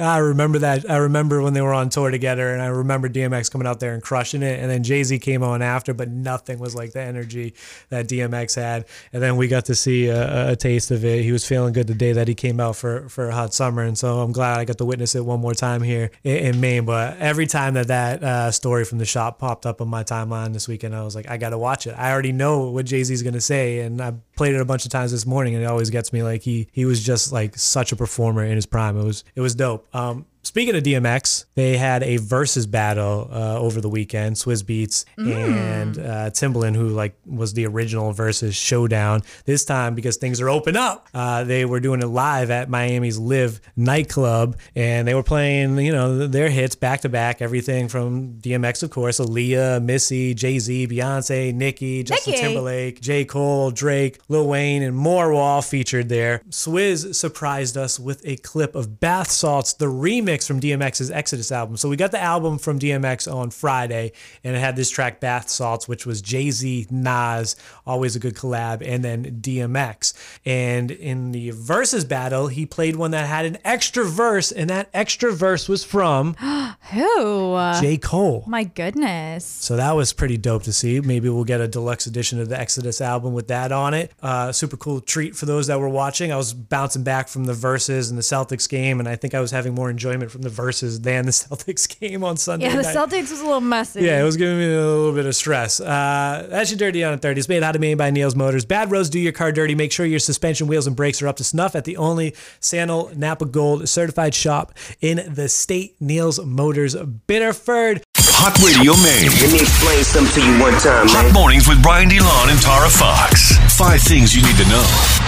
I 0.00 0.18
remember 0.18 0.58
that. 0.60 0.88
I 0.90 0.96
remember 0.96 1.42
when 1.42 1.52
they 1.52 1.60
were 1.60 1.74
on 1.74 1.88
tour 1.88 2.10
together, 2.10 2.52
and 2.52 2.62
I 2.62 2.66
remember 2.66 3.08
DMX 3.08 3.50
coming 3.50 3.66
out 3.66 3.80
there 3.80 3.94
and 3.94 4.02
crushing 4.02 4.42
it. 4.42 4.60
And 4.60 4.70
then 4.70 4.82
Jay 4.82 5.02
Z 5.02 5.18
came 5.18 5.42
on 5.42 5.62
after, 5.62 5.94
but 5.94 6.08
nothing 6.08 6.58
was 6.58 6.74
like 6.74 6.92
the 6.92 7.00
energy 7.00 7.54
that 7.90 8.08
DMX 8.08 8.56
had. 8.56 8.86
And 9.12 9.22
then 9.22 9.36
we 9.36 9.48
got 9.48 9.66
to 9.66 9.74
see 9.74 10.06
a, 10.06 10.52
a 10.52 10.56
taste 10.56 10.90
of 10.90 11.04
it. 11.04 11.22
He 11.22 11.32
was 11.32 11.46
feeling 11.46 11.72
good 11.72 11.86
the 11.86 11.94
day 11.94 12.12
that 12.12 12.28
he 12.28 12.34
came 12.34 12.60
out 12.60 12.76
for 12.76 13.08
for 13.08 13.30
Hot 13.30 13.52
Summer, 13.54 13.82
and 13.82 13.96
so 13.96 14.20
I'm 14.20 14.32
glad 14.32 14.58
I 14.58 14.64
got 14.64 14.78
to 14.78 14.84
witness 14.84 15.14
it 15.14 15.24
one 15.24 15.40
more 15.40 15.54
time 15.54 15.82
here 15.82 16.10
in, 16.24 16.36
in 16.36 16.60
Maine. 16.60 16.84
But 16.84 17.18
every 17.18 17.46
time 17.46 17.74
that 17.74 17.88
that 17.88 18.22
uh, 18.22 18.50
story 18.50 18.84
from 18.84 18.98
the 18.98 19.04
shop 19.04 19.38
popped 19.38 19.66
up 19.66 19.80
on 19.80 19.88
my 19.88 20.04
timeline 20.04 20.52
this 20.52 20.68
weekend, 20.68 20.94
I 20.94 21.04
was 21.04 21.14
like, 21.14 21.28
I 21.28 21.36
got 21.36 21.50
to 21.50 21.58
watch 21.58 21.86
it. 21.86 21.92
I 21.92 22.12
already 22.12 22.32
know 22.32 22.70
what 22.70 22.86
Jay 22.86 23.02
Z's 23.04 23.22
gonna 23.22 23.40
say, 23.40 23.80
and 23.80 24.00
I 24.00 24.14
played 24.36 24.54
it 24.54 24.60
a 24.60 24.64
bunch 24.64 24.84
of 24.84 24.90
times 24.90 25.12
this 25.12 25.26
morning, 25.26 25.54
and 25.54 25.62
it 25.62 25.66
always 25.66 25.90
gets 25.90 26.12
me. 26.12 26.22
Like 26.22 26.42
he 26.42 26.68
he 26.72 26.84
was 26.84 27.04
just 27.04 27.32
like 27.32 27.56
such 27.56 27.92
a 27.92 27.96
performer 27.96 28.44
in 28.44 28.56
his 28.56 28.66
prime. 28.66 28.98
It 28.98 29.04
was 29.04 29.24
it 29.34 29.40
was 29.40 29.54
dope. 29.54 29.86
Um, 29.92 30.26
Speaking 30.50 30.74
of 30.74 30.82
DMX, 30.82 31.44
they 31.54 31.76
had 31.76 32.02
a 32.02 32.18
Verzuz 32.18 32.68
battle 32.68 33.28
uh, 33.30 33.56
over 33.60 33.80
the 33.80 33.88
weekend. 33.88 34.34
Swizz 34.34 34.64
Beatz 34.64 35.04
and 35.16 35.96
uh, 35.96 36.30
Timbaland, 36.30 36.74
who 36.74 36.88
like 36.88 37.14
was 37.24 37.54
the 37.54 37.66
original 37.66 38.12
Verzuz 38.12 38.54
showdown. 38.54 39.22
This 39.44 39.64
time, 39.64 39.94
because 39.94 40.16
things 40.16 40.40
are 40.40 40.50
open 40.50 40.76
up, 40.76 41.06
uh, 41.14 41.44
they 41.44 41.64
were 41.64 41.78
doing 41.78 42.02
it 42.02 42.08
live 42.08 42.50
at 42.50 42.68
Miami's 42.68 43.16
LIV 43.16 43.60
nightclub, 43.76 44.56
and 44.74 45.06
they 45.06 45.14
were 45.14 45.22
playing, 45.22 45.78
you 45.78 45.92
know, 45.92 46.26
their 46.26 46.50
hits 46.50 46.74
back 46.74 47.02
to 47.02 47.08
back. 47.08 47.40
Everything 47.40 47.86
from 47.86 48.32
DMX, 48.40 48.82
of 48.82 48.90
course, 48.90 49.20
Aaliyah, 49.20 49.80
Missy, 49.84 50.34
Jay 50.34 50.58
Z, 50.58 50.88
Beyonce, 50.88 51.54
Nicki, 51.54 52.02
Justin 52.02 52.32
Nicki. 52.32 52.42
Timberlake, 52.42 53.00
J. 53.00 53.24
Cole, 53.24 53.70
Drake, 53.70 54.18
Lil 54.28 54.48
Wayne, 54.48 54.82
and 54.82 54.96
more 54.96 55.28
were 55.28 55.34
all 55.34 55.62
featured 55.62 56.08
there. 56.08 56.42
Swizz 56.50 57.14
surprised 57.14 57.76
us 57.76 58.00
with 58.00 58.20
a 58.24 58.34
clip 58.38 58.74
of 58.74 58.98
Bath 58.98 59.30
Salts, 59.30 59.74
the 59.74 59.86
remix 59.86 60.39
from 60.46 60.60
DMX's 60.60 61.10
Exodus 61.10 61.52
album. 61.52 61.76
So 61.76 61.88
we 61.88 61.96
got 61.96 62.10
the 62.10 62.20
album 62.20 62.58
from 62.58 62.78
DMX 62.78 63.32
on 63.32 63.50
Friday, 63.50 64.12
and 64.44 64.56
it 64.56 64.58
had 64.58 64.76
this 64.76 64.90
track 64.90 65.20
Bath 65.20 65.48
Salts, 65.48 65.88
which 65.88 66.06
was 66.06 66.22
Jay 66.22 66.50
Z, 66.50 66.86
Nas, 66.90 67.56
always 67.86 68.16
a 68.16 68.18
good 68.18 68.34
collab, 68.34 68.82
and 68.86 69.04
then 69.04 69.40
DMX. 69.40 70.14
And 70.44 70.90
in 70.90 71.32
the 71.32 71.50
Verzuz 71.52 72.08
battle, 72.08 72.48
he 72.48 72.66
played 72.66 72.96
one 72.96 73.10
that 73.12 73.26
had 73.26 73.44
an 73.44 73.58
extra 73.64 74.04
verse, 74.04 74.52
and 74.52 74.70
that 74.70 74.88
extra 74.94 75.32
verse 75.32 75.68
was 75.68 75.84
from 75.84 76.34
Who? 76.92 77.56
J. 77.80 77.98
Cole. 77.98 78.44
My 78.46 78.64
goodness. 78.64 79.44
So 79.44 79.76
that 79.76 79.92
was 79.92 80.12
pretty 80.12 80.36
dope 80.36 80.64
to 80.64 80.72
see. 80.72 81.00
Maybe 81.00 81.28
we'll 81.28 81.44
get 81.44 81.60
a 81.60 81.68
deluxe 81.68 82.06
edition 82.06 82.40
of 82.40 82.48
the 82.48 82.58
Exodus 82.58 83.00
album 83.00 83.32
with 83.32 83.48
that 83.48 83.72
on 83.72 83.94
it. 83.94 84.12
Uh, 84.22 84.52
super 84.52 84.76
cool 84.76 85.00
treat 85.00 85.36
for 85.36 85.46
those 85.46 85.66
that 85.68 85.78
were 85.78 85.88
watching. 85.88 86.32
I 86.32 86.36
was 86.36 86.52
bouncing 86.52 87.02
back 87.02 87.28
from 87.28 87.44
the 87.44 87.52
Verzuz 87.52 88.10
and 88.10 88.18
the 88.18 88.22
Celtics 88.22 88.68
game, 88.68 88.98
and 88.98 89.08
I 89.08 89.16
think 89.16 89.34
I 89.34 89.40
was 89.40 89.50
having 89.50 89.74
more 89.74 89.90
enjoyment 89.90 90.29
from 90.30 90.42
the 90.42 90.48
Verzuz 90.48 91.02
than 91.02 91.26
the 91.26 91.32
Celtics 91.32 91.86
game 92.00 92.24
on 92.24 92.36
Sunday. 92.36 92.66
Yeah, 92.66 92.76
the 92.76 92.82
night. 92.82 92.96
Celtics 92.96 93.30
was 93.30 93.40
a 93.40 93.44
little 93.44 93.60
messy. 93.60 94.02
Yeah, 94.02 94.20
it 94.20 94.24
was 94.24 94.36
giving 94.36 94.58
me 94.58 94.64
a 94.72 94.76
little 94.76 95.12
bit 95.12 95.26
of 95.26 95.34
stress. 95.36 95.80
Uh, 95.80 96.46
that's 96.50 96.70
your 96.70 96.78
Dirty 96.78 97.04
on 97.04 97.18
30. 97.18 97.38
It's 97.38 97.48
made 97.48 97.62
out 97.62 97.74
of 97.74 97.80
Maine 97.80 97.96
by 97.96 98.10
Neil's 98.10 98.34
Motors. 98.34 98.64
Bad 98.64 98.90
roads 98.90 99.10
do 99.10 99.18
your 99.20 99.32
car 99.32 99.52
dirty. 99.52 99.74
Make 99.74 99.92
sure 99.92 100.06
your 100.06 100.18
suspension, 100.18 100.66
wheels, 100.66 100.86
and 100.86 100.96
brakes 100.96 101.20
are 101.20 101.28
up 101.28 101.36
to 101.36 101.44
snuff 101.44 101.74
at 101.74 101.84
the 101.84 101.96
only 101.98 102.34
Sandal 102.60 103.10
Napa 103.16 103.44
Gold 103.44 103.88
certified 103.88 104.34
shop 104.34 104.72
in 105.00 105.34
the 105.34 105.48
state, 105.48 105.96
Neil's 106.00 106.42
Motors, 106.44 106.94
Biddeford. 106.94 108.02
Hot 108.16 108.56
Radio 108.64 108.96
Maine. 109.04 109.28
Let 109.42 109.52
me 109.52 109.60
explain 109.60 110.02
something 110.04 110.42
to 110.42 110.48
you 110.48 110.58
one 110.60 110.72
time, 110.80 111.06
Hot 111.08 111.24
man. 111.24 111.32
mornings 111.34 111.68
with 111.68 111.84
Ryan 111.84 112.08
DeLon 112.08 112.50
and 112.50 112.60
Tara 112.62 112.88
Fox. 112.88 113.52
Five 113.76 114.00
things 114.00 114.34
you 114.34 114.40
need 114.42 114.56
to 114.56 114.64
know. 114.70 115.19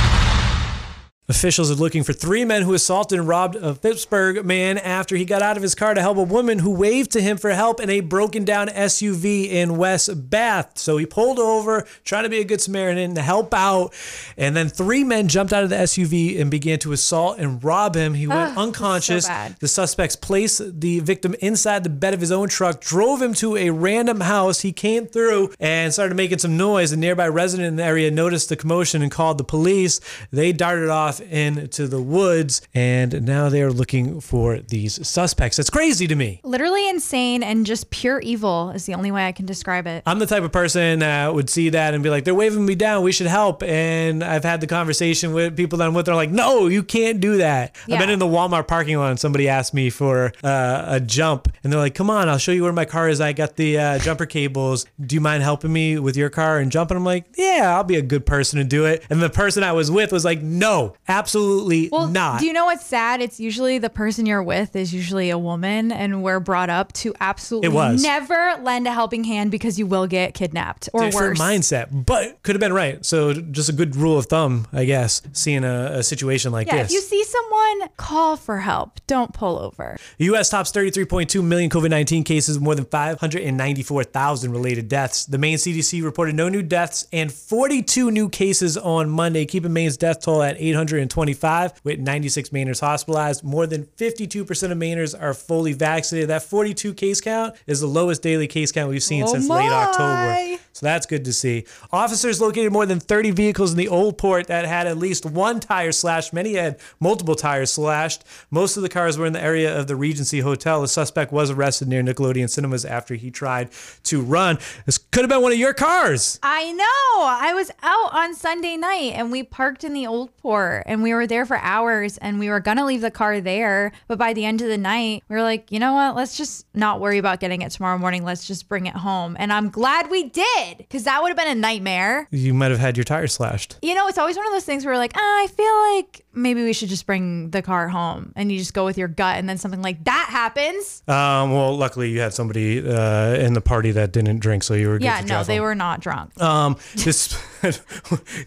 Officials 1.28 1.70
are 1.70 1.76
looking 1.76 2.02
for 2.02 2.12
three 2.12 2.44
men 2.44 2.62
who 2.62 2.74
assaulted 2.74 3.16
and 3.16 3.28
robbed 3.28 3.54
a 3.54 3.76
Pittsburgh 3.76 4.44
man 4.44 4.76
after 4.76 5.14
he 5.14 5.24
got 5.24 5.40
out 5.40 5.56
of 5.56 5.62
his 5.62 5.72
car 5.72 5.94
to 5.94 6.00
help 6.00 6.16
a 6.16 6.22
woman 6.22 6.58
who 6.58 6.72
waved 6.72 7.12
to 7.12 7.20
him 7.22 7.36
for 7.36 7.50
help 7.50 7.80
in 7.80 7.88
a 7.90 8.00
broken 8.00 8.44
down 8.44 8.66
SUV 8.66 9.48
in 9.48 9.76
West 9.76 10.28
Bath. 10.30 10.78
So 10.78 10.96
he 10.96 11.06
pulled 11.06 11.38
over, 11.38 11.86
trying 12.04 12.24
to 12.24 12.28
be 12.28 12.40
a 12.40 12.44
good 12.44 12.60
Samaritan 12.60 13.14
to 13.14 13.22
help 13.22 13.54
out. 13.54 13.94
And 14.36 14.56
then 14.56 14.68
three 14.68 15.04
men 15.04 15.28
jumped 15.28 15.52
out 15.52 15.62
of 15.62 15.70
the 15.70 15.76
SUV 15.76 16.40
and 16.40 16.50
began 16.50 16.80
to 16.80 16.90
assault 16.90 17.38
and 17.38 17.62
rob 17.62 17.94
him. 17.94 18.14
He 18.14 18.26
went 18.26 18.40
ah, 18.40 18.44
this 18.44 18.50
is 18.50 18.56
so 18.56 18.62
unconscious. 18.62 19.28
the 19.60 19.68
suspects 19.68 20.16
placed 20.16 20.80
the 20.80 20.98
victim 20.98 21.36
inside 21.38 21.84
the 21.84 21.90
bed 21.90 22.14
of 22.14 22.20
his 22.20 22.32
own 22.32 22.48
truck, 22.48 22.80
drove 22.80 23.22
him 23.22 23.32
to 23.34 23.56
a 23.56 23.70
random 23.70 24.22
house. 24.22 24.62
He 24.62 24.72
came 24.72 25.06
through 25.06 25.54
and 25.60 25.92
started 25.92 26.16
making 26.16 26.38
some 26.38 26.56
noise. 26.56 26.90
A 26.90 26.96
nearby 26.96 27.28
resident 27.28 27.68
in 27.68 27.76
the 27.76 27.84
area 27.84 28.10
noticed 28.10 28.48
the 28.48 28.56
commotion 28.56 29.02
and 29.02 29.10
called 29.12 29.38
the 29.38 29.44
police. 29.44 30.00
They 30.32 30.50
darted 30.52 30.88
off 30.88 31.11
into 31.20 31.86
the 31.86 32.00
woods, 32.00 32.62
and 32.74 33.22
now 33.22 33.48
they 33.48 33.62
are 33.62 33.72
looking 33.72 34.20
for 34.20 34.58
these 34.58 35.06
suspects. 35.06 35.56
That's 35.56 35.70
crazy 35.70 36.06
to 36.06 36.14
me. 36.14 36.40
Literally 36.44 36.88
insane 36.88 37.42
and 37.42 37.66
just 37.66 37.90
pure 37.90 38.20
evil 38.20 38.70
is 38.70 38.86
the 38.86 38.94
only 38.94 39.10
way 39.10 39.26
I 39.26 39.32
can 39.32 39.46
describe 39.46 39.86
it. 39.86 40.02
I'm 40.06 40.18
the 40.18 40.26
type 40.26 40.42
of 40.42 40.52
person 40.52 41.00
that 41.00 41.34
would 41.34 41.50
see 41.50 41.70
that 41.70 41.94
and 41.94 42.02
be 42.02 42.10
like, 42.10 42.24
they're 42.24 42.34
waving 42.34 42.64
me 42.64 42.74
down. 42.74 43.02
We 43.02 43.12
should 43.12 43.26
help. 43.26 43.62
And 43.62 44.22
I've 44.22 44.44
had 44.44 44.60
the 44.60 44.66
conversation 44.66 45.32
with 45.32 45.56
people 45.56 45.78
that 45.78 45.86
I'm 45.86 45.94
with. 45.94 46.06
They're 46.06 46.14
like, 46.14 46.30
no, 46.30 46.66
you 46.66 46.82
can't 46.82 47.20
do 47.20 47.38
that. 47.38 47.76
I've 47.90 47.98
been 47.98 48.10
in 48.10 48.18
the 48.18 48.26
Walmart 48.26 48.68
parking 48.68 48.96
lot 48.98 49.10
and 49.10 49.20
somebody 49.20 49.48
asked 49.48 49.74
me 49.74 49.90
for 49.90 50.32
uh, 50.42 50.84
a 50.86 51.00
jump. 51.00 51.48
And 51.62 51.72
they're 51.72 51.80
like, 51.80 51.94
come 51.94 52.10
on, 52.10 52.28
I'll 52.28 52.38
show 52.38 52.52
you 52.52 52.62
where 52.62 52.72
my 52.72 52.84
car 52.84 53.08
is. 53.08 53.20
I 53.20 53.32
got 53.32 53.56
the 53.56 53.78
uh, 53.78 53.98
jumper 53.98 54.26
cables. 54.26 54.86
Do 55.00 55.14
you 55.14 55.20
mind 55.20 55.42
helping 55.42 55.72
me 55.72 55.98
with 55.98 56.16
your 56.16 56.30
car 56.30 56.58
and 56.58 56.70
jumping? 56.70 56.96
I'm 56.96 57.04
like, 57.04 57.26
yeah, 57.36 57.74
I'll 57.76 57.84
be 57.84 57.96
a 57.96 58.02
good 58.02 58.26
person 58.26 58.58
to 58.58 58.64
do 58.64 58.84
it. 58.86 59.04
And 59.10 59.22
the 59.22 59.30
person 59.30 59.62
I 59.62 59.72
was 59.72 59.90
with 59.90 60.12
was 60.12 60.24
like, 60.24 60.42
no, 60.42 60.94
absolutely 61.08 61.88
well, 61.90 62.08
not. 62.08 62.40
Do 62.40 62.46
you 62.46 62.52
know 62.52 62.66
what's 62.66 62.86
sad? 62.86 63.20
It's 63.20 63.40
usually 63.40 63.78
the 63.78 63.90
person 63.90 64.26
you're 64.26 64.42
with 64.42 64.76
is 64.76 64.92
usually 64.92 65.30
a 65.30 65.38
woman, 65.38 65.92
and 65.92 66.22
we're 66.22 66.40
brought 66.40 66.70
up 66.70 66.92
to 66.94 67.14
absolutely 67.20 67.96
never 68.02 68.56
lend 68.62 68.86
a 68.86 68.92
helping 68.92 69.24
hand 69.24 69.50
because 69.50 69.78
you 69.78 69.86
will 69.86 70.06
get 70.06 70.34
kidnapped 70.34 70.88
or 70.92 71.02
different 71.04 71.38
worse. 71.38 71.40
mindset, 71.40 72.06
but 72.06 72.42
could 72.42 72.54
have 72.54 72.60
been 72.60 72.72
right. 72.72 73.04
So 73.04 73.32
just 73.32 73.68
a 73.68 73.72
good 73.72 73.96
rule 73.96 74.18
of 74.18 74.26
thumb, 74.26 74.66
I 74.72 74.84
guess, 74.84 75.22
seeing 75.32 75.64
a, 75.64 75.92
a 75.94 76.02
situation 76.02 76.52
like 76.52 76.66
yeah, 76.66 76.82
this. 76.82 76.88
if 76.88 76.94
you 76.94 77.00
see 77.00 77.24
someone, 77.24 77.88
call 77.96 78.36
for 78.36 78.58
help. 78.58 79.00
Don't 79.06 79.32
pull 79.32 79.58
over. 79.58 79.96
The 80.18 80.26
U.S. 80.26 80.50
tops 80.50 80.72
33.2 80.72 81.44
million 81.44 81.70
COVID 81.70 81.90
19 81.90 82.24
cases, 82.24 82.58
more 82.58 82.74
than 82.74 82.84
594,000 82.86 84.50
related 84.50 84.88
deaths. 84.88 85.26
The 85.26 85.38
Maine 85.38 85.58
CDC 85.58 86.02
reported 86.02 86.34
no 86.34 86.48
new 86.48 86.62
deaths 86.62 87.06
and 87.12 87.32
42 87.32 88.10
new 88.10 88.28
cases 88.28 88.76
on 88.78 89.10
Monday, 89.10 89.44
keeping 89.44 89.72
Maine's 89.72 89.96
death 89.96 90.20
toll 90.20 90.42
at 90.42 90.58
825, 90.98 91.80
with 91.84 91.98
96 91.98 92.50
Mainers 92.50 92.80
hospitalized. 92.80 93.44
More 93.44 93.66
than 93.66 93.86
52% 93.96 94.70
of 94.70 94.78
Mainers 94.78 95.20
are 95.20 95.34
fully 95.34 95.72
vaccinated. 95.72 96.30
That 96.30 96.42
42 96.42 96.94
case 96.94 97.20
count 97.20 97.54
is 97.66 97.80
the 97.80 97.86
lowest 97.86 98.22
daily 98.22 98.46
case 98.46 98.72
count 98.72 98.90
we've 98.90 99.02
seen 99.02 99.24
Oh 99.24 99.26
since 99.26 99.48
late. 99.48 99.70
October. 99.70 100.58
So 100.74 100.86
that's 100.86 101.04
good 101.04 101.24
to 101.26 101.32
see. 101.32 101.66
Officers 101.92 102.40
located 102.40 102.72
more 102.72 102.86
than 102.86 102.98
30 102.98 103.30
vehicles 103.32 103.72
in 103.72 103.78
the 103.78 103.88
old 103.88 104.16
port 104.16 104.46
that 104.46 104.64
had 104.64 104.86
at 104.86 104.96
least 104.96 105.26
one 105.26 105.60
tire 105.60 105.92
slashed. 105.92 106.32
Many 106.32 106.54
had 106.54 106.78
multiple 106.98 107.34
tires 107.34 107.72
slashed. 107.72 108.24
Most 108.50 108.76
of 108.78 108.82
the 108.82 108.88
cars 108.88 109.18
were 109.18 109.26
in 109.26 109.34
the 109.34 109.42
area 109.42 109.78
of 109.78 109.86
the 109.86 109.96
Regency 109.96 110.40
Hotel. 110.40 110.80
The 110.80 110.88
suspect 110.88 111.30
was 111.30 111.50
arrested 111.50 111.88
near 111.88 112.02
Nickelodeon 112.02 112.48
Cinemas 112.48 112.84
after 112.86 113.14
he 113.14 113.30
tried 113.30 113.70
to 114.04 114.22
run. 114.22 114.58
This 114.86 114.96
could 114.96 115.20
have 115.22 115.30
been 115.30 115.42
one 115.42 115.52
of 115.52 115.58
your 115.58 115.74
cars. 115.74 116.38
I 116.42 116.72
know. 116.72 117.26
I 117.26 117.52
was 117.54 117.70
out 117.82 118.14
on 118.14 118.34
Sunday 118.34 118.76
night 118.76 119.12
and 119.14 119.30
we 119.30 119.42
parked 119.42 119.84
in 119.84 119.92
the 119.92 120.06
old 120.06 120.34
port 120.38 120.81
there. 120.84 120.92
And 120.92 121.02
we 121.02 121.14
were 121.14 121.26
there 121.26 121.46
for 121.46 121.58
hours 121.58 122.18
and 122.18 122.38
we 122.38 122.48
were 122.48 122.60
to 122.60 122.84
leave 122.84 123.00
the 123.00 123.10
car 123.10 123.40
there. 123.40 123.92
But 124.08 124.18
by 124.18 124.32
the 124.32 124.44
end 124.44 124.62
of 124.62 124.68
the 124.68 124.78
night, 124.78 125.22
we 125.28 125.36
were 125.36 125.42
like, 125.42 125.70
you 125.70 125.78
know 125.78 125.92
what? 125.94 126.16
Let's 126.16 126.36
just 126.36 126.66
not 126.74 127.00
worry 127.00 127.18
about 127.18 127.40
getting 127.40 127.62
it 127.62 127.70
tomorrow 127.70 127.98
morning. 127.98 128.24
Let's 128.24 128.46
just 128.46 128.68
bring 128.68 128.86
it 128.86 128.94
home. 128.94 129.36
And 129.38 129.52
I'm 129.52 129.68
glad 129.68 130.10
we 130.10 130.24
did 130.28 130.78
because 130.78 131.04
that 131.04 131.22
would 131.22 131.28
have 131.28 131.36
been 131.36 131.48
a 131.48 131.54
nightmare. 131.54 132.28
You 132.30 132.54
might 132.54 132.70
have 132.70 132.80
had 132.80 132.96
your 132.96 133.04
tire 133.04 133.26
slashed. 133.26 133.76
You 133.82 133.94
know, 133.94 134.08
it's 134.08 134.18
always 134.18 134.36
one 134.36 134.46
of 134.46 134.52
those 134.52 134.64
things 134.64 134.84
where 134.84 134.94
we're 134.94 134.98
like, 134.98 135.12
ah, 135.14 135.20
I 135.20 135.46
feel 135.48 135.96
like 135.96 136.24
maybe 136.34 136.64
we 136.64 136.72
should 136.72 136.88
just 136.88 137.06
bring 137.06 137.50
the 137.50 137.60
car 137.62 137.88
home 137.88 138.32
and 138.36 138.50
you 138.50 138.58
just 138.58 138.74
go 138.74 138.84
with 138.84 138.96
your 138.96 139.08
gut. 139.08 139.36
And 139.36 139.48
then 139.48 139.58
something 139.58 139.82
like 139.82 140.04
that 140.04 140.28
happens. 140.30 141.02
Um, 141.06 141.52
well, 141.52 141.76
luckily 141.76 142.10
you 142.10 142.20
had 142.20 142.32
somebody 142.32 142.86
uh, 142.86 143.34
in 143.34 143.52
the 143.52 143.60
party 143.60 143.90
that 143.92 144.12
didn't 144.12 144.38
drink, 144.40 144.62
so 144.62 144.74
you 144.74 144.88
were 144.88 144.98
good 144.98 145.04
Yeah, 145.04 145.20
no, 145.26 145.44
they 145.44 145.56
home. 145.56 145.64
were 145.64 145.74
not 145.74 146.00
drunk. 146.00 146.40
Um, 146.40 146.76
this 146.94 147.38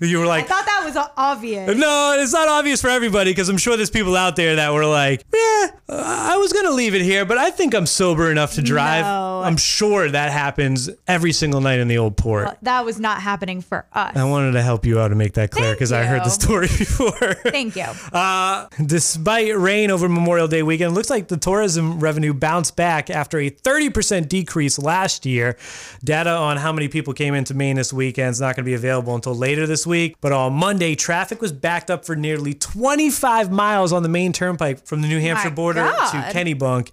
you 0.02 0.20
were 0.20 0.26
like 0.26 0.46
I 0.46 0.48
thought 0.48 0.66
that 0.66 0.82
was 0.86 1.10
obvious. 1.18 1.78
no, 1.78 2.16
it's 2.26 2.34
not 2.34 2.48
obvious 2.48 2.82
for 2.82 2.90
everybody 2.90 3.32
because 3.32 3.50
I'm 3.50 3.58
sure 3.58 3.78
there's 3.78 3.90
people 3.92 4.16
out 4.16 4.36
there 4.36 4.56
that 4.58 4.74
were 4.74 4.86
like, 4.86 5.24
yeah, 5.34 5.68
I 5.88 6.38
was 6.38 6.52
gonna 6.52 6.72
leave 6.72 6.96
it 6.96 7.02
here, 7.02 7.24
but 7.24 7.38
I 7.38 7.52
think 7.52 7.76
I'm 7.76 7.86
sober 7.86 8.32
enough 8.32 8.56
to 8.56 8.62
drive. 8.62 9.06
No. 9.06 9.44
I'm 9.44 9.58
sure 9.58 10.10
that 10.10 10.32
happens 10.32 10.90
every 11.08 11.32
single 11.32 11.62
night 11.62 11.80
in 11.80 11.88
the 11.88 12.00
old 12.00 12.18
port. 12.18 12.46
Well, 12.46 12.58
that 12.64 12.84
was 12.84 13.00
not 13.00 13.22
happening 13.22 13.62
for 13.62 13.86
us. 13.94 14.16
I 14.16 14.24
wanted 14.24 14.54
to 14.54 14.64
help 14.64 14.86
you 14.86 15.00
out 15.00 15.12
and 15.12 15.20
make 15.20 15.34
that 15.34 15.52
clear 15.52 15.74
because 15.74 15.92
I 15.92 16.04
heard 16.06 16.24
the 16.24 16.30
story 16.30 16.68
before. 16.78 17.12
Thank 17.46 17.76
you. 17.76 17.86
Uh, 18.12 18.68
despite 18.84 19.56
rain 19.56 19.92
over 19.92 20.10
Memorial 20.10 20.48
Day 20.48 20.64
weekend, 20.64 20.92
it 20.92 20.96
looks 20.96 21.12
like 21.12 21.28
the 21.28 21.38
tourism 21.38 22.00
revenue 22.00 22.34
bounced 22.34 22.76
back 22.76 23.12
after 23.12 23.38
a 23.38 23.52
30% 23.52 24.28
decrease 24.28 24.80
last 24.80 25.28
year. 25.28 25.58
Data 26.04 26.32
on 26.32 26.58
how 26.58 26.72
many 26.72 26.88
people 26.88 27.14
came 27.14 27.36
into 27.36 27.54
Maine 27.54 27.76
this 27.76 27.94
weekend 27.94 28.32
is 28.32 28.42
not 28.42 28.56
going 28.56 28.64
to 28.66 28.70
be 28.70 28.74
available 28.74 29.14
until 29.14 29.36
later 29.36 29.68
this 29.68 29.86
week. 29.86 30.16
But 30.22 30.32
on 30.32 30.54
Monday, 30.54 30.96
traffic 30.96 31.40
was 31.40 31.52
backed 31.52 31.92
up 31.92 32.04
for 32.04 32.15
nearly 32.16 32.54
25 32.54 33.52
miles 33.52 33.92
on 33.94 34.04
the 34.04 34.10
Maine 34.10 34.34
Turnpike 34.34 34.86
from 34.86 35.02
the 35.02 35.08
New 35.08 35.20
Hampshire 35.20 35.50
My 35.50 35.56
border 35.56 35.82
God. 35.82 36.12
to 36.12 36.38
Kennebunk. 36.38 36.90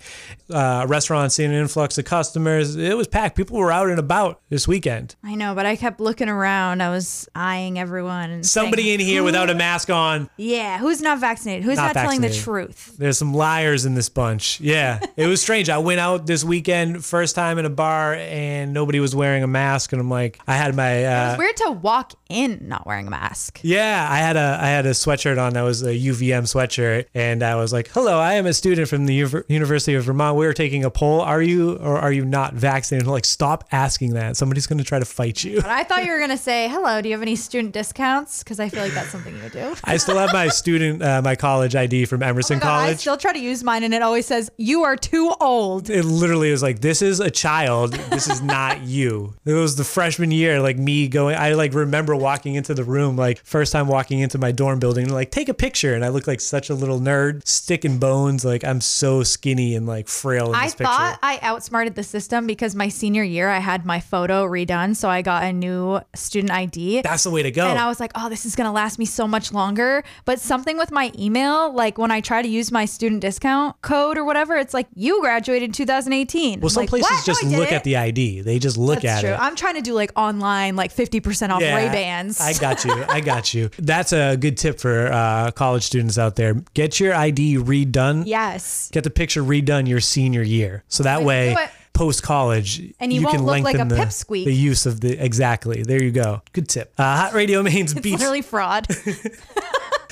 Uh, 0.50 0.84
restaurants 0.86 1.34
seeing 1.36 1.50
an 1.50 1.56
influx 1.56 1.96
of 1.96 2.04
customers. 2.04 2.76
It 2.76 2.94
was 2.96 3.08
packed. 3.08 3.36
People 3.36 3.56
were 3.56 3.72
out 3.72 3.88
and 3.88 3.98
about 3.98 4.40
this 4.50 4.68
weekend. 4.68 5.14
I 5.24 5.34
know, 5.34 5.54
but 5.54 5.64
I 5.64 5.76
kept 5.76 5.98
looking 5.98 6.28
around. 6.28 6.82
I 6.82 6.90
was 6.90 7.26
eyeing 7.34 7.78
everyone 7.78 8.30
and 8.30 8.44
saying, 8.44 8.64
Somebody 8.66 8.92
in 8.92 9.00
here 9.00 9.22
without 9.22 9.48
a 9.48 9.54
mask 9.54 9.88
on. 9.88 10.28
Yeah, 10.36 10.78
who's 10.78 11.00
not 11.00 11.20
vaccinated? 11.20 11.64
Who's 11.64 11.76
Not 11.78 11.94
not, 11.94 12.02
telling 12.02 12.20
the 12.20 12.28
truth? 12.30 12.96
There's 12.98 13.16
some 13.16 13.32
liars 13.32 13.86
in 13.86 13.94
this 13.94 14.10
bunch. 14.10 14.60
Yeah, 14.60 15.00
it 15.16 15.26
was 15.26 15.40
strange. 15.40 15.70
I 15.70 15.78
went 15.78 16.00
out 16.00 16.26
this 16.26 16.44
weekend, 16.44 17.02
first 17.02 17.34
time 17.34 17.58
in 17.58 17.64
a 17.64 17.70
bar, 17.70 18.14
and 18.14 18.74
nobody 18.74 19.00
was 19.00 19.14
wearing 19.14 19.42
a 19.42 19.46
mask, 19.48 19.92
and 19.92 20.00
I'm 20.00 20.10
like, 20.10 20.38
I 20.46 20.54
had 20.56 20.74
my. 20.76 20.90
It 20.92 21.04
Uh, 21.06 21.28
was 21.30 21.38
weird 21.38 21.56
to 21.58 21.70
walk 21.70 22.12
in 22.28 22.58
not 22.68 22.86
wearing 22.86 23.06
a 23.06 23.10
mask. 23.10 23.60
yeah, 23.62 24.06
I 24.10 24.18
had 24.18 24.36
a 24.36 24.58
I 24.60 24.66
had 24.66 24.84
a 24.84 24.92
sweatshirt 25.12 25.40
on 25.44 25.54
that 25.54 25.62
was 25.62 25.82
a 25.82 25.94
UVM 25.94 26.42
sweatshirt, 26.42 27.06
and 27.14 27.42
I 27.42 27.56
was 27.56 27.72
like, 27.72 27.88
"Hello, 27.88 28.18
I 28.18 28.34
am 28.34 28.46
a 28.46 28.52
student 28.52 28.88
from 28.88 29.06
the 29.06 29.20
Uver- 29.20 29.44
University 29.48 29.94
of 29.94 30.04
Vermont. 30.04 30.36
We 30.36 30.46
are 30.46 30.52
taking 30.52 30.84
a 30.84 30.90
poll. 30.90 31.20
Are 31.20 31.42
you 31.42 31.76
or 31.76 31.98
are 31.98 32.12
you 32.12 32.24
not 32.24 32.54
vaccinated?" 32.54 33.06
Like, 33.06 33.24
stop 33.24 33.64
asking 33.72 34.14
that. 34.14 34.36
Somebody's 34.36 34.66
going 34.66 34.78
to 34.78 34.84
try 34.84 34.98
to 34.98 35.04
fight 35.04 35.44
you. 35.44 35.56
But 35.60 35.70
I 35.70 35.84
thought 35.84 36.04
you 36.04 36.12
were 36.12 36.20
gonna 36.20 36.36
say, 36.36 36.68
"Hello, 36.68 37.00
do 37.02 37.08
you 37.08 37.14
have 37.14 37.22
any 37.22 37.36
student 37.36 37.72
discounts?" 37.74 38.42
Because 38.42 38.60
I 38.60 38.68
feel 38.68 38.82
like 38.82 38.92
that's 38.92 39.10
something 39.10 39.34
you 39.42 39.48
do. 39.50 39.74
I 39.84 39.96
still 39.96 40.18
have 40.18 40.32
my 40.32 40.48
student, 40.48 41.02
uh, 41.02 41.20
my 41.22 41.36
college 41.36 41.74
ID 41.76 42.06
from 42.06 42.22
Emerson 42.22 42.56
Oh 42.58 42.60
God, 42.60 42.88
I 42.90 42.94
still 42.94 43.16
try 43.16 43.32
to 43.32 43.38
use 43.38 43.62
mine, 43.62 43.82
and 43.84 43.94
it 43.94 44.02
always 44.02 44.26
says, 44.26 44.50
"You 44.56 44.84
are 44.84 44.96
too 44.96 45.34
old." 45.40 45.90
it 45.90 46.04
literally 46.04 46.50
is 46.50 46.62
like 46.62 46.80
this 46.80 47.02
is 47.02 47.20
a 47.20 47.30
child 47.30 47.92
this 48.10 48.28
is 48.28 48.40
not 48.42 48.80
you 48.86 49.34
it 49.44 49.52
was 49.52 49.76
the 49.76 49.84
freshman 49.84 50.30
year 50.30 50.60
like 50.60 50.76
me 50.76 51.08
going 51.08 51.36
i 51.36 51.52
like 51.54 51.74
remember 51.74 52.14
walking 52.14 52.54
into 52.54 52.74
the 52.74 52.84
room 52.84 53.16
like 53.16 53.38
first 53.44 53.72
time 53.72 53.86
walking 53.88 54.20
into 54.20 54.38
my 54.38 54.52
dorm 54.52 54.78
building 54.78 55.01
like 55.10 55.30
take 55.30 55.48
a 55.48 55.54
picture 55.54 55.94
and 55.94 56.04
i 56.04 56.08
look 56.08 56.26
like 56.26 56.40
such 56.40 56.70
a 56.70 56.74
little 56.74 57.00
nerd 57.00 57.46
stick 57.46 57.84
and 57.84 57.98
bones 58.00 58.44
like 58.44 58.64
i'm 58.64 58.80
so 58.80 59.22
skinny 59.22 59.74
and 59.74 59.86
like 59.86 60.08
frail 60.08 60.48
in 60.50 60.54
I 60.54 60.64
this 60.64 60.74
picture 60.74 60.92
thought 60.92 61.18
I 61.22 61.38
outsmarted 61.42 61.94
the 61.94 62.02
system 62.02 62.46
because 62.46 62.74
my 62.74 62.88
senior 62.88 63.22
year 63.22 63.48
I 63.48 63.58
had 63.58 63.84
my 63.86 64.00
photo 64.00 64.44
redone, 64.46 64.94
so 64.96 65.08
I 65.08 65.22
got 65.22 65.44
a 65.44 65.52
new 65.52 66.00
student 66.14 66.52
ID. 66.52 67.02
that's 67.02 67.24
the 67.24 67.30
way 67.30 67.42
to 67.42 67.50
go 67.50 67.66
And 67.66 67.78
I 67.78 67.88
was 67.88 68.00
like, 68.00 68.12
oh, 68.14 68.28
this 68.28 68.44
is 68.44 68.54
going 68.56 68.66
to 68.66 68.72
last 68.72 68.98
me 68.98 69.04
so 69.04 69.26
much 69.26 69.52
longer. 69.52 70.04
But 70.24 70.40
something 70.40 70.76
with 70.78 70.90
my 70.90 71.12
email, 71.18 71.72
like 71.72 71.98
when 71.98 72.10
I 72.10 72.20
try 72.20 72.42
to 72.42 72.48
use 72.48 72.70
my 72.72 72.84
student 72.84 73.20
discount 73.20 73.80
code 73.82 74.18
or 74.18 74.24
whatever, 74.24 74.56
it's 74.56 74.74
like, 74.74 74.88
you 74.94 75.20
graduated 75.20 75.68
in 75.70 75.72
2018. 75.72 76.60
well 76.60 76.66
I'm 76.66 76.70
some 76.70 76.82
like, 76.82 76.88
places 76.90 77.10
"What? 77.10 77.24
Just 77.24 77.44
I 77.44 77.48
look 77.48 77.58
didn't." 77.68 77.72
at 77.74 77.84
the 77.84 77.96
id 77.96 78.40
they 78.42 78.58
just 78.58 78.76
look 78.76 79.00
That's 79.02 79.18
at 79.18 79.20
true. 79.22 79.30
it 79.30 79.38
I'm 79.40 79.56
trying 79.56 79.74
to 79.76 79.82
do 79.82 79.94
like 79.94 80.12
online, 80.16 80.76
like 80.76 80.94
50% 80.94 81.50
off 81.50 81.60
Yeah, 81.60 81.76
Ray 81.76 81.88
Bans. 81.88 82.40
I 82.40 82.52
got 82.54 82.84
you. 82.84 83.04
I 83.08 83.20
got 83.20 83.54
you. 83.54 83.70
That's 83.78 84.12
a 84.12 84.36
good 84.36 84.56
tip 84.56 84.78
for 84.80 84.91
uh, 85.12 85.50
college 85.52 85.82
students 85.82 86.18
out 86.18 86.36
there. 86.36 86.54
Get 86.74 87.00
your 87.00 87.14
ID 87.14 87.56
redone. 87.58 88.24
Yes. 88.26 88.90
Get 88.92 89.04
the 89.04 89.10
picture 89.10 89.42
redone 89.42 89.88
your 89.88 90.00
senior 90.00 90.42
year. 90.42 90.84
So 90.88 91.02
that 91.04 91.22
way, 91.22 91.56
post 91.92 92.22
college, 92.22 92.80
And 93.00 93.12
you 93.12 93.22
won't 93.22 93.36
can 93.36 93.44
look 93.44 93.62
like 93.62 93.76
lengthen 93.76 93.92
a 93.92 93.94
the, 93.94 93.96
pipsqueak. 93.96 94.44
the 94.44 94.54
use 94.54 94.86
of 94.86 95.00
the 95.00 95.12
exactly. 95.22 95.82
There 95.82 96.02
you 96.02 96.10
go. 96.10 96.42
Good 96.52 96.68
tip. 96.68 96.92
Uh, 96.98 97.16
Hot 97.16 97.32
Radio 97.34 97.62
Maine's 97.62 97.92
It's 97.96 98.06
literally 98.06 98.42
fraud. 98.42 98.86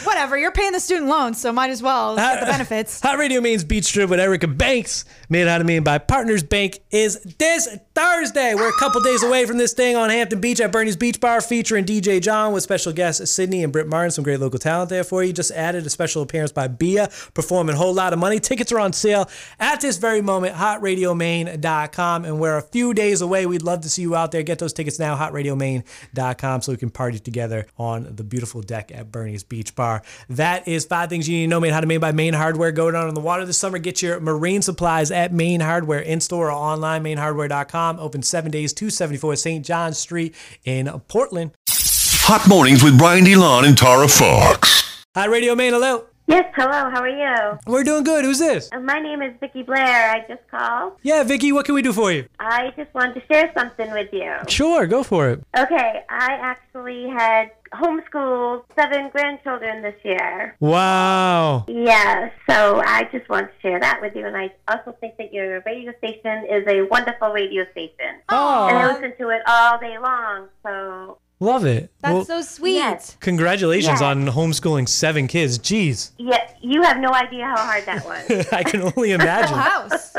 Whatever, 0.05 0.39
you're 0.39 0.53
paying 0.53 0.73
the 0.73 0.81
student 0.81 1.09
loans, 1.09 1.41
so 1.41 1.53
might 1.53 1.71
as 1.71 1.83
well 1.83 2.17
get 2.17 2.41
the 2.41 2.47
benefits. 2.47 3.01
Hot 3.03 3.19
Radio 3.19 3.41
Maine's 3.41 3.65
Beach 3.65 3.93
Trip 3.93 4.09
with 4.09 4.21
Erica 4.21 4.47
Banks, 4.47 5.05
made 5.29 5.47
out 5.47 5.61
of 5.61 5.67
Maine 5.67 5.85
by 5.85 5.99
Partners 5.99 6.43
Bank, 6.43 6.81
is 6.91 7.21
this 7.39 7.69
Thursday. 7.95 8.55
We're 8.55 8.69
a 8.71 8.79
couple 8.79 9.01
days 9.03 9.23
away 9.23 9.47
from 9.47 9.59
this 9.59 9.75
thing 9.75 9.97
on 9.97 10.11
Hampton 10.11 10.41
Beach 10.41 10.61
at 10.61 10.73
Bernie's 10.73 10.97
Beach 10.97 11.21
Bar, 11.21 11.41
featuring 11.41 11.85
DJ 11.85 12.21
John 12.21 12.53
with 12.53 12.63
special 12.63 12.93
guests 12.93 13.31
Sydney 13.31 13.63
and 13.63 13.73
Britt 13.73 13.89
Martin. 13.89 14.11
Some 14.11 14.25
great 14.25 14.41
local 14.41 14.59
talent 14.59 14.91
there 14.91 15.05
for 15.05 15.23
you. 15.23 15.33
Just 15.33 15.51
added 15.53 15.85
a 15.87 15.91
special 15.91 16.23
appearance 16.23 16.53
by 16.53 16.69
Bia, 16.69 17.11
performing 17.35 17.75
a 17.75 17.79
whole 17.79 17.95
lot 17.95 18.13
of 18.13 18.19
money. 18.19 18.41
Tickets 18.41 18.73
are 18.73 18.81
on 18.81 18.93
sale 18.93 19.29
at 19.59 19.81
this 19.81 19.99
very 19.99 20.23
moment. 20.23 20.55
HotRadioMaine.com, 20.57 22.25
and 22.25 22.41
we're 22.41 22.57
a 22.57 22.63
few 22.63 22.95
days 22.95 23.21
away. 23.21 23.47
We'd 23.47 23.63
love 23.63 23.81
to 23.83 23.91
see 23.91 24.03
you 24.03 24.15
out 24.17 24.33
there. 24.33 24.43
Get 24.43 24.59
those 24.59 24.73
tickets 24.73 24.99
now. 24.99 25.17
HotRadioMaine.com, 25.17 26.63
so 26.63 26.73
we 26.73 26.79
can 26.79 26.91
party 26.91 27.19
together 27.19 27.67
on 27.77 28.15
the 28.17 28.25
beautiful 28.25 28.63
deck 28.63 28.91
at 28.95 29.11
Bernie's 29.13 29.45
Beach 29.45 29.75
Bar. 29.75 29.90
That 30.29 30.69
is 30.69 30.85
five 30.85 31.09
things 31.09 31.29
you 31.29 31.37
need 31.37 31.45
to 31.45 31.51
know 31.51 31.61
made 31.61 31.73
how 31.73 31.81
to 31.81 31.87
made 31.87 31.99
by 31.99 32.13
Maine 32.13 32.35
Hardware. 32.35 32.73
Go 32.73 32.91
down 32.91 33.09
on 33.09 33.15
the 33.15 33.21
water 33.21 33.45
this 33.45 33.59
summer. 33.59 33.79
Get 33.79 34.03
your 34.03 34.21
marine 34.21 34.63
supplies 34.63 35.11
at 35.11 35.33
Maine 35.33 35.61
Hardware 35.61 36.01
in 36.01 36.21
store 36.21 36.49
or 36.49 36.53
online. 36.53 37.05
MaineHardware.com. 37.05 37.99
Open 37.99 38.23
seven 38.23 38.51
days, 38.51 38.73
274 38.73 39.37
St. 39.37 39.65
John 39.65 39.93
Street 39.93 40.35
in 40.65 40.89
Portland. 41.09 41.53
Hot 41.69 42.49
mornings 42.49 42.83
with 42.83 43.01
Ryan 43.01 43.25
DeLon 43.25 43.67
and 43.67 43.77
Tara 43.77 44.09
Fox. 44.09 45.05
Hi, 45.17 45.27
Radio 45.27 45.55
Maine. 45.55 45.73
Hello. 45.73 46.10
Yes, 46.31 46.45
hello. 46.55 46.89
How 46.91 47.01
are 47.01 47.09
you? 47.09 47.59
We're 47.67 47.83
doing 47.83 48.05
good. 48.05 48.25
Who's 48.25 48.39
this? 48.39 48.69
Uh, 48.73 48.79
My 48.79 49.01
name 49.01 49.21
is 49.21 49.35
Vicki 49.41 49.65
Blair. 49.65 50.13
I 50.13 50.21
just 50.29 50.47
called. 50.49 50.93
Yeah, 51.03 51.25
Vicky. 51.25 51.51
What 51.51 51.65
can 51.65 51.75
we 51.75 51.83
do 51.83 51.93
for 51.93 52.13
you? 52.13 52.29
I 52.39 52.73
just 52.77 52.95
wanted 52.95 53.15
to 53.15 53.23
share 53.27 53.51
something 53.53 53.91
with 53.91 54.11
you. 54.13 54.33
Sure, 54.47 54.87
go 54.87 55.03
for 55.03 55.29
it. 55.31 55.43
Okay, 55.59 56.05
I 56.09 56.29
actually 56.41 57.09
had 57.09 57.51
homeschooled 57.75 58.63
seven 58.77 59.11
grandchildren 59.11 59.83
this 59.83 59.97
year. 60.05 60.55
Wow. 60.61 61.65
Yeah, 61.67 62.31
so 62.49 62.81
I 62.87 63.09
just 63.11 63.29
wanted 63.29 63.49
to 63.49 63.61
share 63.61 63.81
that 63.81 64.01
with 64.01 64.15
you, 64.15 64.25
and 64.25 64.37
I 64.37 64.53
also 64.69 64.97
think 65.01 65.17
that 65.17 65.35
your 65.35 65.61
radio 65.67 65.93
station 65.99 66.47
is 66.49 66.63
a 66.69 66.83
wonderful 66.83 67.31
radio 67.33 67.65
station. 67.73 68.23
Oh. 68.29 68.69
And 68.69 68.79
I 68.79 68.87
listen 68.93 69.15
to 69.19 69.31
it 69.31 69.43
all 69.49 69.81
day 69.81 69.99
long, 69.99 70.47
so 70.65 71.19
Love 71.43 71.65
it. 71.65 71.91
That's 72.03 72.13
Well, 72.13 72.25
so 72.27 72.43
sweet. 72.43 72.75
Yes. 72.75 73.17
congratulations 73.21 74.01
Yeah. 74.03 74.09
on 74.09 74.27
homeschooling 74.27 74.87
seven 74.89 75.27
kids. 75.27 75.59
Jeez. 75.59 76.11
yeah, 76.19 76.51
you 76.61 76.83
have 76.83 76.99
no 76.99 77.11
idea 77.15 77.47
how 77.47 77.57
hard 77.57 77.87
that 77.87 78.05
was. 78.05 78.47
I 78.53 78.63
can 78.63 78.83
only 78.95 79.13
imagine. 79.13 79.57
House. 79.57 80.15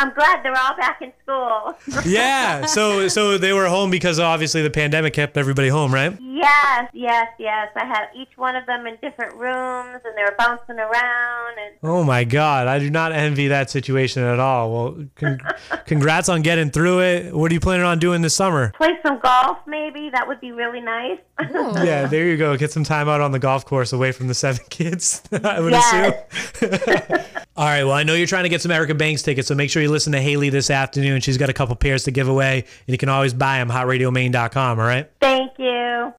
I'm 0.00 0.12
glad 0.14 0.42
they're 0.42 0.56
all 0.56 0.76
back 0.76 1.02
in 1.02 1.12
school. 1.22 1.76
yeah. 2.10 2.64
So 2.66 3.08
so 3.08 3.38
they 3.38 3.52
were 3.52 3.66
home 3.68 3.90
because 3.90 4.18
obviously 4.18 4.62
the 4.62 4.70
pandemic 4.70 5.12
kept 5.12 5.36
everybody 5.36 5.68
home, 5.68 5.92
right? 5.94 6.16
Yes, 6.20 6.88
yes, 6.94 7.28
yes. 7.38 7.68
I 7.76 7.84
had 7.84 8.06
each 8.16 8.30
one 8.36 8.56
of 8.56 8.64
them 8.66 8.86
in 8.86 8.96
different 9.02 9.34
rooms, 9.34 10.00
and 10.04 10.16
they 10.16 10.22
were 10.22 10.34
bouncing 10.38 10.78
around. 10.78 11.58
And 11.58 11.74
Oh 11.82 12.02
my 12.02 12.24
God, 12.24 12.66
I 12.66 12.78
do 12.78 12.88
not 12.88 13.12
envy 13.12 13.48
that 13.48 13.68
situation 13.70 14.22
at 14.22 14.40
all. 14.40 14.72
Well, 14.72 15.04
con- 15.16 15.40
congrats 15.86 16.28
on 16.30 16.40
getting 16.42 16.70
through 16.70 17.00
it. 17.02 17.34
What 17.34 17.50
are 17.50 17.54
you 17.54 17.60
planning 17.60 17.84
on 17.84 17.98
doing 17.98 18.22
this 18.22 18.34
summer? 18.34 18.72
play 18.76 18.96
some 19.02 19.18
golf, 19.20 19.58
maybe 19.66 20.08
that 20.10 20.26
would 20.26 20.40
be 20.40 20.52
really 20.52 20.80
nice. 20.80 21.18
Yeah, 21.50 22.06
there 22.06 22.26
you 22.26 22.36
go. 22.36 22.56
Get 22.56 22.70
some 22.72 22.84
time 22.84 23.08
out 23.08 23.20
on 23.20 23.32
the 23.32 23.38
golf 23.38 23.64
course 23.64 23.92
away 23.92 24.12
from 24.12 24.28
the 24.28 24.34
seven 24.34 24.64
kids. 24.70 25.22
I 25.32 25.60
would 25.60 25.72
Yes. 25.72 26.14
assume. 26.60 27.20
All 27.56 27.64
right. 27.64 27.84
Well, 27.84 27.94
I 27.94 28.02
know 28.04 28.14
you're 28.14 28.26
trying 28.26 28.44
to 28.44 28.48
get 28.48 28.62
some 28.62 28.70
Erica 28.70 28.94
Banks 28.94 29.22
tickets, 29.22 29.48
so 29.48 29.54
make 29.54 29.70
sure 29.70 29.82
you 29.82 29.90
listen 29.90 30.12
to 30.12 30.20
Haley 30.20 30.50
this 30.50 30.70
afternoon. 30.70 31.20
She's 31.20 31.36
got 31.36 31.50
a 31.50 31.52
couple 31.52 31.74
pairs 31.76 32.04
to 32.04 32.10
give 32.10 32.28
away, 32.28 32.60
and 32.60 32.92
you 32.92 32.98
can 32.98 33.08
always 33.08 33.34
buy 33.34 33.58
them. 33.58 33.68
HotRadioMaine.com. 33.68 34.78
All 34.78 34.86
right. 34.86 35.10
Thank 35.20 35.52
you. 35.58 36.12